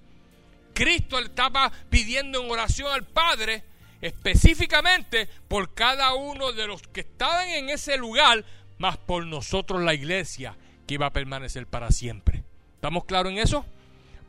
Cristo 0.74 1.20
estaba 1.20 1.72
pidiendo 1.89 2.41
en 2.41 2.49
oración 2.49 2.91
al 2.91 3.06
Padre 3.06 3.64
específicamente 4.01 5.30
por 5.47 5.74
cada 5.74 6.14
uno 6.14 6.51
de 6.51 6.68
los 6.68 6.82
que 6.82 7.01
estaban 7.01 7.49
en 7.49 7.70
ese 7.70 7.97
lugar, 7.97 8.43
más 8.78 8.97
por 8.97 9.26
nosotros 9.26 9.82
la 9.82 9.93
iglesia 9.93 10.58
que 10.86 10.95
iba 10.95 11.06
a 11.06 11.14
permanecer 11.14 11.68
para 11.68 11.89
siempre. 11.89 12.43
¿Estamos 12.84 13.05
claros 13.05 13.31
en 13.31 13.38
eso? 13.38 13.65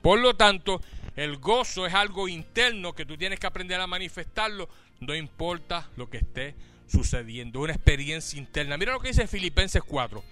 Por 0.00 0.20
lo 0.20 0.36
tanto, 0.36 0.80
el 1.16 1.38
gozo 1.38 1.86
es 1.86 1.92
algo 1.92 2.28
interno 2.28 2.92
que 2.92 3.04
tú 3.04 3.16
tienes 3.16 3.40
que 3.40 3.48
aprender 3.48 3.80
a 3.80 3.88
manifestarlo, 3.88 4.68
no 5.00 5.12
importa 5.12 5.90
lo 5.96 6.08
que 6.08 6.18
esté 6.18 6.54
sucediendo, 6.86 7.58
una 7.58 7.72
experiencia 7.72 8.38
interna. 8.38 8.76
Mira 8.76 8.92
lo 8.92 9.00
que 9.00 9.08
dice 9.08 9.26
Filipenses 9.26 9.82
4. 9.82 10.22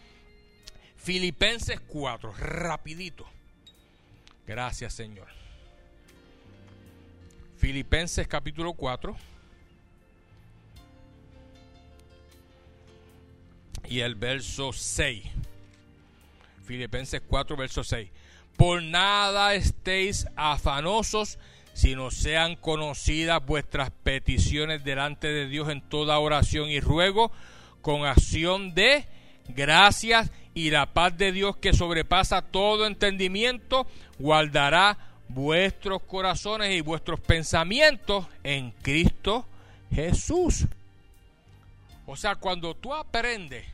Filipenses 0.99 1.81
4, 1.81 2.33
rapidito. 2.39 3.27
Gracias, 4.47 4.95
Señor. 4.95 5.27
Filipenses 7.59 8.29
capítulo 8.29 8.75
4. 8.75 9.17
Y 13.89 13.99
el 13.99 14.15
verso 14.15 14.73
6. 14.73 15.25
Filipenses 16.65 17.21
4, 17.27 17.57
verso 17.57 17.85
6. 17.85 18.11
Por 18.57 18.83
nada 18.83 19.55
estéis 19.55 20.27
afanosos, 20.37 21.39
sino 21.75 22.11
sean 22.11 22.57
conocidas 22.57 23.45
vuestras 23.45 23.91
peticiones 23.91 24.85
delante 24.85 25.29
de 25.29 25.47
Dios 25.47 25.69
en 25.69 25.81
toda 25.81 26.19
oración 26.19 26.69
y 26.69 26.81
ruego, 26.81 27.33
con 27.81 28.05
acción 28.05 28.75
de 28.75 29.07
gracias 29.49 30.31
y 30.55 30.71
la 30.71 30.93
paz 30.93 31.17
de 31.17 31.33
Dios 31.33 31.57
que 31.57 31.73
sobrepasa 31.73 32.43
todo 32.43 32.87
entendimiento, 32.87 33.87
guardará 34.19 34.99
vuestros 35.29 36.03
corazones 36.03 36.77
y 36.77 36.83
vuestros 36.83 37.21
pensamientos 37.21 38.27
en 38.45 38.71
Cristo 38.83 39.47
Jesús. 39.91 40.67
O 42.07 42.17
sea, 42.17 42.37
cuando 42.37 42.75
tú 42.75 42.95
aprendes 42.95 43.72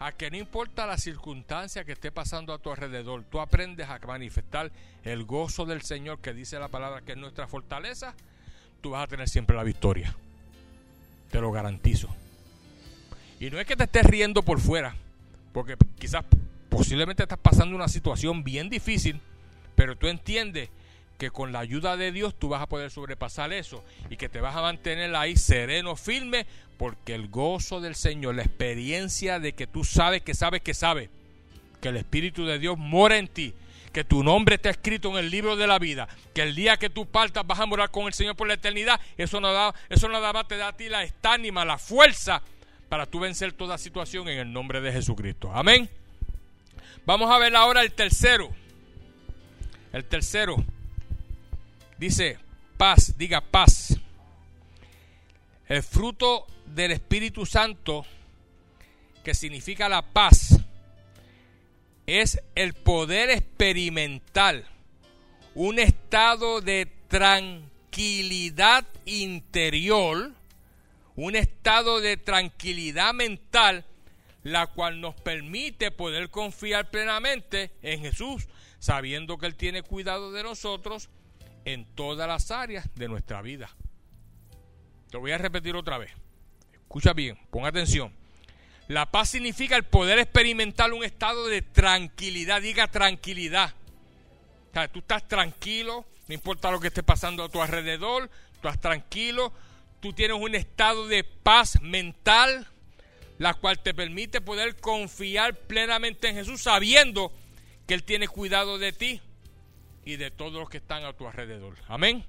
a 0.00 0.12
que 0.12 0.30
no 0.30 0.36
importa 0.36 0.86
la 0.86 0.96
circunstancia 0.96 1.84
que 1.84 1.92
esté 1.92 2.12
pasando 2.12 2.52
a 2.52 2.58
tu 2.58 2.70
alrededor, 2.70 3.24
tú 3.24 3.40
aprendes 3.40 3.88
a 3.88 3.98
manifestar 4.06 4.70
el 5.04 5.24
gozo 5.24 5.66
del 5.66 5.82
Señor 5.82 6.20
que 6.20 6.32
dice 6.32 6.58
la 6.58 6.68
palabra 6.68 7.00
que 7.02 7.12
es 7.12 7.18
nuestra 7.18 7.48
fortaleza, 7.48 8.14
tú 8.80 8.90
vas 8.90 9.04
a 9.04 9.08
tener 9.08 9.28
siempre 9.28 9.56
la 9.56 9.64
victoria. 9.64 10.14
Te 11.30 11.40
lo 11.40 11.50
garantizo. 11.50 12.08
Y 13.40 13.50
no 13.50 13.58
es 13.58 13.66
que 13.66 13.76
te 13.76 13.84
estés 13.84 14.04
riendo 14.04 14.42
por 14.42 14.60
fuera, 14.60 14.94
porque 15.52 15.76
quizás 15.98 16.24
posiblemente 16.68 17.24
estás 17.24 17.38
pasando 17.38 17.74
una 17.74 17.88
situación 17.88 18.44
bien 18.44 18.68
difícil, 18.68 19.20
pero 19.74 19.96
tú 19.96 20.06
entiendes 20.08 20.70
que 21.18 21.30
con 21.30 21.52
la 21.52 21.58
ayuda 21.58 21.96
de 21.96 22.12
Dios 22.12 22.34
tú 22.38 22.48
vas 22.48 22.62
a 22.62 22.68
poder 22.68 22.90
sobrepasar 22.90 23.52
eso 23.52 23.84
y 24.08 24.16
que 24.16 24.28
te 24.28 24.40
vas 24.40 24.54
a 24.54 24.62
mantener 24.62 25.14
ahí 25.16 25.36
sereno, 25.36 25.96
firme, 25.96 26.46
porque 26.78 27.14
el 27.14 27.28
gozo 27.28 27.80
del 27.80 27.96
Señor, 27.96 28.36
la 28.36 28.42
experiencia 28.42 29.40
de 29.40 29.52
que 29.52 29.66
tú 29.66 29.84
sabes 29.84 30.22
que 30.22 30.34
sabes 30.34 30.62
que 30.62 30.74
sabes, 30.74 31.10
que 31.80 31.88
el 31.88 31.96
Espíritu 31.96 32.46
de 32.46 32.58
Dios 32.58 32.78
mora 32.78 33.18
en 33.18 33.26
ti, 33.26 33.52
que 33.92 34.04
tu 34.04 34.22
nombre 34.22 34.54
está 34.54 34.70
escrito 34.70 35.10
en 35.10 35.24
el 35.24 35.30
libro 35.30 35.56
de 35.56 35.66
la 35.66 35.78
vida, 35.78 36.08
que 36.34 36.42
el 36.42 36.54
día 36.54 36.76
que 36.76 36.88
tú 36.88 37.06
partas 37.06 37.44
vas 37.46 37.58
a 37.58 37.66
morar 37.66 37.90
con 37.90 38.06
el 38.06 38.14
Señor 38.14 38.36
por 38.36 38.46
la 38.46 38.54
eternidad, 38.54 39.00
eso 39.16 39.40
nada, 39.40 39.74
eso 39.88 40.08
nada 40.08 40.32
más 40.32 40.46
te 40.46 40.56
da 40.56 40.68
a 40.68 40.76
ti 40.76 40.88
la 40.88 41.02
estánima, 41.02 41.64
la 41.64 41.78
fuerza 41.78 42.42
para 42.88 43.06
tú 43.06 43.20
vencer 43.20 43.52
toda 43.52 43.76
situación 43.76 44.28
en 44.28 44.38
el 44.38 44.52
nombre 44.52 44.80
de 44.80 44.92
Jesucristo. 44.92 45.50
Amén. 45.52 45.90
Vamos 47.04 47.30
a 47.30 47.38
ver 47.38 47.56
ahora 47.56 47.82
el 47.82 47.92
tercero. 47.92 48.50
El 49.92 50.04
tercero 50.04 50.56
dice 51.98 52.38
paz, 52.76 53.16
diga 53.18 53.40
paz. 53.40 53.98
El 55.66 55.82
fruto 55.82 56.46
del 56.74 56.92
Espíritu 56.92 57.46
Santo, 57.46 58.04
que 59.24 59.34
significa 59.34 59.88
la 59.88 60.02
paz, 60.02 60.58
es 62.06 62.40
el 62.54 62.74
poder 62.74 63.30
experimental, 63.30 64.66
un 65.54 65.78
estado 65.78 66.60
de 66.60 66.86
tranquilidad 67.08 68.86
interior, 69.04 70.32
un 71.16 71.36
estado 71.36 72.00
de 72.00 72.16
tranquilidad 72.16 73.12
mental, 73.12 73.84
la 74.42 74.68
cual 74.68 75.00
nos 75.00 75.14
permite 75.16 75.90
poder 75.90 76.30
confiar 76.30 76.90
plenamente 76.90 77.72
en 77.82 78.00
Jesús, 78.00 78.48
sabiendo 78.78 79.36
que 79.36 79.46
Él 79.46 79.56
tiene 79.56 79.82
cuidado 79.82 80.32
de 80.32 80.42
nosotros 80.42 81.10
en 81.64 81.84
todas 81.94 82.28
las 82.28 82.50
áreas 82.50 82.88
de 82.94 83.08
nuestra 83.08 83.42
vida. 83.42 83.68
Lo 85.12 85.20
voy 85.20 85.32
a 85.32 85.38
repetir 85.38 85.74
otra 85.76 85.98
vez. 85.98 86.12
Escucha 86.88 87.12
bien, 87.12 87.38
pon 87.50 87.66
atención. 87.66 88.10
La 88.86 89.10
paz 89.10 89.28
significa 89.28 89.76
el 89.76 89.84
poder 89.84 90.18
experimentar 90.18 90.90
un 90.94 91.04
estado 91.04 91.46
de 91.46 91.60
tranquilidad. 91.60 92.62
Diga 92.62 92.88
tranquilidad. 92.88 93.74
O 94.70 94.72
sea, 94.72 94.88
tú 94.88 95.00
estás 95.00 95.28
tranquilo, 95.28 96.06
no 96.28 96.34
importa 96.34 96.70
lo 96.70 96.80
que 96.80 96.86
esté 96.86 97.02
pasando 97.02 97.44
a 97.44 97.50
tu 97.50 97.60
alrededor, 97.60 98.28
tú 98.28 98.68
estás 98.68 98.80
tranquilo, 98.80 99.52
tú 100.00 100.14
tienes 100.14 100.38
un 100.40 100.54
estado 100.54 101.06
de 101.06 101.24
paz 101.24 101.78
mental, 101.82 102.66
la 103.36 103.52
cual 103.52 103.80
te 103.80 103.92
permite 103.92 104.40
poder 104.40 104.80
confiar 104.80 105.54
plenamente 105.54 106.30
en 106.30 106.36
Jesús, 106.36 106.62
sabiendo 106.62 107.30
que 107.86 107.92
Él 107.92 108.02
tiene 108.02 108.28
cuidado 108.28 108.78
de 108.78 108.94
ti 108.94 109.20
y 110.06 110.16
de 110.16 110.30
todos 110.30 110.54
los 110.54 110.70
que 110.70 110.78
están 110.78 111.04
a 111.04 111.12
tu 111.12 111.26
alrededor. 111.26 111.76
Amén. 111.86 112.24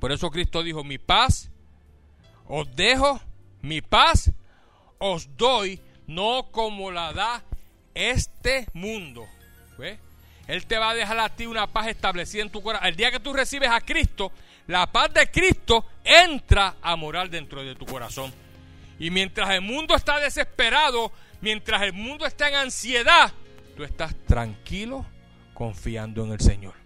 Por 0.00 0.10
eso 0.10 0.30
Cristo 0.30 0.62
dijo, 0.62 0.82
mi 0.84 0.96
paz 0.96 1.50
os 2.46 2.74
dejo, 2.74 3.20
mi 3.64 3.80
paz 3.80 4.30
os 4.98 5.36
doy, 5.36 5.80
no 6.06 6.50
como 6.52 6.90
la 6.90 7.12
da 7.12 7.42
este 7.94 8.66
mundo. 8.74 9.26
Él 10.46 10.66
te 10.66 10.76
va 10.76 10.90
a 10.90 10.94
dejar 10.94 11.18
a 11.18 11.30
ti 11.30 11.46
una 11.46 11.66
paz 11.66 11.86
establecida 11.88 12.42
en 12.42 12.50
tu 12.50 12.62
corazón. 12.62 12.86
El 12.86 12.96
día 12.96 13.10
que 13.10 13.20
tú 13.20 13.32
recibes 13.32 13.70
a 13.70 13.80
Cristo, 13.80 14.30
la 14.66 14.86
paz 14.92 15.12
de 15.14 15.30
Cristo 15.30 15.86
entra 16.04 16.76
a 16.82 16.94
morar 16.96 17.30
dentro 17.30 17.64
de 17.64 17.74
tu 17.74 17.86
corazón. 17.86 18.32
Y 18.98 19.10
mientras 19.10 19.48
el 19.50 19.62
mundo 19.62 19.94
está 19.94 20.20
desesperado, 20.20 21.10
mientras 21.40 21.80
el 21.82 21.94
mundo 21.94 22.26
está 22.26 22.48
en 22.48 22.56
ansiedad, 22.56 23.32
tú 23.76 23.82
estás 23.82 24.14
tranquilo 24.26 25.06
confiando 25.54 26.24
en 26.24 26.32
el 26.32 26.40
Señor 26.40 26.84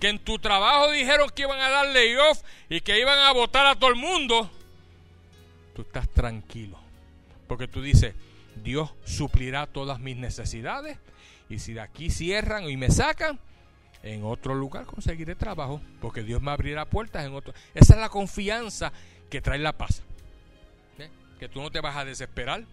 que 0.00 0.08
en 0.08 0.18
tu 0.18 0.38
trabajo 0.38 0.90
dijeron 0.90 1.28
que 1.28 1.42
iban 1.42 1.60
a 1.60 1.68
darle 1.68 2.18
off 2.18 2.40
y 2.70 2.80
que 2.80 2.98
iban 2.98 3.18
a 3.18 3.32
votar 3.32 3.66
a 3.66 3.74
todo 3.74 3.90
el 3.90 3.96
mundo, 3.96 4.50
tú 5.74 5.82
estás 5.82 6.08
tranquilo. 6.08 6.78
Porque 7.46 7.68
tú 7.68 7.82
dices, 7.82 8.14
Dios 8.62 8.92
suplirá 9.04 9.66
todas 9.66 10.00
mis 10.00 10.16
necesidades 10.16 10.98
y 11.48 11.58
si 11.58 11.72
de 11.72 11.80
aquí 11.80 12.10
cierran 12.10 12.68
y 12.68 12.76
me 12.76 12.90
sacan, 12.90 13.38
en 14.02 14.24
otro 14.24 14.54
lugar 14.54 14.86
conseguiré 14.86 15.34
trabajo, 15.34 15.80
porque 16.00 16.22
Dios 16.22 16.40
me 16.40 16.50
abrirá 16.50 16.84
puertas 16.84 17.26
en 17.26 17.34
otro. 17.34 17.52
Esa 17.74 17.94
es 17.94 18.00
la 18.00 18.08
confianza 18.08 18.92
que 19.28 19.40
trae 19.40 19.58
la 19.58 19.76
paz. 19.76 20.02
Que 21.38 21.48
tú 21.48 21.60
no 21.60 21.70
te 21.70 21.80
vas 21.80 21.96
a 21.96 22.04
desesperar, 22.04 22.64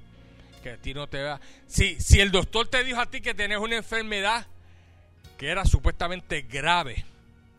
que 0.61 0.71
a 0.71 0.77
ti 0.77 0.93
no 0.93 1.07
te 1.07 1.23
va. 1.23 1.39
Si, 1.67 1.99
si 1.99 2.19
el 2.19 2.31
doctor 2.31 2.67
te 2.67 2.83
dijo 2.83 2.99
a 2.99 3.09
ti 3.09 3.21
que 3.21 3.33
tenés 3.33 3.59
una 3.59 3.77
enfermedad 3.77 4.45
que 5.37 5.47
era 5.47 5.65
supuestamente 5.65 6.41
grave, 6.41 7.05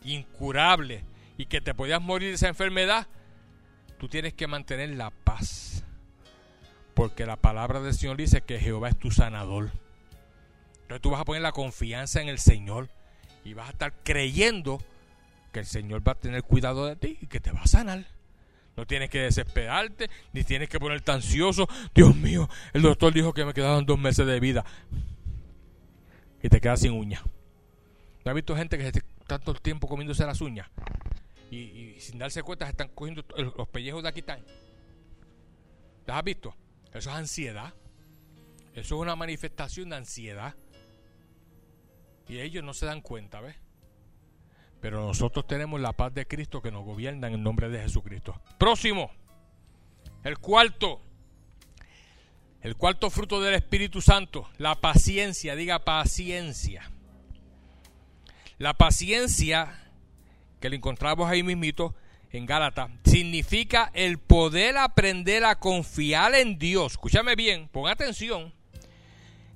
incurable 0.05 1.03
y 1.37 1.47
que 1.47 1.61
te 1.61 1.75
podías 1.75 2.03
morir 2.03 2.29
de 2.29 2.35
esa 2.35 2.49
enfermedad, 2.49 3.07
tú 3.99 4.09
tienes 4.09 4.33
que 4.35 4.47
mantener 4.47 4.91
la 4.91 5.11
paz. 5.11 5.85
Porque 6.95 7.27
la 7.27 7.37
palabra 7.37 7.81
del 7.81 7.95
Señor 7.95 8.17
dice 8.17 8.41
que 8.41 8.59
Jehová 8.59 8.89
es 8.89 8.99
tu 8.99 9.11
sanador. 9.11 9.71
Entonces 10.83 11.03
tú 11.03 11.11
vas 11.11 11.21
a 11.21 11.25
poner 11.25 11.43
la 11.43 11.53
confianza 11.53 12.23
en 12.23 12.29
el 12.29 12.39
Señor 12.39 12.89
y 13.45 13.55
vas 13.55 13.69
a 13.69 13.73
estar 13.73 13.93
creyendo 14.03 14.83
que 15.53 15.61
el 15.61 15.67
Señor 15.67 16.07
va 16.07 16.13
a 16.13 16.17
tener 16.17 16.43
cuidado 16.43 16.87
de 16.87 16.97
ti 16.97 17.19
y 17.21 17.27
que 17.27 17.41
te 17.41 17.53
va 17.53 17.63
a 17.63 17.67
sanar. 17.67 18.07
No 18.77 18.87
tienes 18.87 19.11
que 19.11 19.21
desesperarte, 19.21 20.09
ni 20.33 20.45
tienes 20.45 20.69
que 20.69 20.79
ponerte 20.79 21.11
ansioso. 21.11 21.69
Dios 21.95 22.15
mío, 22.17 22.49
el 22.73 22.83
doctor 22.83 23.13
dijo 23.13 23.35
que 23.35 23.45
me 23.45 23.53
quedaban 23.53 23.85
dos 23.85 23.99
meses 23.99 24.27
de 24.27 24.41
vida. 24.41 24.65
Y 26.43 26.49
te 26.49 26.61
quedas 26.61 26.81
sin 26.81 26.93
uña. 26.93 27.23
¿No 28.25 28.31
has 28.31 28.35
visto 28.35 28.57
gente 28.57 28.79
que 28.79 28.93
se 28.93 29.03
tanto 29.27 29.53
tiempo 29.55 29.89
comiéndose 29.89 30.25
las 30.25 30.41
uñas 30.41 30.69
y, 31.51 31.97
sin 32.01 32.19
darse 32.19 32.43
cuenta 32.43 32.67
se 32.67 32.73
están 32.73 32.89
cogiendo 32.89 33.25
los 33.57 33.69
pellejos 33.69 34.03
de 34.03 34.09
aquí 34.09 34.21
están. 34.21 34.45
¿Las 36.07 36.19
has 36.19 36.25
visto? 36.25 36.55
Eso 36.93 37.11
es 37.11 37.17
ansiedad. 37.17 37.75
Eso 38.75 38.95
es 38.95 39.01
una 39.01 39.17
manifestación 39.17 39.91
de 39.91 39.97
ansiedad. 39.97 40.55
Y 42.29 42.41
ellos 42.41 42.63
no 42.63 42.75
se 42.75 42.87
dan 42.87 43.01
cuenta, 43.01 43.41
¿ves? 43.41 43.57
Pero 44.81 45.05
nosotros 45.05 45.47
tenemos 45.47 45.81
la 45.81 45.93
paz 45.93 46.15
de 46.15 46.27
Cristo 46.27 46.63
que 46.63 46.71
nos 46.71 46.85
gobierna 46.85 47.27
en 47.27 47.35
el 47.35 47.43
nombre 47.43 47.69
de 47.69 47.81
Jesucristo. 47.81 48.41
Próximo. 48.59 49.11
El 50.23 50.39
cuarto. 50.39 51.01
El 52.61 52.77
cuarto 52.77 53.11
fruto 53.11 53.41
del 53.41 53.55
Espíritu 53.55 54.01
Santo. 54.01 54.49
La 54.59 54.81
paciencia. 54.81 55.57
Diga 55.57 55.85
paciencia. 55.85 56.91
La 58.59 58.75
paciencia, 58.75 59.88
que 60.61 60.71
le 60.71 60.77
encontramos 60.77 61.29
ahí 61.31 61.43
mismito 61.43 61.95
en 62.31 62.47
Gálatas, 62.47 62.91
significa 63.05 63.91
el 63.95 64.19
poder 64.19 64.77
aprender 64.77 65.45
a 65.45 65.59
confiar 65.59 66.35
en 66.35 66.59
Dios. 66.59 66.93
Escúchame 66.93 67.37
bien, 67.37 67.69
pon 67.69 67.89
atención. 67.89 68.53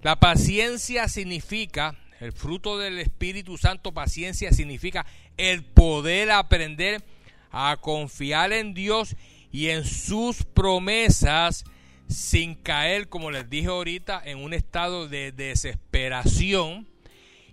La 0.03 0.18
paciencia 0.18 1.09
significa, 1.09 1.96
el 2.20 2.32
fruto 2.32 2.78
del 2.78 2.98
Espíritu 2.98 3.57
Santo, 3.59 3.92
paciencia 3.92 4.53
significa 4.53 5.07
el 5.36 5.64
poder 5.64 6.30
aprender 6.30 7.05
a 7.50 7.76
confiar 7.80 8.53
en 8.53 8.74
Dios 8.74 9.16
y 9.53 9.68
en 9.68 9.84
sus 9.84 10.42
promesas 10.44 11.64
sin 12.09 12.55
caer, 12.55 13.09
como 13.09 13.30
les 13.30 13.48
dije 13.48 13.68
ahorita, 13.68 14.20
en 14.24 14.38
un 14.38 14.55
estado 14.55 15.09
de 15.09 15.32
desesperación 15.32 16.88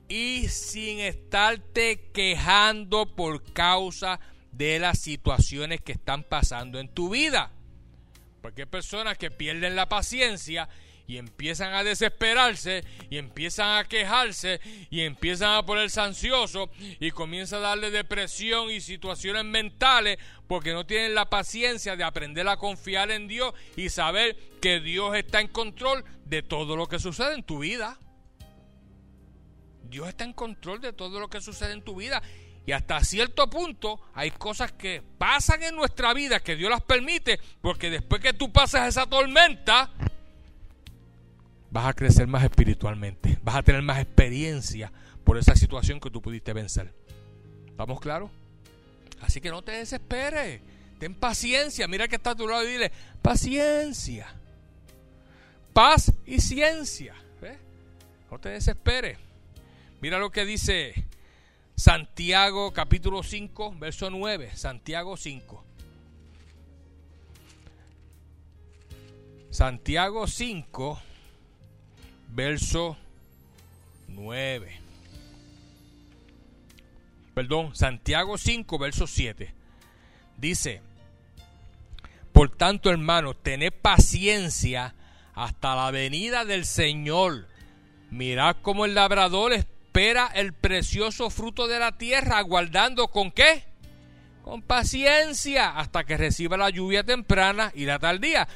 y 0.09 0.49
sin 0.49 0.99
estarte 0.99 2.09
quejando 2.11 3.15
por 3.15 3.53
causa 3.53 4.19
de 4.51 4.79
las 4.79 4.99
situaciones 4.99 5.81
que 5.81 5.93
están 5.93 6.23
pasando 6.23 6.79
en 6.79 6.89
tu 6.89 7.09
vida. 7.09 7.51
Porque 8.41 8.63
hay 8.63 8.67
personas 8.67 9.17
que 9.17 9.31
pierden 9.31 9.75
la 9.75 9.87
paciencia 9.87 10.67
y 11.09 11.17
empiezan 11.17 11.73
a 11.73 11.83
desesperarse 11.83 12.83
y 13.09 13.17
empiezan 13.17 13.79
a 13.79 13.83
quejarse 13.83 14.61
y 14.91 15.01
empiezan 15.01 15.55
a 15.55 15.65
ponerse 15.65 16.01
ansiosos 16.01 16.69
y 16.99 17.09
comienza 17.11 17.57
a 17.57 17.61
darle 17.61 17.89
depresión 17.89 18.69
y 18.69 18.79
situaciones 18.79 19.43
mentales 19.43 20.19
porque 20.47 20.71
no 20.71 20.85
tienen 20.85 21.15
la 21.15 21.29
paciencia 21.29 21.95
de 21.95 22.03
aprender 22.03 22.47
a 22.47 22.57
confiar 22.57 23.09
en 23.09 23.27
Dios 23.27 23.53
y 23.75 23.89
saber 23.89 24.37
que 24.61 24.79
Dios 24.81 25.15
está 25.15 25.41
en 25.41 25.47
control 25.47 26.03
de 26.25 26.43
todo 26.43 26.75
lo 26.75 26.87
que 26.87 26.99
sucede 26.99 27.33
en 27.33 27.43
tu 27.43 27.59
vida. 27.59 27.97
Dios 29.89 30.07
está 30.07 30.23
en 30.23 30.33
control 30.33 30.81
de 30.81 30.93
todo 30.93 31.19
lo 31.19 31.29
que 31.29 31.41
sucede 31.41 31.73
en 31.73 31.83
tu 31.83 31.95
vida. 31.95 32.21
Y 32.65 32.71
hasta 32.71 33.03
cierto 33.03 33.49
punto 33.49 33.99
hay 34.13 34.31
cosas 34.31 34.71
que 34.71 35.01
pasan 35.17 35.63
en 35.63 35.75
nuestra 35.75 36.13
vida 36.13 36.39
que 36.39 36.55
Dios 36.55 36.69
las 36.69 36.81
permite, 36.81 37.39
porque 37.61 37.89
después 37.89 38.21
que 38.21 38.33
tú 38.33 38.51
pasas 38.51 38.87
esa 38.87 39.07
tormenta, 39.07 39.91
vas 41.71 41.87
a 41.87 41.93
crecer 41.93 42.27
más 42.27 42.43
espiritualmente, 42.43 43.39
vas 43.41 43.55
a 43.55 43.63
tener 43.63 43.81
más 43.81 43.99
experiencia 43.99 44.91
por 45.23 45.37
esa 45.37 45.55
situación 45.55 45.99
que 45.99 46.11
tú 46.11 46.21
pudiste 46.21 46.53
vencer. 46.53 46.93
¿Estamos 47.67 47.99
claros? 47.99 48.29
Así 49.21 49.41
que 49.41 49.49
no 49.49 49.63
te 49.63 49.71
desesperes, 49.71 50.61
ten 50.99 51.15
paciencia, 51.15 51.87
mira 51.87 52.07
que 52.07 52.17
está 52.17 52.31
a 52.31 52.35
tu 52.35 52.47
lado 52.47 52.63
y 52.63 52.73
dile, 52.73 52.91
paciencia, 53.21 54.27
paz 55.73 56.13
y 56.25 56.39
ciencia. 56.39 57.15
No 58.29 58.37
te 58.37 58.49
desesperes. 58.49 59.17
Mira 60.01 60.17
lo 60.17 60.31
que 60.31 60.45
dice 60.45 60.93
Santiago 61.75 62.71
capítulo 62.71 63.21
5, 63.21 63.75
verso 63.77 64.09
9, 64.09 64.51
Santiago 64.55 65.17
5. 65.17 65.65
Santiago 69.49 70.25
5, 70.25 71.01
verso 72.29 72.97
9. 74.07 74.79
Perdón, 77.33 77.75
Santiago 77.75 78.37
5, 78.37 78.79
verso 78.79 79.05
7. 79.05 79.53
Dice, 80.37 80.81
por 82.31 82.55
tanto, 82.55 82.89
hermanos, 82.89 83.35
tened 83.43 83.73
paciencia 83.73 84.95
hasta 85.33 85.75
la 85.75 85.91
venida 85.91 86.45
del 86.45 86.65
Señor. 86.65 87.49
Mirad 88.11 88.55
cómo 88.61 88.85
el 88.85 88.95
labrador 88.95 89.51
espera 89.51 89.78
el 90.33 90.53
precioso 90.53 91.29
fruto 91.29 91.67
de 91.67 91.79
la 91.79 91.97
tierra, 91.97 92.37
aguardando 92.37 93.09
con 93.09 93.31
qué? 93.31 93.63
Con 94.43 94.61
paciencia 94.61 95.77
hasta 95.77 96.05
que 96.05 96.17
reciba 96.17 96.57
la 96.57 96.69
lluvia 96.69 97.03
temprana 97.03 97.71
y 97.75 97.85
la 97.85 97.99
tardía 97.99 98.47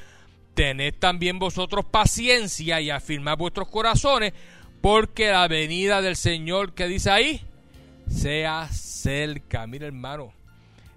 tened 0.53 0.93
también 0.99 1.39
vosotros 1.39 1.85
paciencia 1.85 2.79
y 2.81 2.89
afirmad 2.89 3.37
vuestros 3.37 3.67
corazones, 3.69 4.33
porque 4.81 5.31
la 5.31 5.47
venida 5.47 6.01
del 6.01 6.15
Señor 6.15 6.73
que 6.73 6.87
dice 6.87 7.09
ahí, 7.09 7.41
sea 8.09 8.67
cerca. 8.71 9.65
Mira 9.67 9.87
hermano, 9.87 10.33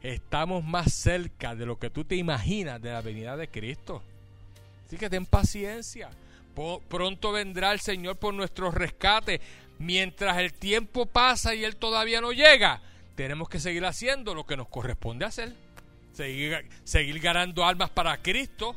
estamos 0.03 0.65
más 0.65 0.93
cerca 0.93 1.55
de 1.55 1.67
lo 1.67 1.79
que 1.79 1.91
tú 1.91 2.05
te 2.05 2.17
imaginas 2.17 2.81
de 2.81 2.93
la 2.93 3.01
venida 3.01 3.37
de 3.37 3.49
Cristo. 3.49 4.03
Así 4.87 4.97
que 4.97 5.11
ten 5.11 5.27
paciencia. 5.27 6.11
Pronto 6.89 7.33
vendrá 7.33 7.73
el 7.73 7.81
Señor 7.81 8.17
por 8.17 8.33
nuestro 8.33 8.71
rescate. 8.71 9.41
Mientras 9.79 10.39
el 10.39 10.53
tiempo 10.55 11.07
pasa 11.07 11.55
y 11.55 11.65
Él 11.65 11.77
todavía 11.77 12.21
no 12.21 12.33
llega, 12.33 12.81
tenemos 13.15 13.49
que 13.49 13.61
seguir 13.61 13.85
haciendo 13.85 14.35
lo 14.35 14.47
que 14.47 14.57
nos 14.57 14.69
corresponde 14.69 15.25
hacer. 15.25 15.53
Seguir, 16.13 16.67
seguir 16.85 17.21
ganando 17.21 17.65
almas 17.65 17.91
para 17.91 18.23
Cristo 18.23 18.75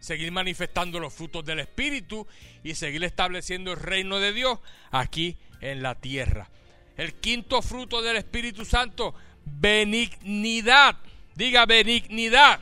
seguir 0.00 0.30
manifestando 0.32 1.00
los 1.00 1.12
frutos 1.12 1.44
del 1.44 1.60
Espíritu 1.60 2.26
y 2.62 2.74
seguir 2.74 3.04
estableciendo 3.04 3.72
el 3.72 3.80
reino 3.80 4.18
de 4.18 4.32
Dios 4.32 4.58
aquí 4.90 5.36
en 5.60 5.82
la 5.82 5.94
tierra. 5.94 6.48
El 6.96 7.14
quinto 7.14 7.62
fruto 7.62 8.02
del 8.02 8.16
Espíritu 8.16 8.64
Santo, 8.64 9.14
benignidad. 9.44 10.96
Diga 11.34 11.66
benignidad. 11.66 12.60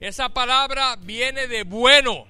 Esa 0.00 0.30
palabra 0.30 0.96
viene 0.96 1.46
de 1.46 1.64
bueno. 1.64 2.26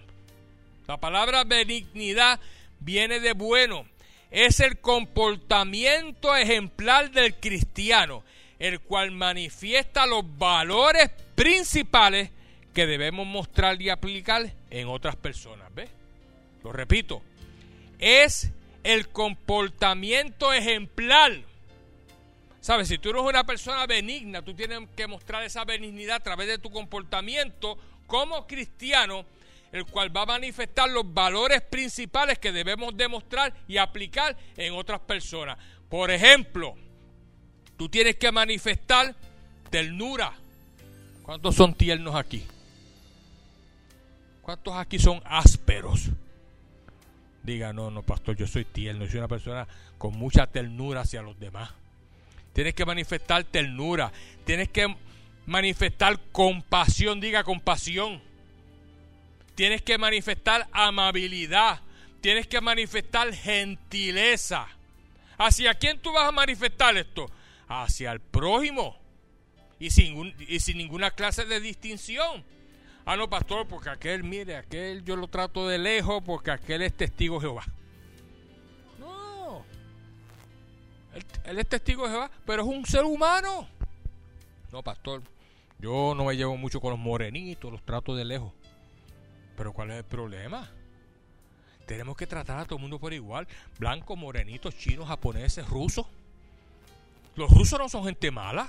La 0.86 0.98
palabra 0.98 1.44
benignidad 1.44 2.40
viene 2.80 3.20
de 3.20 3.32
bueno. 3.32 3.86
Es 4.32 4.60
el 4.60 4.78
comportamiento 4.80 6.34
ejemplar 6.34 7.10
del 7.10 7.34
cristiano, 7.34 8.24
el 8.58 8.80
cual 8.80 9.10
manifiesta 9.10 10.06
los 10.06 10.24
valores 10.38 11.10
principales 11.34 12.30
que 12.72 12.86
debemos 12.86 13.26
mostrar 13.26 13.80
y 13.80 13.90
aplicar 13.90 14.50
en 14.70 14.88
otras 14.88 15.16
personas. 15.16 15.72
¿Ves? 15.74 15.90
Lo 16.64 16.72
repito, 16.72 17.20
es 17.98 18.50
el 18.84 19.08
comportamiento 19.08 20.52
ejemplar. 20.52 21.32
¿Sabes? 22.62 22.88
Si 22.88 22.96
tú 22.96 23.10
eres 23.10 23.22
una 23.22 23.44
persona 23.44 23.86
benigna, 23.86 24.40
tú 24.42 24.54
tienes 24.54 24.78
que 24.96 25.06
mostrar 25.08 25.42
esa 25.42 25.64
benignidad 25.64 26.16
a 26.16 26.20
través 26.20 26.46
de 26.46 26.58
tu 26.58 26.70
comportamiento 26.70 27.76
como 28.06 28.46
cristiano, 28.46 29.26
el 29.72 29.86
cual 29.86 30.14
va 30.14 30.22
a 30.22 30.26
manifestar 30.26 30.88
los 30.90 31.12
valores 31.12 31.62
principales 31.62 32.38
que 32.38 32.52
debemos 32.52 32.96
demostrar 32.96 33.54
y 33.66 33.78
aplicar 33.78 34.36
en 34.56 34.74
otras 34.74 35.00
personas. 35.00 35.58
Por 35.88 36.10
ejemplo, 36.10 36.74
tú 37.76 37.88
tienes 37.88 38.16
que 38.16 38.30
manifestar 38.30 39.14
ternura. 39.70 40.32
¿Cuántos 41.22 41.54
son 41.54 41.74
tiernos 41.74 42.14
aquí? 42.14 42.44
¿Cuántos 44.42 44.74
aquí 44.74 44.98
son 44.98 45.22
ásperos? 45.24 46.10
Diga, 47.42 47.72
no, 47.72 47.90
no, 47.90 48.02
pastor, 48.02 48.36
yo 48.36 48.46
soy 48.46 48.64
tierno, 48.64 49.06
soy 49.06 49.18
una 49.18 49.28
persona 49.28 49.66
con 49.98 50.16
mucha 50.16 50.46
ternura 50.46 51.00
hacia 51.00 51.22
los 51.22 51.38
demás. 51.40 51.70
Tienes 52.52 52.74
que 52.74 52.84
manifestar 52.84 53.44
ternura, 53.44 54.12
tienes 54.44 54.68
que 54.68 54.94
manifestar 55.46 56.20
compasión, 56.30 57.20
diga 57.20 57.42
compasión. 57.42 58.20
Tienes 59.54 59.82
que 59.82 59.98
manifestar 59.98 60.68
amabilidad, 60.72 61.80
tienes 62.20 62.46
que 62.46 62.60
manifestar 62.60 63.32
gentileza. 63.34 64.68
¿Hacia 65.38 65.74
quién 65.74 66.00
tú 66.00 66.12
vas 66.12 66.28
a 66.28 66.32
manifestar 66.32 66.96
esto? 66.96 67.30
Hacia 67.68 68.12
el 68.12 68.20
prójimo 68.20 68.96
y 69.78 69.90
sin, 69.90 70.34
y 70.38 70.60
sin 70.60 70.78
ninguna 70.78 71.10
clase 71.10 71.44
de 71.44 71.60
distinción. 71.60 72.44
Ah, 73.04 73.16
no, 73.16 73.28
pastor, 73.28 73.66
porque 73.66 73.90
aquel, 73.90 74.22
mire, 74.22 74.56
aquel 74.56 75.04
yo 75.04 75.16
lo 75.16 75.26
trato 75.26 75.66
de 75.66 75.78
lejos 75.78 76.22
porque 76.24 76.52
aquel 76.52 76.82
es 76.82 76.96
testigo 76.96 77.36
de 77.36 77.40
Jehová. 77.40 77.64
No. 79.00 79.64
Él, 81.44 81.58
es 81.58 81.66
testigo 81.66 82.04
de 82.04 82.10
Jehová, 82.10 82.30
pero 82.46 82.62
es 82.62 82.68
un 82.68 82.86
ser 82.86 83.04
humano. 83.04 83.66
No, 84.70 84.82
pastor, 84.84 85.22
yo 85.80 86.14
no 86.14 86.26
me 86.26 86.36
llevo 86.36 86.56
mucho 86.56 86.80
con 86.80 86.90
los 86.90 87.00
morenitos, 87.00 87.72
los 87.72 87.82
trato 87.82 88.14
de 88.14 88.24
lejos. 88.24 88.52
Pero 89.62 89.72
¿cuál 89.72 89.92
es 89.92 89.98
el 89.98 90.04
problema? 90.04 90.68
Tenemos 91.86 92.16
que 92.16 92.26
tratar 92.26 92.58
a 92.58 92.64
todo 92.64 92.74
el 92.74 92.80
mundo 92.80 92.98
por 92.98 93.12
igual. 93.12 93.46
Blancos, 93.78 94.18
morenitos, 94.18 94.76
chinos, 94.76 95.06
japoneses, 95.06 95.68
rusos. 95.68 96.04
Los 97.36 97.48
rusos 97.48 97.78
no 97.78 97.88
son 97.88 98.02
gente 98.02 98.32
mala. 98.32 98.68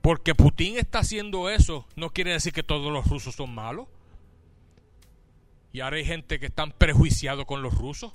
Porque 0.00 0.34
Putin 0.34 0.76
está 0.76 0.98
haciendo 0.98 1.48
eso, 1.50 1.86
no 1.94 2.10
quiere 2.10 2.32
decir 2.32 2.52
que 2.52 2.64
todos 2.64 2.92
los 2.92 3.06
rusos 3.06 3.36
son 3.36 3.54
malos. 3.54 3.86
Y 5.72 5.78
ahora 5.78 5.98
hay 5.98 6.04
gente 6.04 6.40
que 6.40 6.46
están 6.46 6.72
prejuiciados 6.72 7.44
con 7.44 7.62
los 7.62 7.78
rusos. 7.78 8.12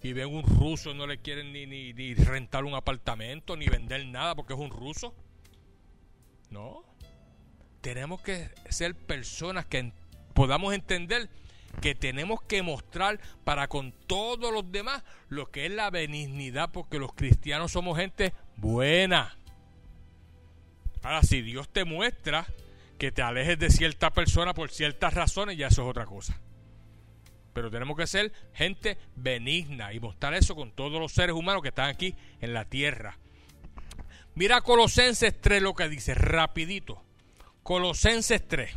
Y 0.00 0.12
ven 0.12 0.32
un 0.32 0.44
ruso, 0.44 0.94
no 0.94 1.08
le 1.08 1.18
quieren 1.18 1.52
ni, 1.52 1.66
ni, 1.66 2.14
rentar 2.14 2.62
un 2.64 2.74
apartamento, 2.74 3.56
ni 3.56 3.66
vender 3.66 4.06
nada 4.06 4.36
porque 4.36 4.52
es 4.52 4.60
un 4.60 4.70
ruso. 4.70 5.12
No. 6.50 6.84
Tenemos 7.80 8.20
que 8.20 8.50
ser 8.68 8.94
personas 8.94 9.66
que 9.66 9.92
podamos 10.34 10.74
entender 10.74 11.28
que 11.80 11.94
tenemos 11.94 12.42
que 12.42 12.62
mostrar 12.62 13.20
para 13.44 13.68
con 13.68 13.92
todos 13.92 14.52
los 14.52 14.70
demás 14.70 15.02
lo 15.28 15.50
que 15.50 15.66
es 15.66 15.72
la 15.72 15.90
benignidad, 15.90 16.70
porque 16.72 16.98
los 16.98 17.12
cristianos 17.14 17.72
somos 17.72 17.96
gente 17.96 18.34
buena. 18.56 19.36
Ahora, 21.02 21.22
si 21.22 21.40
Dios 21.40 21.68
te 21.70 21.84
muestra 21.84 22.46
que 22.98 23.12
te 23.12 23.22
alejes 23.22 23.58
de 23.58 23.70
cierta 23.70 24.10
persona 24.10 24.52
por 24.52 24.70
ciertas 24.70 25.14
razones, 25.14 25.56
ya 25.56 25.68
eso 25.68 25.82
es 25.82 25.88
otra 25.88 26.04
cosa. 26.04 26.38
Pero 27.54 27.70
tenemos 27.70 27.96
que 27.96 28.06
ser 28.06 28.32
gente 28.52 28.98
benigna 29.16 29.92
y 29.92 30.00
mostrar 30.00 30.34
eso 30.34 30.54
con 30.54 30.72
todos 30.72 31.00
los 31.00 31.12
seres 31.12 31.34
humanos 31.34 31.62
que 31.62 31.68
están 31.68 31.88
aquí 31.88 32.14
en 32.40 32.52
la 32.52 32.66
tierra. 32.66 33.18
Mira 34.34 34.60
Colosenses 34.60 35.40
3 35.40 35.62
lo 35.62 35.74
que 35.74 35.88
dice, 35.88 36.14
rapidito. 36.14 37.02
Colosenses 37.70 38.42
3 38.48 38.68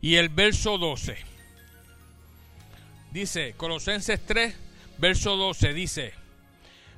y 0.00 0.16
el 0.16 0.30
verso 0.30 0.78
12. 0.78 1.16
Dice, 3.12 3.54
Colosenses 3.56 4.18
3, 4.26 4.56
verso 4.98 5.36
12, 5.36 5.72
dice, 5.72 6.12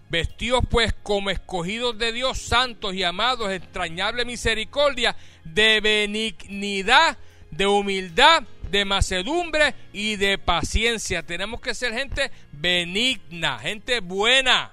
Vestidos 0.08 0.64
pues 0.70 0.94
como 1.02 1.28
escogidos 1.28 1.98
de 1.98 2.12
Dios, 2.12 2.38
santos 2.38 2.94
y 2.94 3.02
amados, 3.02 3.52
entrañable 3.52 4.24
misericordia, 4.24 5.14
de 5.44 5.82
benignidad, 5.82 7.18
de 7.50 7.66
humildad, 7.66 8.42
de 8.70 8.86
macedumbre 8.86 9.74
y 9.92 10.16
de 10.16 10.38
paciencia. 10.38 11.22
Tenemos 11.22 11.60
que 11.60 11.74
ser 11.74 11.92
gente 11.92 12.30
benigna, 12.52 13.58
gente 13.58 14.00
buena. 14.00 14.72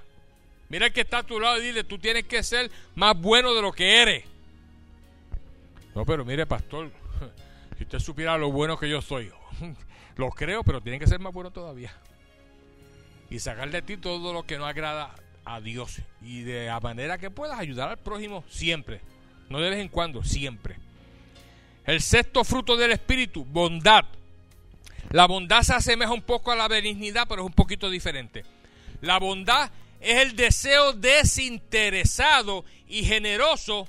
Mira 0.69 0.89
que 0.91 1.01
está 1.01 1.17
a 1.17 1.23
tu 1.23 1.37
lado 1.37 1.61
y 1.61 1.65
dile, 1.65 1.83
tú 1.83 1.99
tienes 1.99 2.23
que 2.23 2.43
ser 2.43 2.71
más 2.95 3.19
bueno 3.19 3.53
de 3.53 3.61
lo 3.61 3.73
que 3.73 4.01
eres. 4.01 4.34
No, 5.95 6.05
pero 6.05 6.25
mire, 6.25 6.45
pastor, 6.45 6.91
si 7.77 7.83
usted 7.83 7.99
supiera 7.99 8.37
lo 8.37 8.51
bueno 8.51 8.77
que 8.77 8.89
yo 8.89 9.01
soy, 9.01 9.31
lo 10.17 10.29
creo, 10.29 10.63
pero 10.63 10.81
tiene 10.81 10.99
que 10.99 11.07
ser 11.07 11.19
más 11.19 11.33
bueno 11.33 11.51
todavía. 11.51 11.93
Y 13.29 13.39
sacar 13.39 13.71
de 13.71 13.81
ti 13.81 13.97
todo 13.97 14.33
lo 14.33 14.43
que 14.43 14.57
no 14.57 14.65
agrada 14.65 15.15
a 15.45 15.61
Dios. 15.61 16.01
Y 16.21 16.41
de 16.41 16.67
la 16.67 16.79
manera 16.81 17.17
que 17.17 17.31
puedas 17.31 17.57
ayudar 17.57 17.89
al 17.89 17.97
prójimo 17.97 18.43
siempre. 18.49 19.01
No 19.49 19.59
de 19.59 19.69
vez 19.69 19.79
en 19.79 19.87
cuando, 19.87 20.23
siempre. 20.23 20.75
El 21.85 22.01
sexto 22.01 22.43
fruto 22.43 22.75
del 22.75 22.91
Espíritu, 22.91 23.45
bondad. 23.45 24.05
La 25.11 25.27
bondad 25.27 25.61
se 25.61 25.73
asemeja 25.73 26.11
un 26.11 26.23
poco 26.23 26.51
a 26.51 26.55
la 26.55 26.67
benignidad, 26.67 27.25
pero 27.27 27.43
es 27.43 27.47
un 27.47 27.53
poquito 27.53 27.89
diferente. 27.89 28.43
La 29.01 29.17
bondad 29.17 29.71
es 30.01 30.17
el 30.17 30.35
deseo 30.35 30.93
desinteresado 30.93 32.65
y 32.87 33.03
generoso 33.03 33.87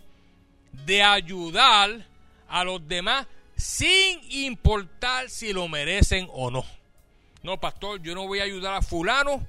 de 0.84 1.02
ayudar 1.02 2.06
a 2.48 2.64
los 2.64 2.86
demás 2.86 3.26
sin 3.56 4.20
importar 4.30 5.30
si 5.30 5.52
lo 5.52 5.68
merecen 5.68 6.28
o 6.32 6.50
no. 6.50 6.64
No, 7.42 7.58
pastor, 7.58 8.02
yo 8.02 8.14
no 8.14 8.26
voy 8.26 8.40
a 8.40 8.44
ayudar 8.44 8.74
a 8.74 8.82
fulano, 8.82 9.46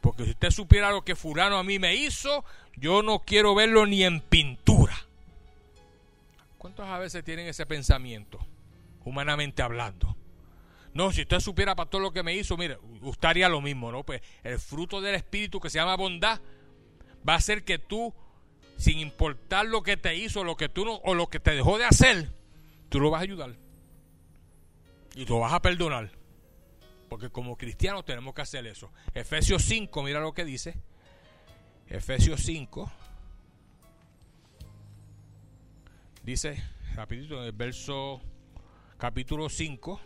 porque 0.00 0.24
si 0.24 0.30
usted 0.30 0.50
supiera 0.50 0.90
lo 0.90 1.02
que 1.02 1.16
fulano 1.16 1.58
a 1.58 1.64
mí 1.64 1.78
me 1.78 1.94
hizo, 1.94 2.44
yo 2.76 3.02
no 3.02 3.20
quiero 3.20 3.54
verlo 3.54 3.86
ni 3.86 4.04
en 4.04 4.20
pintura. 4.20 4.96
¿Cuántos 6.58 6.86
a 6.86 6.98
veces 6.98 7.24
tienen 7.24 7.46
ese 7.46 7.66
pensamiento, 7.66 8.38
humanamente 9.04 9.62
hablando? 9.62 10.16
No, 10.94 11.12
si 11.12 11.22
usted 11.22 11.40
supiera, 11.40 11.76
pastor, 11.76 12.02
lo 12.02 12.12
que 12.12 12.22
me 12.22 12.34
hizo, 12.34 12.56
mire, 12.56 12.78
usted 13.02 13.36
lo 13.48 13.60
mismo, 13.60 13.92
¿no? 13.92 14.02
Pues 14.02 14.20
el 14.42 14.58
fruto 14.58 15.00
del 15.00 15.14
Espíritu 15.14 15.60
que 15.60 15.70
se 15.70 15.78
llama 15.78 15.96
bondad 15.96 16.40
va 17.26 17.34
a 17.34 17.36
hacer 17.36 17.64
que 17.64 17.78
tú, 17.78 18.12
sin 18.78 19.00
importar 19.00 19.66
lo 19.66 19.82
que 19.82 19.96
te 19.96 20.16
hizo, 20.16 20.44
lo 20.44 20.56
que 20.56 20.68
tú 20.68 20.84
no, 20.84 20.94
o 21.04 21.12
lo 21.12 21.26
que 21.26 21.40
te 21.40 21.50
dejó 21.50 21.78
de 21.78 21.84
hacer, 21.84 22.30
tú 22.88 23.00
lo 23.00 23.10
vas 23.10 23.20
a 23.20 23.24
ayudar. 23.24 23.56
Y 25.16 25.26
lo 25.26 25.40
vas 25.40 25.52
a 25.52 25.60
perdonar. 25.60 26.12
Porque 27.08 27.28
como 27.28 27.56
cristianos 27.56 28.04
tenemos 28.04 28.34
que 28.34 28.42
hacer 28.42 28.66
eso. 28.66 28.92
Efesios 29.14 29.64
5, 29.64 30.02
mira 30.04 30.20
lo 30.20 30.32
que 30.32 30.44
dice. 30.44 30.76
Efesios 31.88 32.40
5. 32.42 32.90
Dice, 36.22 36.62
rapidito, 36.94 37.38
en 37.40 37.46
el 37.46 37.52
verso 37.52 38.20
capítulo 38.96 39.48
5 39.48 40.00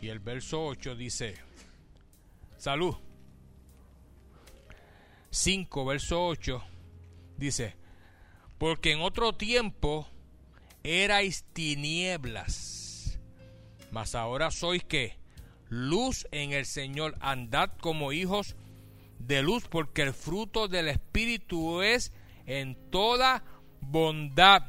y 0.00 0.08
el 0.08 0.20
verso 0.20 0.64
8 0.64 0.94
dice, 0.94 1.34
salud. 2.56 2.94
5, 5.30 5.84
verso 5.84 6.24
8 6.26 6.73
dice, 7.36 7.76
porque 8.58 8.92
en 8.92 9.00
otro 9.00 9.34
tiempo 9.34 10.08
erais 10.82 11.44
tinieblas, 11.52 13.18
mas 13.90 14.14
ahora 14.14 14.50
sois 14.50 14.84
que 14.84 15.16
luz 15.68 16.26
en 16.30 16.52
el 16.52 16.66
Señor, 16.66 17.16
andad 17.20 17.70
como 17.80 18.12
hijos 18.12 18.56
de 19.18 19.42
luz, 19.42 19.64
porque 19.68 20.02
el 20.02 20.12
fruto 20.12 20.68
del 20.68 20.88
Espíritu 20.88 21.82
es 21.82 22.12
en 22.46 22.76
toda 22.90 23.42
bondad, 23.80 24.62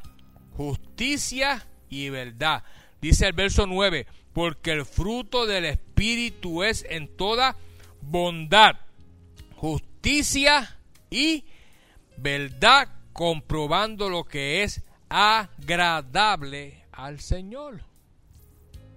justicia 0.56 1.66
y 1.88 2.08
verdad. 2.10 2.64
Dice 3.00 3.26
el 3.26 3.32
verso 3.34 3.66
9, 3.66 4.06
porque 4.32 4.72
el 4.72 4.84
fruto 4.84 5.46
del 5.46 5.66
Espíritu 5.66 6.62
es 6.62 6.84
en 6.88 7.08
toda 7.16 7.56
bondad, 8.00 8.76
justicia 9.56 10.78
y 11.10 11.44
verdad, 12.16 12.88
comprobando 13.12 14.08
lo 14.08 14.24
que 14.24 14.62
es 14.62 14.82
agradable 15.08 16.84
al 16.92 17.20
Señor. 17.20 17.82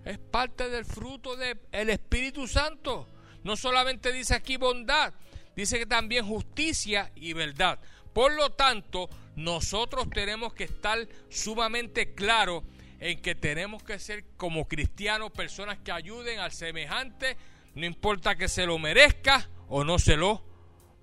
Es 0.06 0.18
parte 0.18 0.70
del 0.70 0.86
fruto 0.86 1.36
del 1.36 1.90
Espíritu 1.90 2.48
Santo. 2.48 3.08
No 3.44 3.56
solamente 3.56 4.12
dice 4.12 4.36
aquí 4.36 4.58
bondad, 4.58 5.14
dice 5.56 5.78
que 5.80 5.86
también 5.86 6.26
justicia 6.26 7.12
y 7.16 7.34
verdad. 7.34 7.80
Por 8.14 8.34
lo 8.34 8.52
tanto, 8.52 9.10
nosotros 9.36 10.10
tenemos 10.10 10.54
que 10.54 10.66
estar 10.66 11.08
sumamente 11.30 12.14
claros 12.14 12.64
en 13.00 13.22
que 13.22 13.36
tenemos 13.36 13.84
que 13.84 14.00
ser 14.00 14.26
como 14.36 14.68
cristianos 14.68 15.32
personas 15.32 15.78
que 15.80 15.92
ayuden 15.92 16.40
al 16.40 16.52
semejante, 16.52 17.38
no 17.76 17.86
importa 17.86 18.36
que 18.36 18.50
se 18.50 18.66
lo 18.66 18.78
merezca 18.78 19.50
o 19.70 19.84
no 19.84 20.00
se 20.00 20.18
lo 20.18 20.44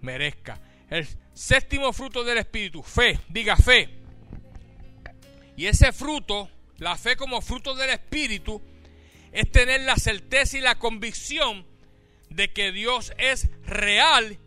merezca. 0.01 0.61
El 0.91 1.07
séptimo 1.37 1.93
fruto 1.93 2.25
del 2.25 2.39
Espíritu, 2.39 2.83
fe, 2.83 3.21
diga 3.29 3.57
fe. 3.57 3.91
Y 5.55 5.67
ese 5.67 5.93
fruto, 5.93 6.49
la 6.79 6.97
fe 6.97 7.15
como 7.15 7.43
fruto 7.43 7.75
del 7.75 7.91
Espíritu, 7.91 8.63
es 9.33 9.53
tener 9.53 9.83
la 9.83 9.97
certeza 9.97 10.57
y 10.57 10.63
la 10.63 10.79
convicción 10.79 11.67
de 12.31 12.53
que 12.53 12.73
Dios 12.73 13.13
es 13.19 13.49
real 13.67 14.39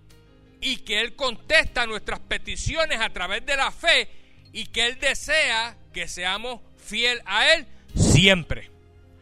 y 0.61 0.77
que 0.77 0.99
Él 0.99 1.15
contesta 1.15 1.85
nuestras 1.85 2.19
peticiones 2.21 2.99
a 2.99 3.11
través 3.11 3.45
de 3.45 3.55
la 3.55 3.71
fe 3.71 4.09
y 4.51 4.65
que 4.65 4.87
Él 4.87 4.99
desea 4.99 5.77
que 5.93 6.07
seamos 6.07 6.59
fiel 6.77 7.21
a 7.25 7.53
Él 7.53 7.67
siempre. 7.95 8.71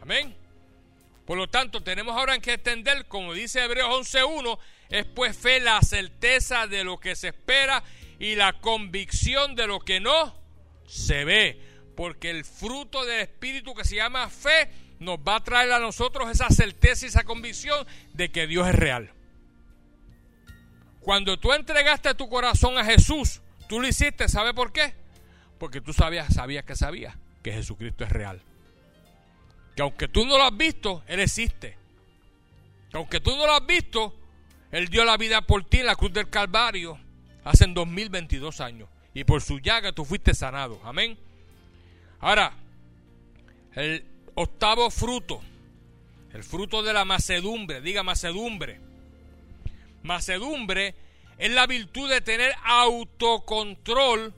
Amén. 0.02 0.34
Por 1.26 1.38
lo 1.38 1.50
tanto, 1.50 1.84
tenemos 1.84 2.16
ahora 2.16 2.40
que 2.40 2.54
entender, 2.54 3.06
como 3.08 3.34
dice 3.34 3.62
Hebreos 3.62 4.14
11.1, 4.14 4.58
es 4.90 5.06
pues 5.06 5.38
fe 5.38 5.60
la 5.60 5.82
certeza 5.82 6.68
de 6.68 6.84
lo 6.84 7.00
que 7.00 7.16
se 7.16 7.30
espera 7.30 7.84
y 8.20 8.36
la 8.36 8.54
convicción 8.54 9.56
de 9.56 9.68
lo 9.68 9.80
que 9.80 10.00
no 10.00 10.36
se 10.88 11.26
ve. 11.26 11.62
Porque 11.96 12.30
el 12.30 12.46
fruto 12.46 13.06
del 13.06 13.22
Espíritu 13.22 13.74
que 13.74 13.84
se 13.84 13.96
llama 13.96 14.30
fe 14.30 14.70
nos 15.00 15.18
va 15.20 15.38
a 15.38 15.44
traer 15.44 15.72
a 15.72 15.80
nosotros 15.80 16.30
esa 16.30 16.50
certeza 16.50 17.06
y 17.06 17.10
esa 17.10 17.24
convicción 17.24 17.86
de 18.14 18.30
que 18.30 18.48
Dios 18.48 18.68
es 18.68 18.76
real. 18.76 19.12
Cuando 21.02 21.40
tú 21.40 21.54
entregaste 21.54 22.14
tu 22.16 22.30
corazón 22.30 22.78
a 22.78 22.84
Jesús, 22.84 23.42
tú 23.68 23.80
lo 23.80 23.88
hiciste, 23.88 24.28
¿sabe 24.28 24.54
por 24.54 24.72
qué? 24.72 24.94
Porque 25.58 25.82
tú 25.82 25.94
sabías, 25.94 26.34
sabías 26.34 26.66
que 26.66 26.76
sabías 26.76 27.16
que 27.42 27.54
Jesucristo 27.54 28.04
es 28.04 28.12
real. 28.12 28.42
Que 29.76 29.84
aunque 29.84 30.08
tú 30.08 30.26
no 30.26 30.38
lo 30.38 30.44
has 30.44 30.58
visto, 30.58 31.04
Él 31.08 31.20
existe. 31.20 31.78
Que 32.92 32.98
aunque 32.98 33.20
tú 33.20 33.36
no 33.36 33.46
lo 33.46 33.54
has 33.54 33.66
visto, 33.66 34.14
Él 34.72 34.88
dio 34.90 35.06
la 35.06 35.18
vida 35.18 35.42
por 35.42 35.64
ti 35.64 35.80
en 35.80 35.86
la 35.86 35.96
cruz 35.96 36.14
del 36.14 36.30
Calvario 36.30 37.00
hace 37.44 37.66
2022 37.68 38.62
años. 38.62 38.90
Y 39.14 39.24
por 39.24 39.42
su 39.42 39.60
llaga 39.60 39.92
tú 39.92 40.06
fuiste 40.06 40.34
sanado. 40.34 40.80
Amén. 40.84 41.18
Ahora, 42.20 42.54
el 43.74 44.04
octavo 44.36 44.92
fruto, 44.92 45.42
el 46.34 46.44
fruto 46.44 46.84
de 46.84 46.94
la 46.94 47.06
macedumbre, 47.06 47.82
diga 47.82 48.04
macedumbre. 48.04 48.80
Macedumbre 50.04 50.96
es 51.38 51.52
la 51.52 51.68
virtud 51.68 52.10
de 52.10 52.22
tener 52.22 52.54
autocontrol 52.64 54.34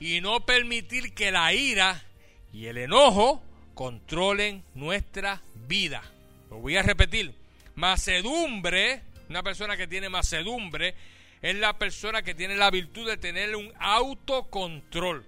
y 0.00 0.20
no 0.20 0.44
permitir 0.44 1.14
que 1.14 1.30
la 1.30 1.52
ira 1.52 2.04
y 2.52 2.66
el 2.66 2.78
enojo 2.78 3.42
controlen 3.74 4.64
nuestra 4.74 5.42
vida. 5.66 6.02
Lo 6.50 6.58
voy 6.58 6.76
a 6.76 6.82
repetir. 6.82 7.34
Macedumbre, 7.74 9.02
una 9.32 9.42
persona 9.42 9.78
que 9.78 9.86
tiene 9.86 10.10
macedumbre, 10.10 10.94
es 11.40 11.56
la 11.56 11.78
persona 11.78 12.20
que 12.20 12.34
tiene 12.34 12.54
la 12.54 12.70
virtud 12.70 13.08
de 13.08 13.16
tener 13.16 13.56
un 13.56 13.72
autocontrol. 13.80 15.24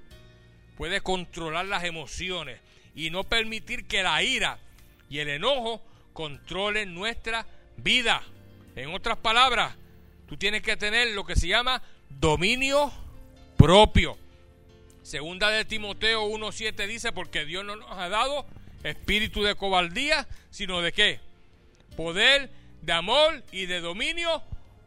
Puede 0.76 1.00
controlar 1.00 1.64
las 1.64 1.84
emociones 1.84 2.60
y 2.94 3.08
no 3.08 3.24
permitir 3.24 3.86
que 3.86 4.02
la 4.02 4.22
ira 4.22 4.58
y 5.08 5.20
el 5.20 5.30
enojo 5.30 5.82
controlen 6.12 6.94
nuestra 6.94 7.46
vida. 7.78 8.22
En 8.76 8.92
otras 8.92 9.16
palabras, 9.16 9.74
tú 10.28 10.36
tienes 10.36 10.60
que 10.60 10.76
tener 10.76 11.14
lo 11.14 11.24
que 11.24 11.34
se 11.34 11.48
llama 11.48 11.82
dominio 12.10 12.92
propio. 13.56 14.18
Segunda 15.02 15.48
de 15.48 15.64
Timoteo 15.64 16.28
1.7 16.28 16.86
dice, 16.86 17.10
porque 17.10 17.46
Dios 17.46 17.64
no 17.64 17.76
nos 17.76 17.90
ha 17.90 18.10
dado 18.10 18.44
espíritu 18.82 19.42
de 19.42 19.54
cobardía, 19.54 20.28
sino 20.50 20.82
de 20.82 20.92
qué? 20.92 21.20
Poder, 21.96 22.50
de 22.84 22.92
amor 22.92 23.42
y 23.52 23.66
de 23.66 23.80
dominio 23.80 24.42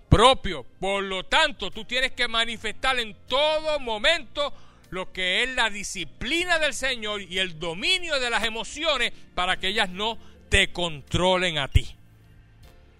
propio. 0.09 0.65
Por 0.79 1.03
lo 1.03 1.25
tanto, 1.25 1.71
tú 1.71 1.85
tienes 1.85 2.11
que 2.11 2.27
manifestar 2.27 2.99
en 2.99 3.15
todo 3.27 3.79
momento 3.79 4.53
lo 4.89 5.11
que 5.11 5.43
es 5.43 5.49
la 5.49 5.69
disciplina 5.69 6.59
del 6.59 6.73
Señor 6.73 7.21
y 7.21 7.39
el 7.39 7.59
dominio 7.59 8.19
de 8.19 8.29
las 8.29 8.43
emociones 8.43 9.11
para 9.35 9.57
que 9.57 9.67
ellas 9.69 9.89
no 9.89 10.17
te 10.49 10.71
controlen 10.71 11.57
a 11.57 11.67
ti. 11.67 11.95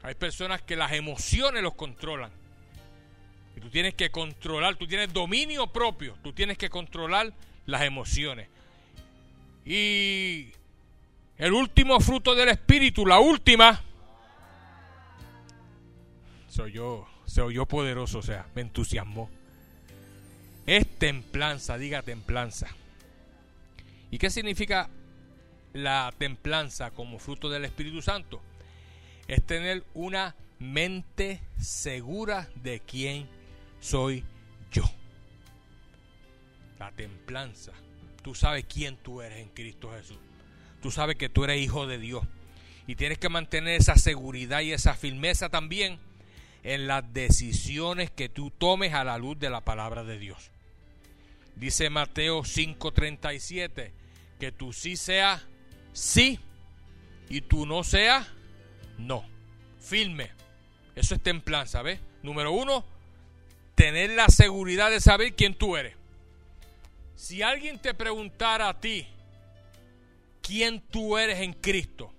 Hay 0.04 0.16
personas 0.16 0.62
que 0.62 0.76
las 0.76 0.92
emociones 0.92 1.64
los 1.64 1.76
controlan. 1.76 2.32
Y 3.56 3.60
tú 3.60 3.70
tienes 3.70 3.96
que 3.96 4.12
controlar, 4.12 4.76
tú 4.76 4.88
tienes 4.88 5.12
dominio 5.12 5.68
propio, 5.68 6.18
tú 6.24 6.34
tienes 6.34 6.58
que 6.58 6.70
controlar 6.70 7.34
las 7.66 7.82
emociones. 7.82 8.50
Y 9.66 10.52
El 11.38 11.54
último 11.54 12.00
fruto 12.00 12.34
del 12.34 12.50
Espíritu, 12.50 13.06
la 13.06 13.20
última, 13.20 13.84
soy 17.26 17.54
yo 17.54 17.66
poderoso, 17.68 18.20
o 18.20 18.24
sea, 18.24 18.48
me 18.56 18.62
entusiasmó. 18.62 19.30
Es 20.66 20.88
templanza, 20.98 21.78
diga 21.78 22.02
templanza. 22.02 22.68
¿Y 24.10 24.18
qué 24.18 24.30
significa 24.30 24.90
la 25.74 26.14
templanza 26.18 26.92
como 26.92 27.20
fruto 27.20 27.50
del 27.50 27.66
Espíritu 27.66 28.02
Santo? 28.02 28.42
Es 29.28 29.46
tener 29.46 29.84
una 29.94 30.36
mente 30.60 31.42
segura 31.60 32.50
de 32.56 32.80
quién 32.80 33.28
soy 33.80 34.24
yo. 34.72 34.84
La 36.80 36.92
templanza. 36.92 37.74
Tú 38.24 38.34
sabes 38.34 38.66
quién 38.66 38.98
tú 38.98 39.22
eres 39.22 39.40
en 39.40 39.50
Cristo 39.50 39.92
Jesús. 39.92 40.18
Tú 40.82 40.92
sabes 40.92 41.18
que 41.18 41.30
tú 41.30 41.44
eres 41.44 41.62
hijo 41.62 41.88
de 41.88 41.98
Dios. 41.98 42.26
Y 42.88 42.96
tienes 42.96 43.20
que 43.20 43.30
mantener 43.30 43.80
esa 43.80 43.96
seguridad 43.96 44.62
y 44.62 44.72
esa 44.72 44.96
firmeza 44.96 45.50
también 45.50 46.00
en 46.64 46.88
las 46.88 47.14
decisiones 47.14 48.12
que 48.12 48.30
tú 48.30 48.52
tomes 48.52 48.94
a 48.94 49.04
la 49.04 49.18
luz 49.18 49.40
de 49.40 49.50
la 49.50 49.62
palabra 49.62 50.04
de 50.04 50.18
Dios. 50.18 50.52
Dice 51.56 51.90
Mateo 51.90 52.44
5:37 52.44 53.92
que 54.40 54.52
tú 54.52 54.74
sí 54.74 54.96
sea 54.96 55.44
sí 55.94 56.40
y 57.30 57.42
tú 57.42 57.66
no 57.66 57.84
sea 57.84 58.28
no. 58.98 59.26
Firme. 59.80 60.32
Eso 60.96 61.16
es 61.16 61.22
templanza, 61.22 61.82
¿ves? 61.82 62.00
Número 62.24 62.52
uno, 62.52 62.84
tener 63.76 64.12
la 64.12 64.28
seguridad 64.28 64.90
de 64.90 65.00
saber 65.00 65.36
quién 65.36 65.54
tú 65.54 65.78
eres. 65.78 65.96
Si 67.16 67.42
alguien 67.42 67.80
te 67.80 67.94
preguntara 67.94 68.70
a 68.70 68.80
ti 68.80 69.08
quién 70.42 70.82
tú 70.82 71.18
eres 71.18 71.40
en 71.40 71.54
Cristo, 71.54 72.12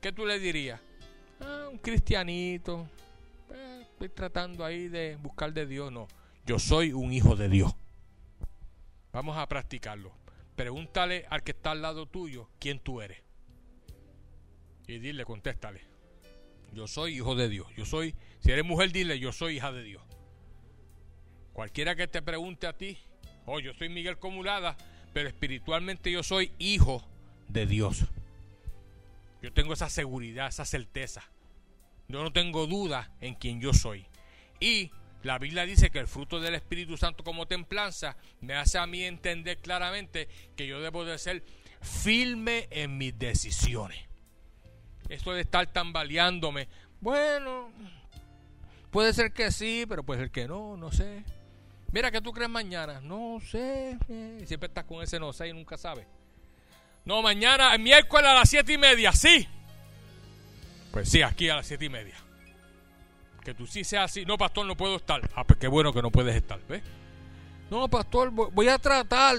¿qué 0.00 0.12
tú 0.12 0.26
le 0.26 0.38
dirías? 0.38 0.80
Ah, 1.40 1.68
un 1.70 1.78
cristianito. 1.78 2.88
Estoy 3.98 4.10
tratando 4.10 4.64
ahí 4.64 4.86
de 4.86 5.16
buscar 5.16 5.52
de 5.52 5.66
Dios. 5.66 5.90
No, 5.90 6.06
yo 6.46 6.60
soy 6.60 6.92
un 6.92 7.12
hijo 7.12 7.34
de 7.34 7.48
Dios. 7.48 7.74
Vamos 9.12 9.36
a 9.36 9.48
practicarlo. 9.48 10.12
Pregúntale 10.54 11.26
al 11.30 11.42
que 11.42 11.50
está 11.50 11.72
al 11.72 11.82
lado 11.82 12.06
tuyo 12.06 12.48
quién 12.60 12.78
tú 12.78 13.00
eres. 13.00 13.18
Y 14.86 15.00
dile, 15.00 15.24
contéstale. 15.24 15.80
Yo 16.72 16.86
soy 16.86 17.16
hijo 17.16 17.34
de 17.34 17.48
Dios. 17.48 17.66
Yo 17.76 17.84
soy, 17.84 18.14
si 18.38 18.52
eres 18.52 18.64
mujer, 18.64 18.92
dile, 18.92 19.18
yo 19.18 19.32
soy 19.32 19.56
hija 19.56 19.72
de 19.72 19.82
Dios. 19.82 20.04
Cualquiera 21.52 21.96
que 21.96 22.06
te 22.06 22.22
pregunte 22.22 22.68
a 22.68 22.74
ti, 22.74 22.98
oh, 23.46 23.58
yo 23.58 23.74
soy 23.74 23.88
Miguel 23.88 24.16
Comulada, 24.16 24.76
pero 25.12 25.28
espiritualmente 25.28 26.12
yo 26.12 26.22
soy 26.22 26.52
hijo 26.60 27.04
de 27.48 27.66
Dios. 27.66 28.04
Yo 29.42 29.52
tengo 29.52 29.72
esa 29.72 29.90
seguridad, 29.90 30.46
esa 30.46 30.64
certeza. 30.64 31.28
Yo 32.08 32.22
no 32.22 32.32
tengo 32.32 32.66
duda 32.66 33.10
en 33.20 33.34
quién 33.34 33.60
yo 33.60 33.74
soy. 33.74 34.06
Y 34.60 34.90
la 35.22 35.38
Biblia 35.38 35.66
dice 35.66 35.90
que 35.90 35.98
el 35.98 36.08
fruto 36.08 36.40
del 36.40 36.54
Espíritu 36.54 36.96
Santo 36.96 37.22
como 37.22 37.46
templanza 37.46 38.16
me 38.40 38.54
hace 38.54 38.78
a 38.78 38.86
mí 38.86 39.04
entender 39.04 39.58
claramente 39.58 40.26
que 40.56 40.66
yo 40.66 40.80
debo 40.80 41.04
de 41.04 41.18
ser 41.18 41.44
firme 41.82 42.66
en 42.70 42.96
mis 42.96 43.18
decisiones. 43.18 43.98
Esto 45.10 45.32
de 45.32 45.42
estar 45.42 45.66
tambaleándome, 45.70 46.68
bueno, 47.00 47.70
puede 48.90 49.12
ser 49.12 49.32
que 49.32 49.52
sí, 49.52 49.84
pero 49.86 50.02
puede 50.02 50.20
ser 50.20 50.30
que 50.30 50.48
no, 50.48 50.78
no 50.78 50.90
sé. 50.90 51.24
Mira, 51.92 52.10
¿qué 52.10 52.22
tú 52.22 52.32
crees 52.32 52.50
mañana? 52.50 53.02
No 53.02 53.38
sé. 53.40 53.98
Eh, 54.08 54.44
siempre 54.46 54.68
estás 54.68 54.84
con 54.84 55.02
ese 55.02 55.20
no 55.20 55.34
sé 55.34 55.48
y 55.48 55.52
nunca 55.52 55.76
sabes. 55.76 56.06
No, 57.04 57.20
mañana, 57.20 57.74
el 57.74 57.82
miércoles 57.82 58.30
a 58.30 58.34
las 58.34 58.48
siete 58.48 58.72
y 58.72 58.78
media, 58.78 59.12
sí. 59.12 59.46
Pues 60.92 61.08
sí, 61.08 61.22
aquí 61.22 61.48
a 61.48 61.56
las 61.56 61.66
siete 61.66 61.84
y 61.84 61.88
media 61.88 62.14
que 63.48 63.54
tú 63.54 63.66
sí 63.66 63.82
seas 63.82 64.10
así. 64.10 64.26
No, 64.26 64.36
pastor, 64.36 64.66
no 64.66 64.76
puedo 64.76 64.96
estar. 64.96 65.22
Ah, 65.34 65.42
pues 65.42 65.58
qué 65.58 65.68
bueno 65.68 65.90
que 65.90 66.02
no 66.02 66.10
puedes 66.10 66.36
estar, 66.36 66.60
¿ves? 66.68 66.82
No, 67.70 67.88
pastor, 67.88 68.30
voy 68.30 68.68
a 68.68 68.78
tratar. 68.78 69.36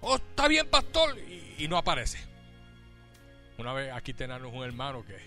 Oh, 0.00 0.14
está 0.14 0.46
bien, 0.46 0.68
pastor. 0.68 1.18
Y, 1.58 1.66
no 1.66 1.76
aparece. 1.76 2.18
Una 3.58 3.72
vez 3.72 3.92
aquí 3.92 4.14
tenemos 4.14 4.54
un 4.54 4.62
hermano 4.62 5.04
que 5.04 5.18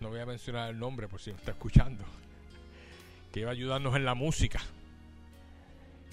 no 0.00 0.08
voy 0.08 0.20
a 0.20 0.24
mencionar 0.24 0.70
el 0.70 0.78
nombre 0.78 1.08
por 1.08 1.20
si 1.20 1.30
me 1.30 1.36
está 1.36 1.50
escuchando, 1.50 2.06
que 3.30 3.40
iba 3.40 3.50
a 3.50 3.52
ayudarnos 3.52 3.94
en 3.96 4.06
la 4.06 4.14
música. 4.14 4.60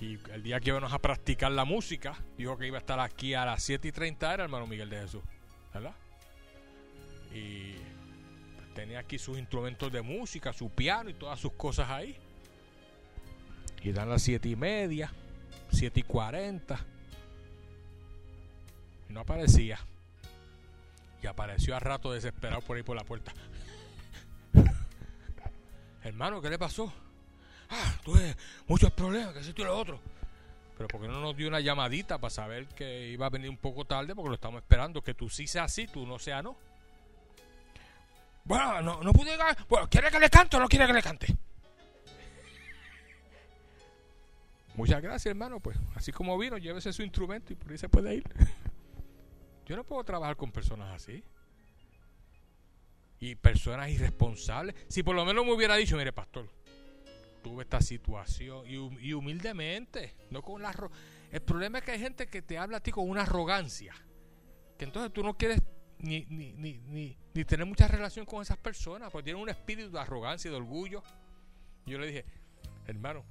Y 0.01 0.19
el 0.33 0.43
día 0.43 0.59
que 0.59 0.71
íbamos 0.71 0.91
a 0.91 0.99
practicar 0.99 1.53
la 1.53 1.63
música, 1.63 2.15
dijo 2.37 2.57
que 2.57 2.67
iba 2.67 2.77
a 2.77 2.81
estar 2.81 2.99
aquí 2.99 3.33
a 3.33 3.45
las 3.45 3.63
7 3.63 3.87
y 3.87 3.91
30 3.93 4.33
era 4.33 4.43
hermano 4.43 4.67
Miguel 4.67 4.89
de 4.89 4.99
Jesús. 4.99 5.23
¿Verdad? 5.73 5.95
Y 7.33 7.75
tenía 8.73 8.99
aquí 8.99 9.17
sus 9.17 9.37
instrumentos 9.37 9.91
de 9.91 10.01
música, 10.01 10.53
su 10.53 10.69
piano 10.69 11.09
y 11.09 11.13
todas 11.13 11.39
sus 11.39 11.53
cosas 11.53 11.89
ahí. 11.89 12.17
Y 13.83 13.91
dan 13.91 14.09
las 14.09 14.21
siete 14.21 14.49
y 14.49 14.55
media, 14.55 15.11
siete 15.71 15.99
y 16.01 16.03
cuarenta. 16.03 16.79
Y 19.09 19.13
no 19.13 19.21
aparecía. 19.21 19.79
Y 21.21 21.27
apareció 21.27 21.75
a 21.75 21.79
rato 21.79 22.11
desesperado 22.11 22.61
por 22.61 22.77
ahí 22.77 22.83
por 22.83 22.95
la 22.95 23.03
puerta. 23.03 23.33
Hermano, 26.03 26.41
¿qué 26.41 26.49
le 26.49 26.59
pasó? 26.59 26.91
Ah, 27.69 27.95
tuve 28.03 28.35
muchos 28.67 28.91
problemas, 28.91 29.33
que 29.33 29.39
esto 29.39 29.61
y 29.61 29.65
lo 29.65 29.77
otro. 29.77 29.99
Pero 30.77 30.87
¿por 30.87 31.01
qué 31.01 31.07
no 31.07 31.19
nos 31.19 31.35
dio 31.35 31.47
una 31.47 31.59
llamadita 31.59 32.19
para 32.19 32.29
saber 32.29 32.67
que 32.67 33.09
iba 33.09 33.25
a 33.25 33.29
venir 33.29 33.49
un 33.49 33.57
poco 33.57 33.85
tarde? 33.85 34.13
Porque 34.13 34.29
lo 34.29 34.35
estamos 34.35 34.61
esperando, 34.61 35.01
que 35.01 35.15
tú 35.15 35.29
sí 35.29 35.47
seas 35.47 35.65
así, 35.65 35.87
tú 35.87 36.05
no 36.05 36.19
seas 36.19 36.43
no. 36.43 36.55
Bueno, 38.47 38.81
no, 38.81 39.03
no 39.03 39.11
pude 39.11 39.31
llegar. 39.31 39.57
Bueno, 39.67 39.89
¿quiere 39.89 40.09
que 40.09 40.19
le 40.19 40.29
cante 40.29 40.55
o 40.55 40.59
no 40.59 40.69
quiere 40.69 40.87
que 40.87 40.93
le 40.93 41.03
cante? 41.03 41.27
Muchas 44.75 45.01
gracias, 45.01 45.25
hermano. 45.25 45.59
Pues 45.59 45.77
así 45.95 46.13
como 46.13 46.37
vino, 46.37 46.57
llévese 46.57 46.93
su 46.93 47.03
instrumento 47.03 47.51
y 47.51 47.55
por 47.57 47.71
ahí 47.71 47.77
se 47.77 47.89
puede 47.89 48.15
ir. 48.15 48.23
Yo 49.65 49.75
no 49.75 49.83
puedo 49.83 50.01
trabajar 50.05 50.37
con 50.37 50.51
personas 50.51 50.95
así. 50.95 51.23
Y 53.19 53.35
personas 53.35 53.89
irresponsables. 53.89 54.75
Si 54.87 55.03
por 55.03 55.15
lo 55.15 55.25
menos 55.25 55.43
me 55.45 55.51
hubiera 55.51 55.75
dicho, 55.75 55.97
mire, 55.97 56.13
pastor, 56.13 56.47
tuve 57.43 57.63
esta 57.63 57.81
situación 57.81 58.65
y, 58.65 59.13
humildemente, 59.13 60.15
no 60.29 60.41
con 60.41 60.61
la 60.61 60.73
El 61.31 61.41
problema 61.41 61.79
es 61.79 61.83
que 61.83 61.91
hay 61.91 61.99
gente 61.99 62.27
que 62.27 62.41
te 62.41 62.57
habla 62.57 62.77
a 62.77 62.79
ti 62.79 62.91
con 62.91 63.09
una 63.09 63.23
arrogancia. 63.23 63.93
Que 64.77 64.85
entonces 64.85 65.11
tú 65.11 65.21
no 65.21 65.35
quieres 65.35 65.61
ni, 65.99 66.25
ni, 66.29 66.53
ni, 66.53 67.17
ni, 67.33 67.45
tener 67.45 67.65
mucha 67.65 67.87
relación 67.87 68.25
con 68.25 68.41
esas 68.41 68.57
personas, 68.57 69.11
porque 69.11 69.25
tienen 69.25 69.41
un 69.41 69.49
espíritu 69.49 69.91
de 69.91 69.99
arrogancia 69.99 70.49
y 70.49 70.51
de 70.51 70.57
orgullo. 70.57 71.03
yo 71.85 71.97
le 71.97 72.07
dije, 72.07 72.25
hermano, 72.85 73.23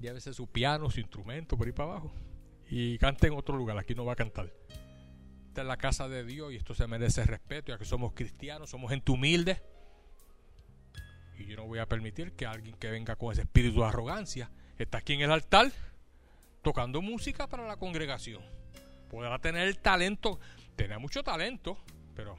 llévese 0.00 0.32
su 0.32 0.46
piano, 0.46 0.90
su 0.90 1.00
instrumento 1.00 1.56
por 1.56 1.66
ahí 1.66 1.72
para 1.72 1.90
abajo 1.90 2.12
y 2.68 2.98
cante 2.98 3.26
en 3.26 3.34
otro 3.34 3.56
lugar, 3.56 3.78
aquí 3.78 3.94
no 3.94 4.04
va 4.04 4.14
a 4.14 4.16
cantar. 4.16 4.52
Esta 5.48 5.60
es 5.60 5.66
la 5.66 5.76
casa 5.76 6.08
de 6.08 6.24
Dios 6.24 6.52
y 6.52 6.56
esto 6.56 6.74
se 6.74 6.86
merece 6.86 7.24
respeto, 7.24 7.72
ya 7.72 7.78
que 7.78 7.84
somos 7.84 8.12
cristianos, 8.12 8.70
somos 8.70 8.90
gente 8.90 9.12
humilde. 9.12 9.62
Y 11.38 11.46
yo 11.46 11.56
no 11.56 11.66
voy 11.66 11.78
a 11.78 11.86
permitir 11.86 12.32
que 12.32 12.46
alguien 12.46 12.76
que 12.76 12.90
venga 12.90 13.16
con 13.16 13.32
ese 13.32 13.42
espíritu 13.42 13.80
de 13.80 13.86
arrogancia 13.86 14.50
está 14.78 14.98
aquí 14.98 15.12
en 15.12 15.22
el 15.22 15.30
altar 15.30 15.70
tocando 16.62 17.02
música 17.02 17.46
para 17.46 17.66
la 17.66 17.76
congregación. 17.76 18.42
Podrá 19.10 19.38
tener 19.38 19.68
el 19.68 19.78
talento 19.78 20.40
Tenía 20.76 20.98
mucho 20.98 21.22
talento, 21.22 21.78
pero 22.14 22.36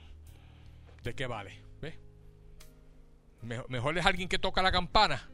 ¿de 1.03 1.13
qué 1.13 1.27
vale? 1.27 1.61
¿Ves? 1.81 1.95
Mejor, 3.41 3.97
es 3.97 4.05
alguien 4.05 4.27
que 4.27 4.39
toca 4.39 4.61
la 4.61 4.71
campana 4.71 5.29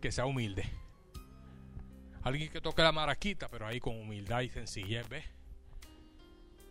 que 0.00 0.12
sea 0.12 0.26
humilde. 0.26 0.68
Alguien 2.22 2.50
que 2.50 2.60
toque 2.60 2.82
la 2.82 2.92
maraquita, 2.92 3.48
pero 3.48 3.66
ahí 3.66 3.80
con 3.80 3.98
humildad 3.98 4.42
y 4.42 4.48
sencillez, 4.48 5.08
¿ves? 5.08 5.24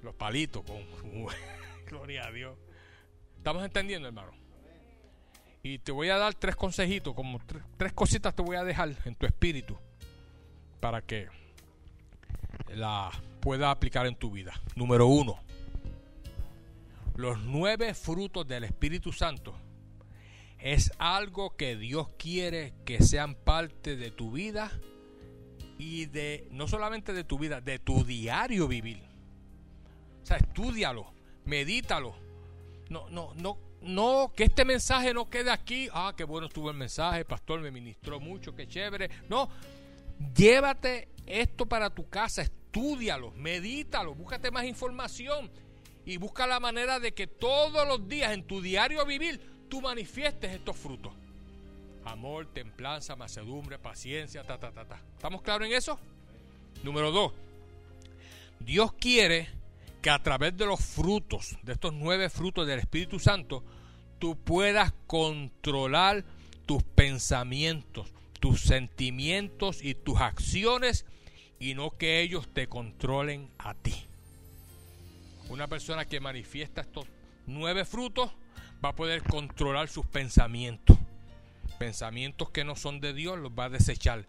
Los 0.01 0.15
palitos, 0.15 0.63
con 0.63 0.81
gloria 1.87 2.27
a 2.27 2.31
Dios. 2.31 2.57
¿Estamos 3.37 3.63
entendiendo, 3.63 4.07
hermano? 4.07 4.31
Y 5.63 5.79
te 5.79 5.91
voy 5.91 6.09
a 6.09 6.17
dar 6.17 6.33
tres 6.33 6.55
consejitos, 6.55 7.13
como 7.13 7.39
tres 7.77 7.93
cositas 7.93 8.35
te 8.35 8.41
voy 8.41 8.55
a 8.55 8.63
dejar 8.63 8.95
en 9.05 9.15
tu 9.15 9.25
espíritu 9.25 9.77
para 10.79 11.01
que 11.01 11.27
la 12.69 13.11
pueda 13.41 13.71
aplicar 13.71 14.05
en 14.05 14.15
tu 14.15 14.31
vida. 14.31 14.53
Número 14.75 15.07
uno, 15.07 15.39
los 17.15 17.39
nueve 17.41 17.93
frutos 17.93 18.47
del 18.47 18.63
Espíritu 18.63 19.11
Santo 19.11 19.53
es 20.59 20.91
algo 20.99 21.55
que 21.57 21.75
Dios 21.75 22.09
quiere 22.17 22.73
que 22.85 23.03
sean 23.03 23.35
parte 23.35 23.97
de 23.97 24.11
tu 24.11 24.31
vida 24.31 24.71
y 25.77 26.05
de 26.05 26.47
no 26.51 26.67
solamente 26.67 27.11
de 27.13 27.23
tu 27.23 27.39
vida, 27.39 27.59
de 27.59 27.79
tu 27.79 28.03
diario 28.05 28.67
vivir. 28.67 29.01
O 30.21 30.25
sea, 30.25 30.37
estudialo, 30.37 31.11
medítalo. 31.45 32.15
No, 32.89 33.09
no, 33.09 33.33
no, 33.35 33.57
no, 33.81 34.31
que 34.35 34.43
este 34.43 34.63
mensaje 34.63 35.13
no 35.13 35.29
quede 35.29 35.49
aquí. 35.49 35.89
Ah, 35.91 36.13
qué 36.15 36.23
bueno 36.23 36.47
estuvo 36.47 36.69
el 36.69 36.77
mensaje, 36.77 37.25
pastor 37.25 37.61
me 37.61 37.71
ministró 37.71 38.19
mucho, 38.19 38.55
qué 38.55 38.67
chévere. 38.67 39.09
No, 39.27 39.49
llévate 40.35 41.09
esto 41.25 41.65
para 41.65 41.89
tu 41.89 42.07
casa, 42.07 42.43
Estúdialo, 42.73 43.31
medítalo, 43.31 44.15
búscate 44.15 44.49
más 44.49 44.63
información 44.63 45.51
y 46.05 46.15
busca 46.15 46.47
la 46.47 46.61
manera 46.61 47.01
de 47.01 47.13
que 47.13 47.27
todos 47.27 47.85
los 47.85 48.07
días 48.07 48.31
en 48.31 48.43
tu 48.47 48.61
diario 48.61 49.05
vivir 49.05 49.41
tú 49.67 49.81
manifiestes 49.81 50.53
estos 50.53 50.77
frutos. 50.77 51.11
Amor, 52.05 52.45
templanza, 52.53 53.17
macedumbre, 53.17 53.77
paciencia, 53.77 54.43
ta, 54.43 54.57
ta, 54.57 54.71
ta, 54.71 54.85
ta. 54.85 55.01
¿Estamos 55.17 55.41
claros 55.41 55.67
en 55.67 55.73
eso? 55.73 55.99
Número 56.81 57.11
dos, 57.11 57.33
Dios 58.61 58.93
quiere 58.93 59.49
que 60.01 60.09
a 60.09 60.23
través 60.23 60.55
de 60.55 60.65
los 60.65 60.79
frutos, 60.79 61.57
de 61.63 61.73
estos 61.73 61.91
nueve 61.91 62.29
frutos 62.29 62.65
del 62.65 62.79
Espíritu 62.79 63.19
Santo, 63.19 63.65
tú 64.17 64.37
puedas 64.37 64.93
controlar 65.07 66.23
tus 66.65 66.83
pensamientos, 66.83 68.13
tus 68.39 68.61
sentimientos 68.61 69.83
y 69.83 69.93
tus 69.93 70.21
acciones 70.21 71.05
y 71.61 71.75
no 71.75 71.91
que 71.91 72.21
ellos 72.21 72.47
te 72.51 72.67
controlen 72.67 73.47
a 73.59 73.75
ti. 73.75 73.93
Una 75.47 75.67
persona 75.67 76.05
que 76.05 76.19
manifiesta 76.19 76.81
estos 76.81 77.05
nueve 77.45 77.85
frutos 77.85 78.31
va 78.83 78.89
a 78.89 78.95
poder 78.95 79.21
controlar 79.21 79.87
sus 79.87 80.07
pensamientos. 80.07 80.97
Pensamientos 81.77 82.49
que 82.49 82.63
no 82.63 82.75
son 82.75 82.99
de 82.99 83.13
Dios 83.13 83.37
los 83.37 83.51
va 83.51 83.65
a 83.65 83.69
desechar. 83.69 84.25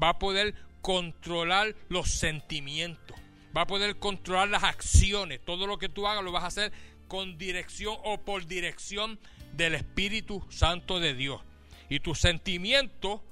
Va 0.00 0.10
a 0.10 0.18
poder 0.20 0.54
controlar 0.80 1.74
los 1.88 2.08
sentimientos. 2.08 3.16
Va 3.54 3.62
a 3.62 3.66
poder 3.66 3.96
controlar 3.96 4.48
las 4.48 4.62
acciones. 4.62 5.40
Todo 5.44 5.66
lo 5.66 5.78
que 5.78 5.88
tú 5.88 6.06
hagas 6.06 6.22
lo 6.22 6.30
vas 6.30 6.44
a 6.44 6.48
hacer 6.48 6.72
con 7.08 7.36
dirección 7.36 7.96
o 8.04 8.18
por 8.18 8.46
dirección 8.46 9.18
del 9.54 9.74
Espíritu 9.74 10.46
Santo 10.50 11.00
de 11.00 11.14
Dios. 11.14 11.40
Y 11.88 11.98
tus 11.98 12.20
sentimientos, 12.20 13.22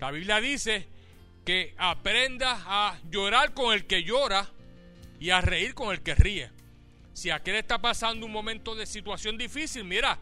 la 0.00 0.10
Biblia 0.10 0.40
dice 0.40 0.88
que 1.44 1.74
aprendas 1.78 2.62
a 2.66 2.98
llorar 3.10 3.52
con 3.54 3.74
el 3.74 3.86
que 3.86 4.02
llora 4.02 4.48
y 5.20 5.30
a 5.30 5.40
reír 5.40 5.74
con 5.74 5.92
el 5.92 6.02
que 6.02 6.14
ríe. 6.14 6.50
Si 7.12 7.30
aquel 7.30 7.56
está 7.56 7.78
pasando 7.78 8.26
un 8.26 8.32
momento 8.32 8.74
de 8.74 8.86
situación 8.86 9.38
difícil, 9.38 9.84
mira, 9.84 10.18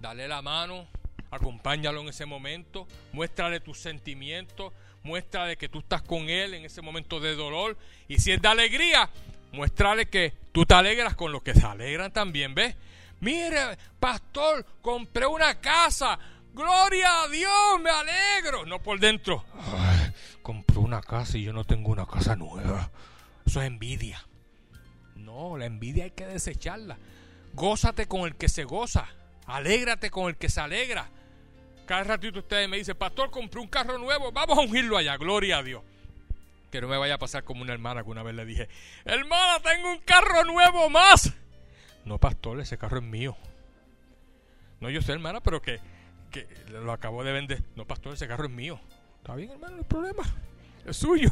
dale 0.00 0.26
la 0.26 0.42
mano, 0.42 0.88
acompáñalo 1.30 2.00
en 2.00 2.08
ese 2.08 2.26
momento, 2.26 2.88
muéstrale 3.12 3.60
tus 3.60 3.78
sentimientos, 3.78 4.72
muéstrale 5.02 5.56
que 5.56 5.68
tú 5.68 5.78
estás 5.78 6.02
con 6.02 6.28
él 6.28 6.54
en 6.54 6.64
ese 6.64 6.82
momento 6.82 7.20
de 7.20 7.36
dolor. 7.36 7.76
Y 8.08 8.18
si 8.18 8.32
es 8.32 8.42
de 8.42 8.48
alegría, 8.48 9.08
muéstrale 9.52 10.08
que 10.08 10.32
tú 10.52 10.66
te 10.66 10.74
alegras 10.74 11.14
con 11.14 11.32
los 11.32 11.42
que 11.42 11.54
se 11.54 11.64
alegran 11.64 12.12
también, 12.12 12.54
¿ves? 12.54 12.74
Mire, 13.20 13.76
pastor, 13.98 14.64
compré 14.80 15.26
una 15.26 15.60
casa. 15.60 16.18
Gloria 16.52 17.22
a 17.22 17.28
Dios, 17.28 17.80
me 17.80 17.90
alegro. 17.90 18.66
No 18.66 18.82
por 18.82 18.98
dentro. 18.98 19.44
Compré 20.42 20.78
una 20.78 21.00
casa 21.00 21.38
y 21.38 21.42
yo 21.44 21.52
no 21.52 21.64
tengo 21.64 21.90
una 21.90 22.06
casa 22.06 22.36
nueva. 22.36 22.90
Eso 23.46 23.60
es 23.60 23.66
envidia. 23.66 24.24
No, 25.16 25.56
la 25.56 25.66
envidia 25.66 26.04
hay 26.04 26.10
que 26.12 26.26
desecharla. 26.26 26.98
Gózate 27.52 28.06
con 28.06 28.22
el 28.22 28.36
que 28.36 28.48
se 28.48 28.64
goza. 28.64 29.08
Alégrate 29.46 30.10
con 30.10 30.28
el 30.28 30.36
que 30.36 30.48
se 30.48 30.60
alegra. 30.60 31.08
Cada 31.86 32.04
ratito 32.04 32.38
ustedes 32.38 32.68
me 32.68 32.76
dicen, 32.76 32.96
pastor, 32.96 33.30
compré 33.30 33.60
un 33.60 33.66
carro 33.66 33.98
nuevo, 33.98 34.30
vamos 34.30 34.56
a 34.56 34.60
ungirlo 34.60 34.96
allá, 34.96 35.16
gloria 35.16 35.58
a 35.58 35.62
Dios. 35.64 35.82
Que 36.70 36.80
no 36.80 36.86
me 36.86 36.96
vaya 36.96 37.14
a 37.14 37.18
pasar 37.18 37.42
como 37.42 37.62
una 37.62 37.72
hermana 37.72 38.04
que 38.04 38.10
una 38.10 38.22
vez 38.22 38.34
le 38.36 38.44
dije, 38.44 38.68
hermana, 39.04 39.60
tengo 39.60 39.90
un 39.90 39.98
carro 39.98 40.44
nuevo 40.44 40.88
más. 40.88 41.32
No, 42.04 42.18
pastor, 42.18 42.60
ese 42.60 42.78
carro 42.78 42.98
es 42.98 43.04
mío. 43.04 43.36
No, 44.78 44.88
yo 44.88 45.02
sé, 45.02 45.12
hermana, 45.12 45.40
pero 45.40 45.60
que, 45.60 45.80
que 46.30 46.46
lo 46.70 46.92
acabo 46.92 47.24
de 47.24 47.32
vender. 47.32 47.64
No, 47.74 47.86
pastor, 47.86 48.14
ese 48.14 48.28
carro 48.28 48.44
es 48.44 48.52
mío. 48.52 48.80
Está 49.20 49.34
bien, 49.36 49.50
hermano, 49.50 49.76
no 49.76 49.78
hay 49.82 49.88
problema. 49.88 50.22
Es 50.86 50.96
suyo. 50.96 51.30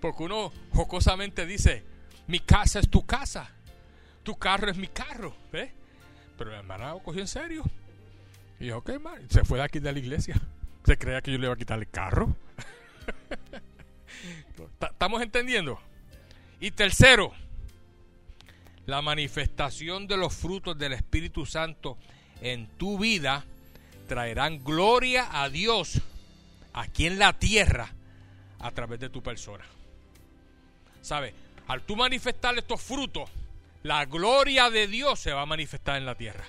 Porque 0.00 0.22
uno 0.24 0.52
jocosamente 0.72 1.46
dice, 1.46 1.84
mi 2.26 2.40
casa 2.40 2.80
es 2.80 2.88
tu 2.88 3.04
casa. 3.04 3.50
Tu 4.22 4.36
carro 4.36 4.70
es 4.70 4.76
mi 4.76 4.88
carro. 4.88 5.34
Pero 5.50 6.50
la 6.50 6.58
hermana 6.58 6.90
lo 6.90 7.02
cogió 7.02 7.20
en 7.20 7.28
serio. 7.28 7.64
Y 8.58 8.64
dijo, 8.64 8.78
ok, 8.78 8.88
hermano. 8.90 9.22
Se 9.28 9.44
fue 9.44 9.58
de 9.58 9.64
aquí 9.64 9.78
de 9.78 9.92
la 9.92 9.98
iglesia. 9.98 10.40
Se 10.84 10.96
creía 10.96 11.20
que 11.20 11.32
yo 11.32 11.38
le 11.38 11.44
iba 11.44 11.54
a 11.54 11.58
quitar 11.58 11.78
el 11.78 11.88
carro. 11.88 12.34
¿Estamos 14.80 15.22
entendiendo? 15.22 15.78
Y 16.60 16.70
tercero, 16.70 17.32
la 18.86 19.02
manifestación 19.02 20.06
de 20.06 20.16
los 20.16 20.34
frutos 20.34 20.78
del 20.78 20.94
Espíritu 20.94 21.44
Santo 21.44 21.98
en 22.40 22.66
tu 22.78 22.98
vida 22.98 23.44
traerán 24.08 24.64
gloria 24.64 25.28
a 25.42 25.50
Dios 25.50 26.00
aquí 26.76 27.06
en 27.06 27.18
la 27.18 27.32
tierra 27.32 27.92
a 28.60 28.70
través 28.70 29.00
de 29.00 29.08
tu 29.08 29.22
persona. 29.22 29.64
¿Sabes? 31.00 31.34
Al 31.66 31.82
tú 31.82 31.96
manifestar 31.96 32.56
estos 32.56 32.80
frutos, 32.80 33.28
la 33.82 34.04
gloria 34.04 34.70
de 34.70 34.86
Dios 34.86 35.18
se 35.18 35.32
va 35.32 35.42
a 35.42 35.46
manifestar 35.46 35.96
en 35.96 36.06
la 36.06 36.14
tierra. 36.14 36.44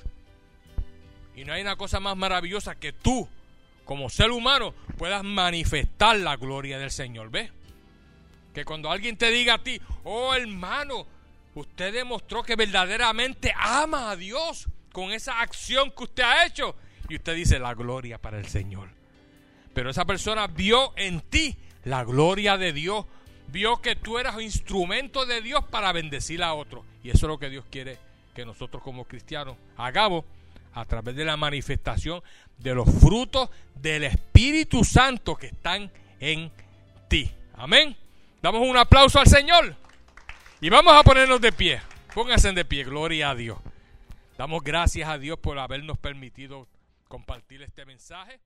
Y 1.36 1.45
no 1.45 1.53
hay 1.53 1.61
una 1.61 1.75
cosa 1.75 1.99
más 1.99 2.17
maravillosa 2.17 2.75
que 2.75 2.93
tú, 2.93 3.28
como 3.86 4.09
ser 4.09 4.32
humano, 4.32 4.73
puedas 4.97 5.23
manifestar 5.23 6.17
la 6.17 6.36
gloria 6.36 6.78
del 6.78 6.91
Señor. 6.91 7.30
¿Ves? 7.30 7.51
Que 8.53 8.65
cuando 8.65 8.91
alguien 8.91 9.17
te 9.17 9.32
diga 9.32 9.55
a 9.55 9.63
ti, 9.63 9.80
oh 10.03 10.34
hermano, 10.34 11.05
usted 11.55 11.93
demostró 11.93 12.43
que 12.43 12.55
verdaderamente 12.55 13.53
ama 13.55 14.11
a 14.11 14.15
Dios 14.15 14.67
con 14.91 15.11
esa 15.11 15.41
acción 15.41 15.91
que 15.91 16.03
usted 16.03 16.23
ha 16.23 16.45
hecho. 16.45 16.75
Y 17.07 17.15
usted 17.15 17.36
dice, 17.36 17.59
la 17.59 17.73
gloria 17.75 18.17
para 18.17 18.39
el 18.39 18.47
Señor. 18.47 18.96
Pero 19.78 19.91
esa 19.91 20.05
persona 20.05 20.47
vio 20.47 20.91
en 20.95 21.21
ti 21.21 21.55
la 21.84 22.03
gloria 22.03 22.57
de 22.57 22.73
Dios 22.73 23.05
vio 23.49 23.80
que 23.80 23.95
tú 23.95 24.17
eras 24.17 24.41
instrumento 24.41 25.28
de 25.28 25.39
Dios 25.39 25.63
para 25.65 25.91
bendecir 25.91 26.41
a 26.41 26.55
otros. 26.55 26.84
Y 27.03 27.11
eso 27.11 27.28
es 27.28 27.30
lo 27.30 27.38
que 27.38 27.51
Dios 27.51 27.63
quiere 27.69 27.99
que 28.34 28.43
nosotros 28.43 28.82
como 28.82 29.05
cristianos 29.05 29.55
hagamos 29.75 30.25
a 30.73 30.84
través 30.86 31.15
de 31.15 31.25
la 31.25 31.38
manifestación 31.38 32.23
de 32.57 32.73
los 32.73 32.89
frutos 32.89 33.51
del 33.75 34.05
Espíritu 34.05 34.84
Santo 34.84 35.36
que 35.36 35.45
están 35.45 35.91
en 36.19 36.51
ti. 37.07 37.32
Amén. 37.53 37.95
Damos 38.41 38.67
un 38.67 38.78
aplauso 38.78 39.19
al 39.19 39.28
Señor. 39.28 39.75
Y 40.59 40.69
vamos 40.69 40.95
a 40.95 41.03
ponernos 41.03 41.39
de 41.39 41.51
pie. 41.51 41.82
Pónganse 42.15 42.51
de 42.51 42.65
pie, 42.65 42.84
gloria 42.84 43.30
a 43.30 43.36
Dios. 43.36 43.59
Damos 44.39 44.63
gracias 44.63 45.07
a 45.07 45.19
Dios 45.19 45.38
por 45.38 45.59
habernos 45.59 45.99
permitido 45.99 46.67
compartir 47.07 47.61
este 47.61 47.86
mensaje. 47.86 48.39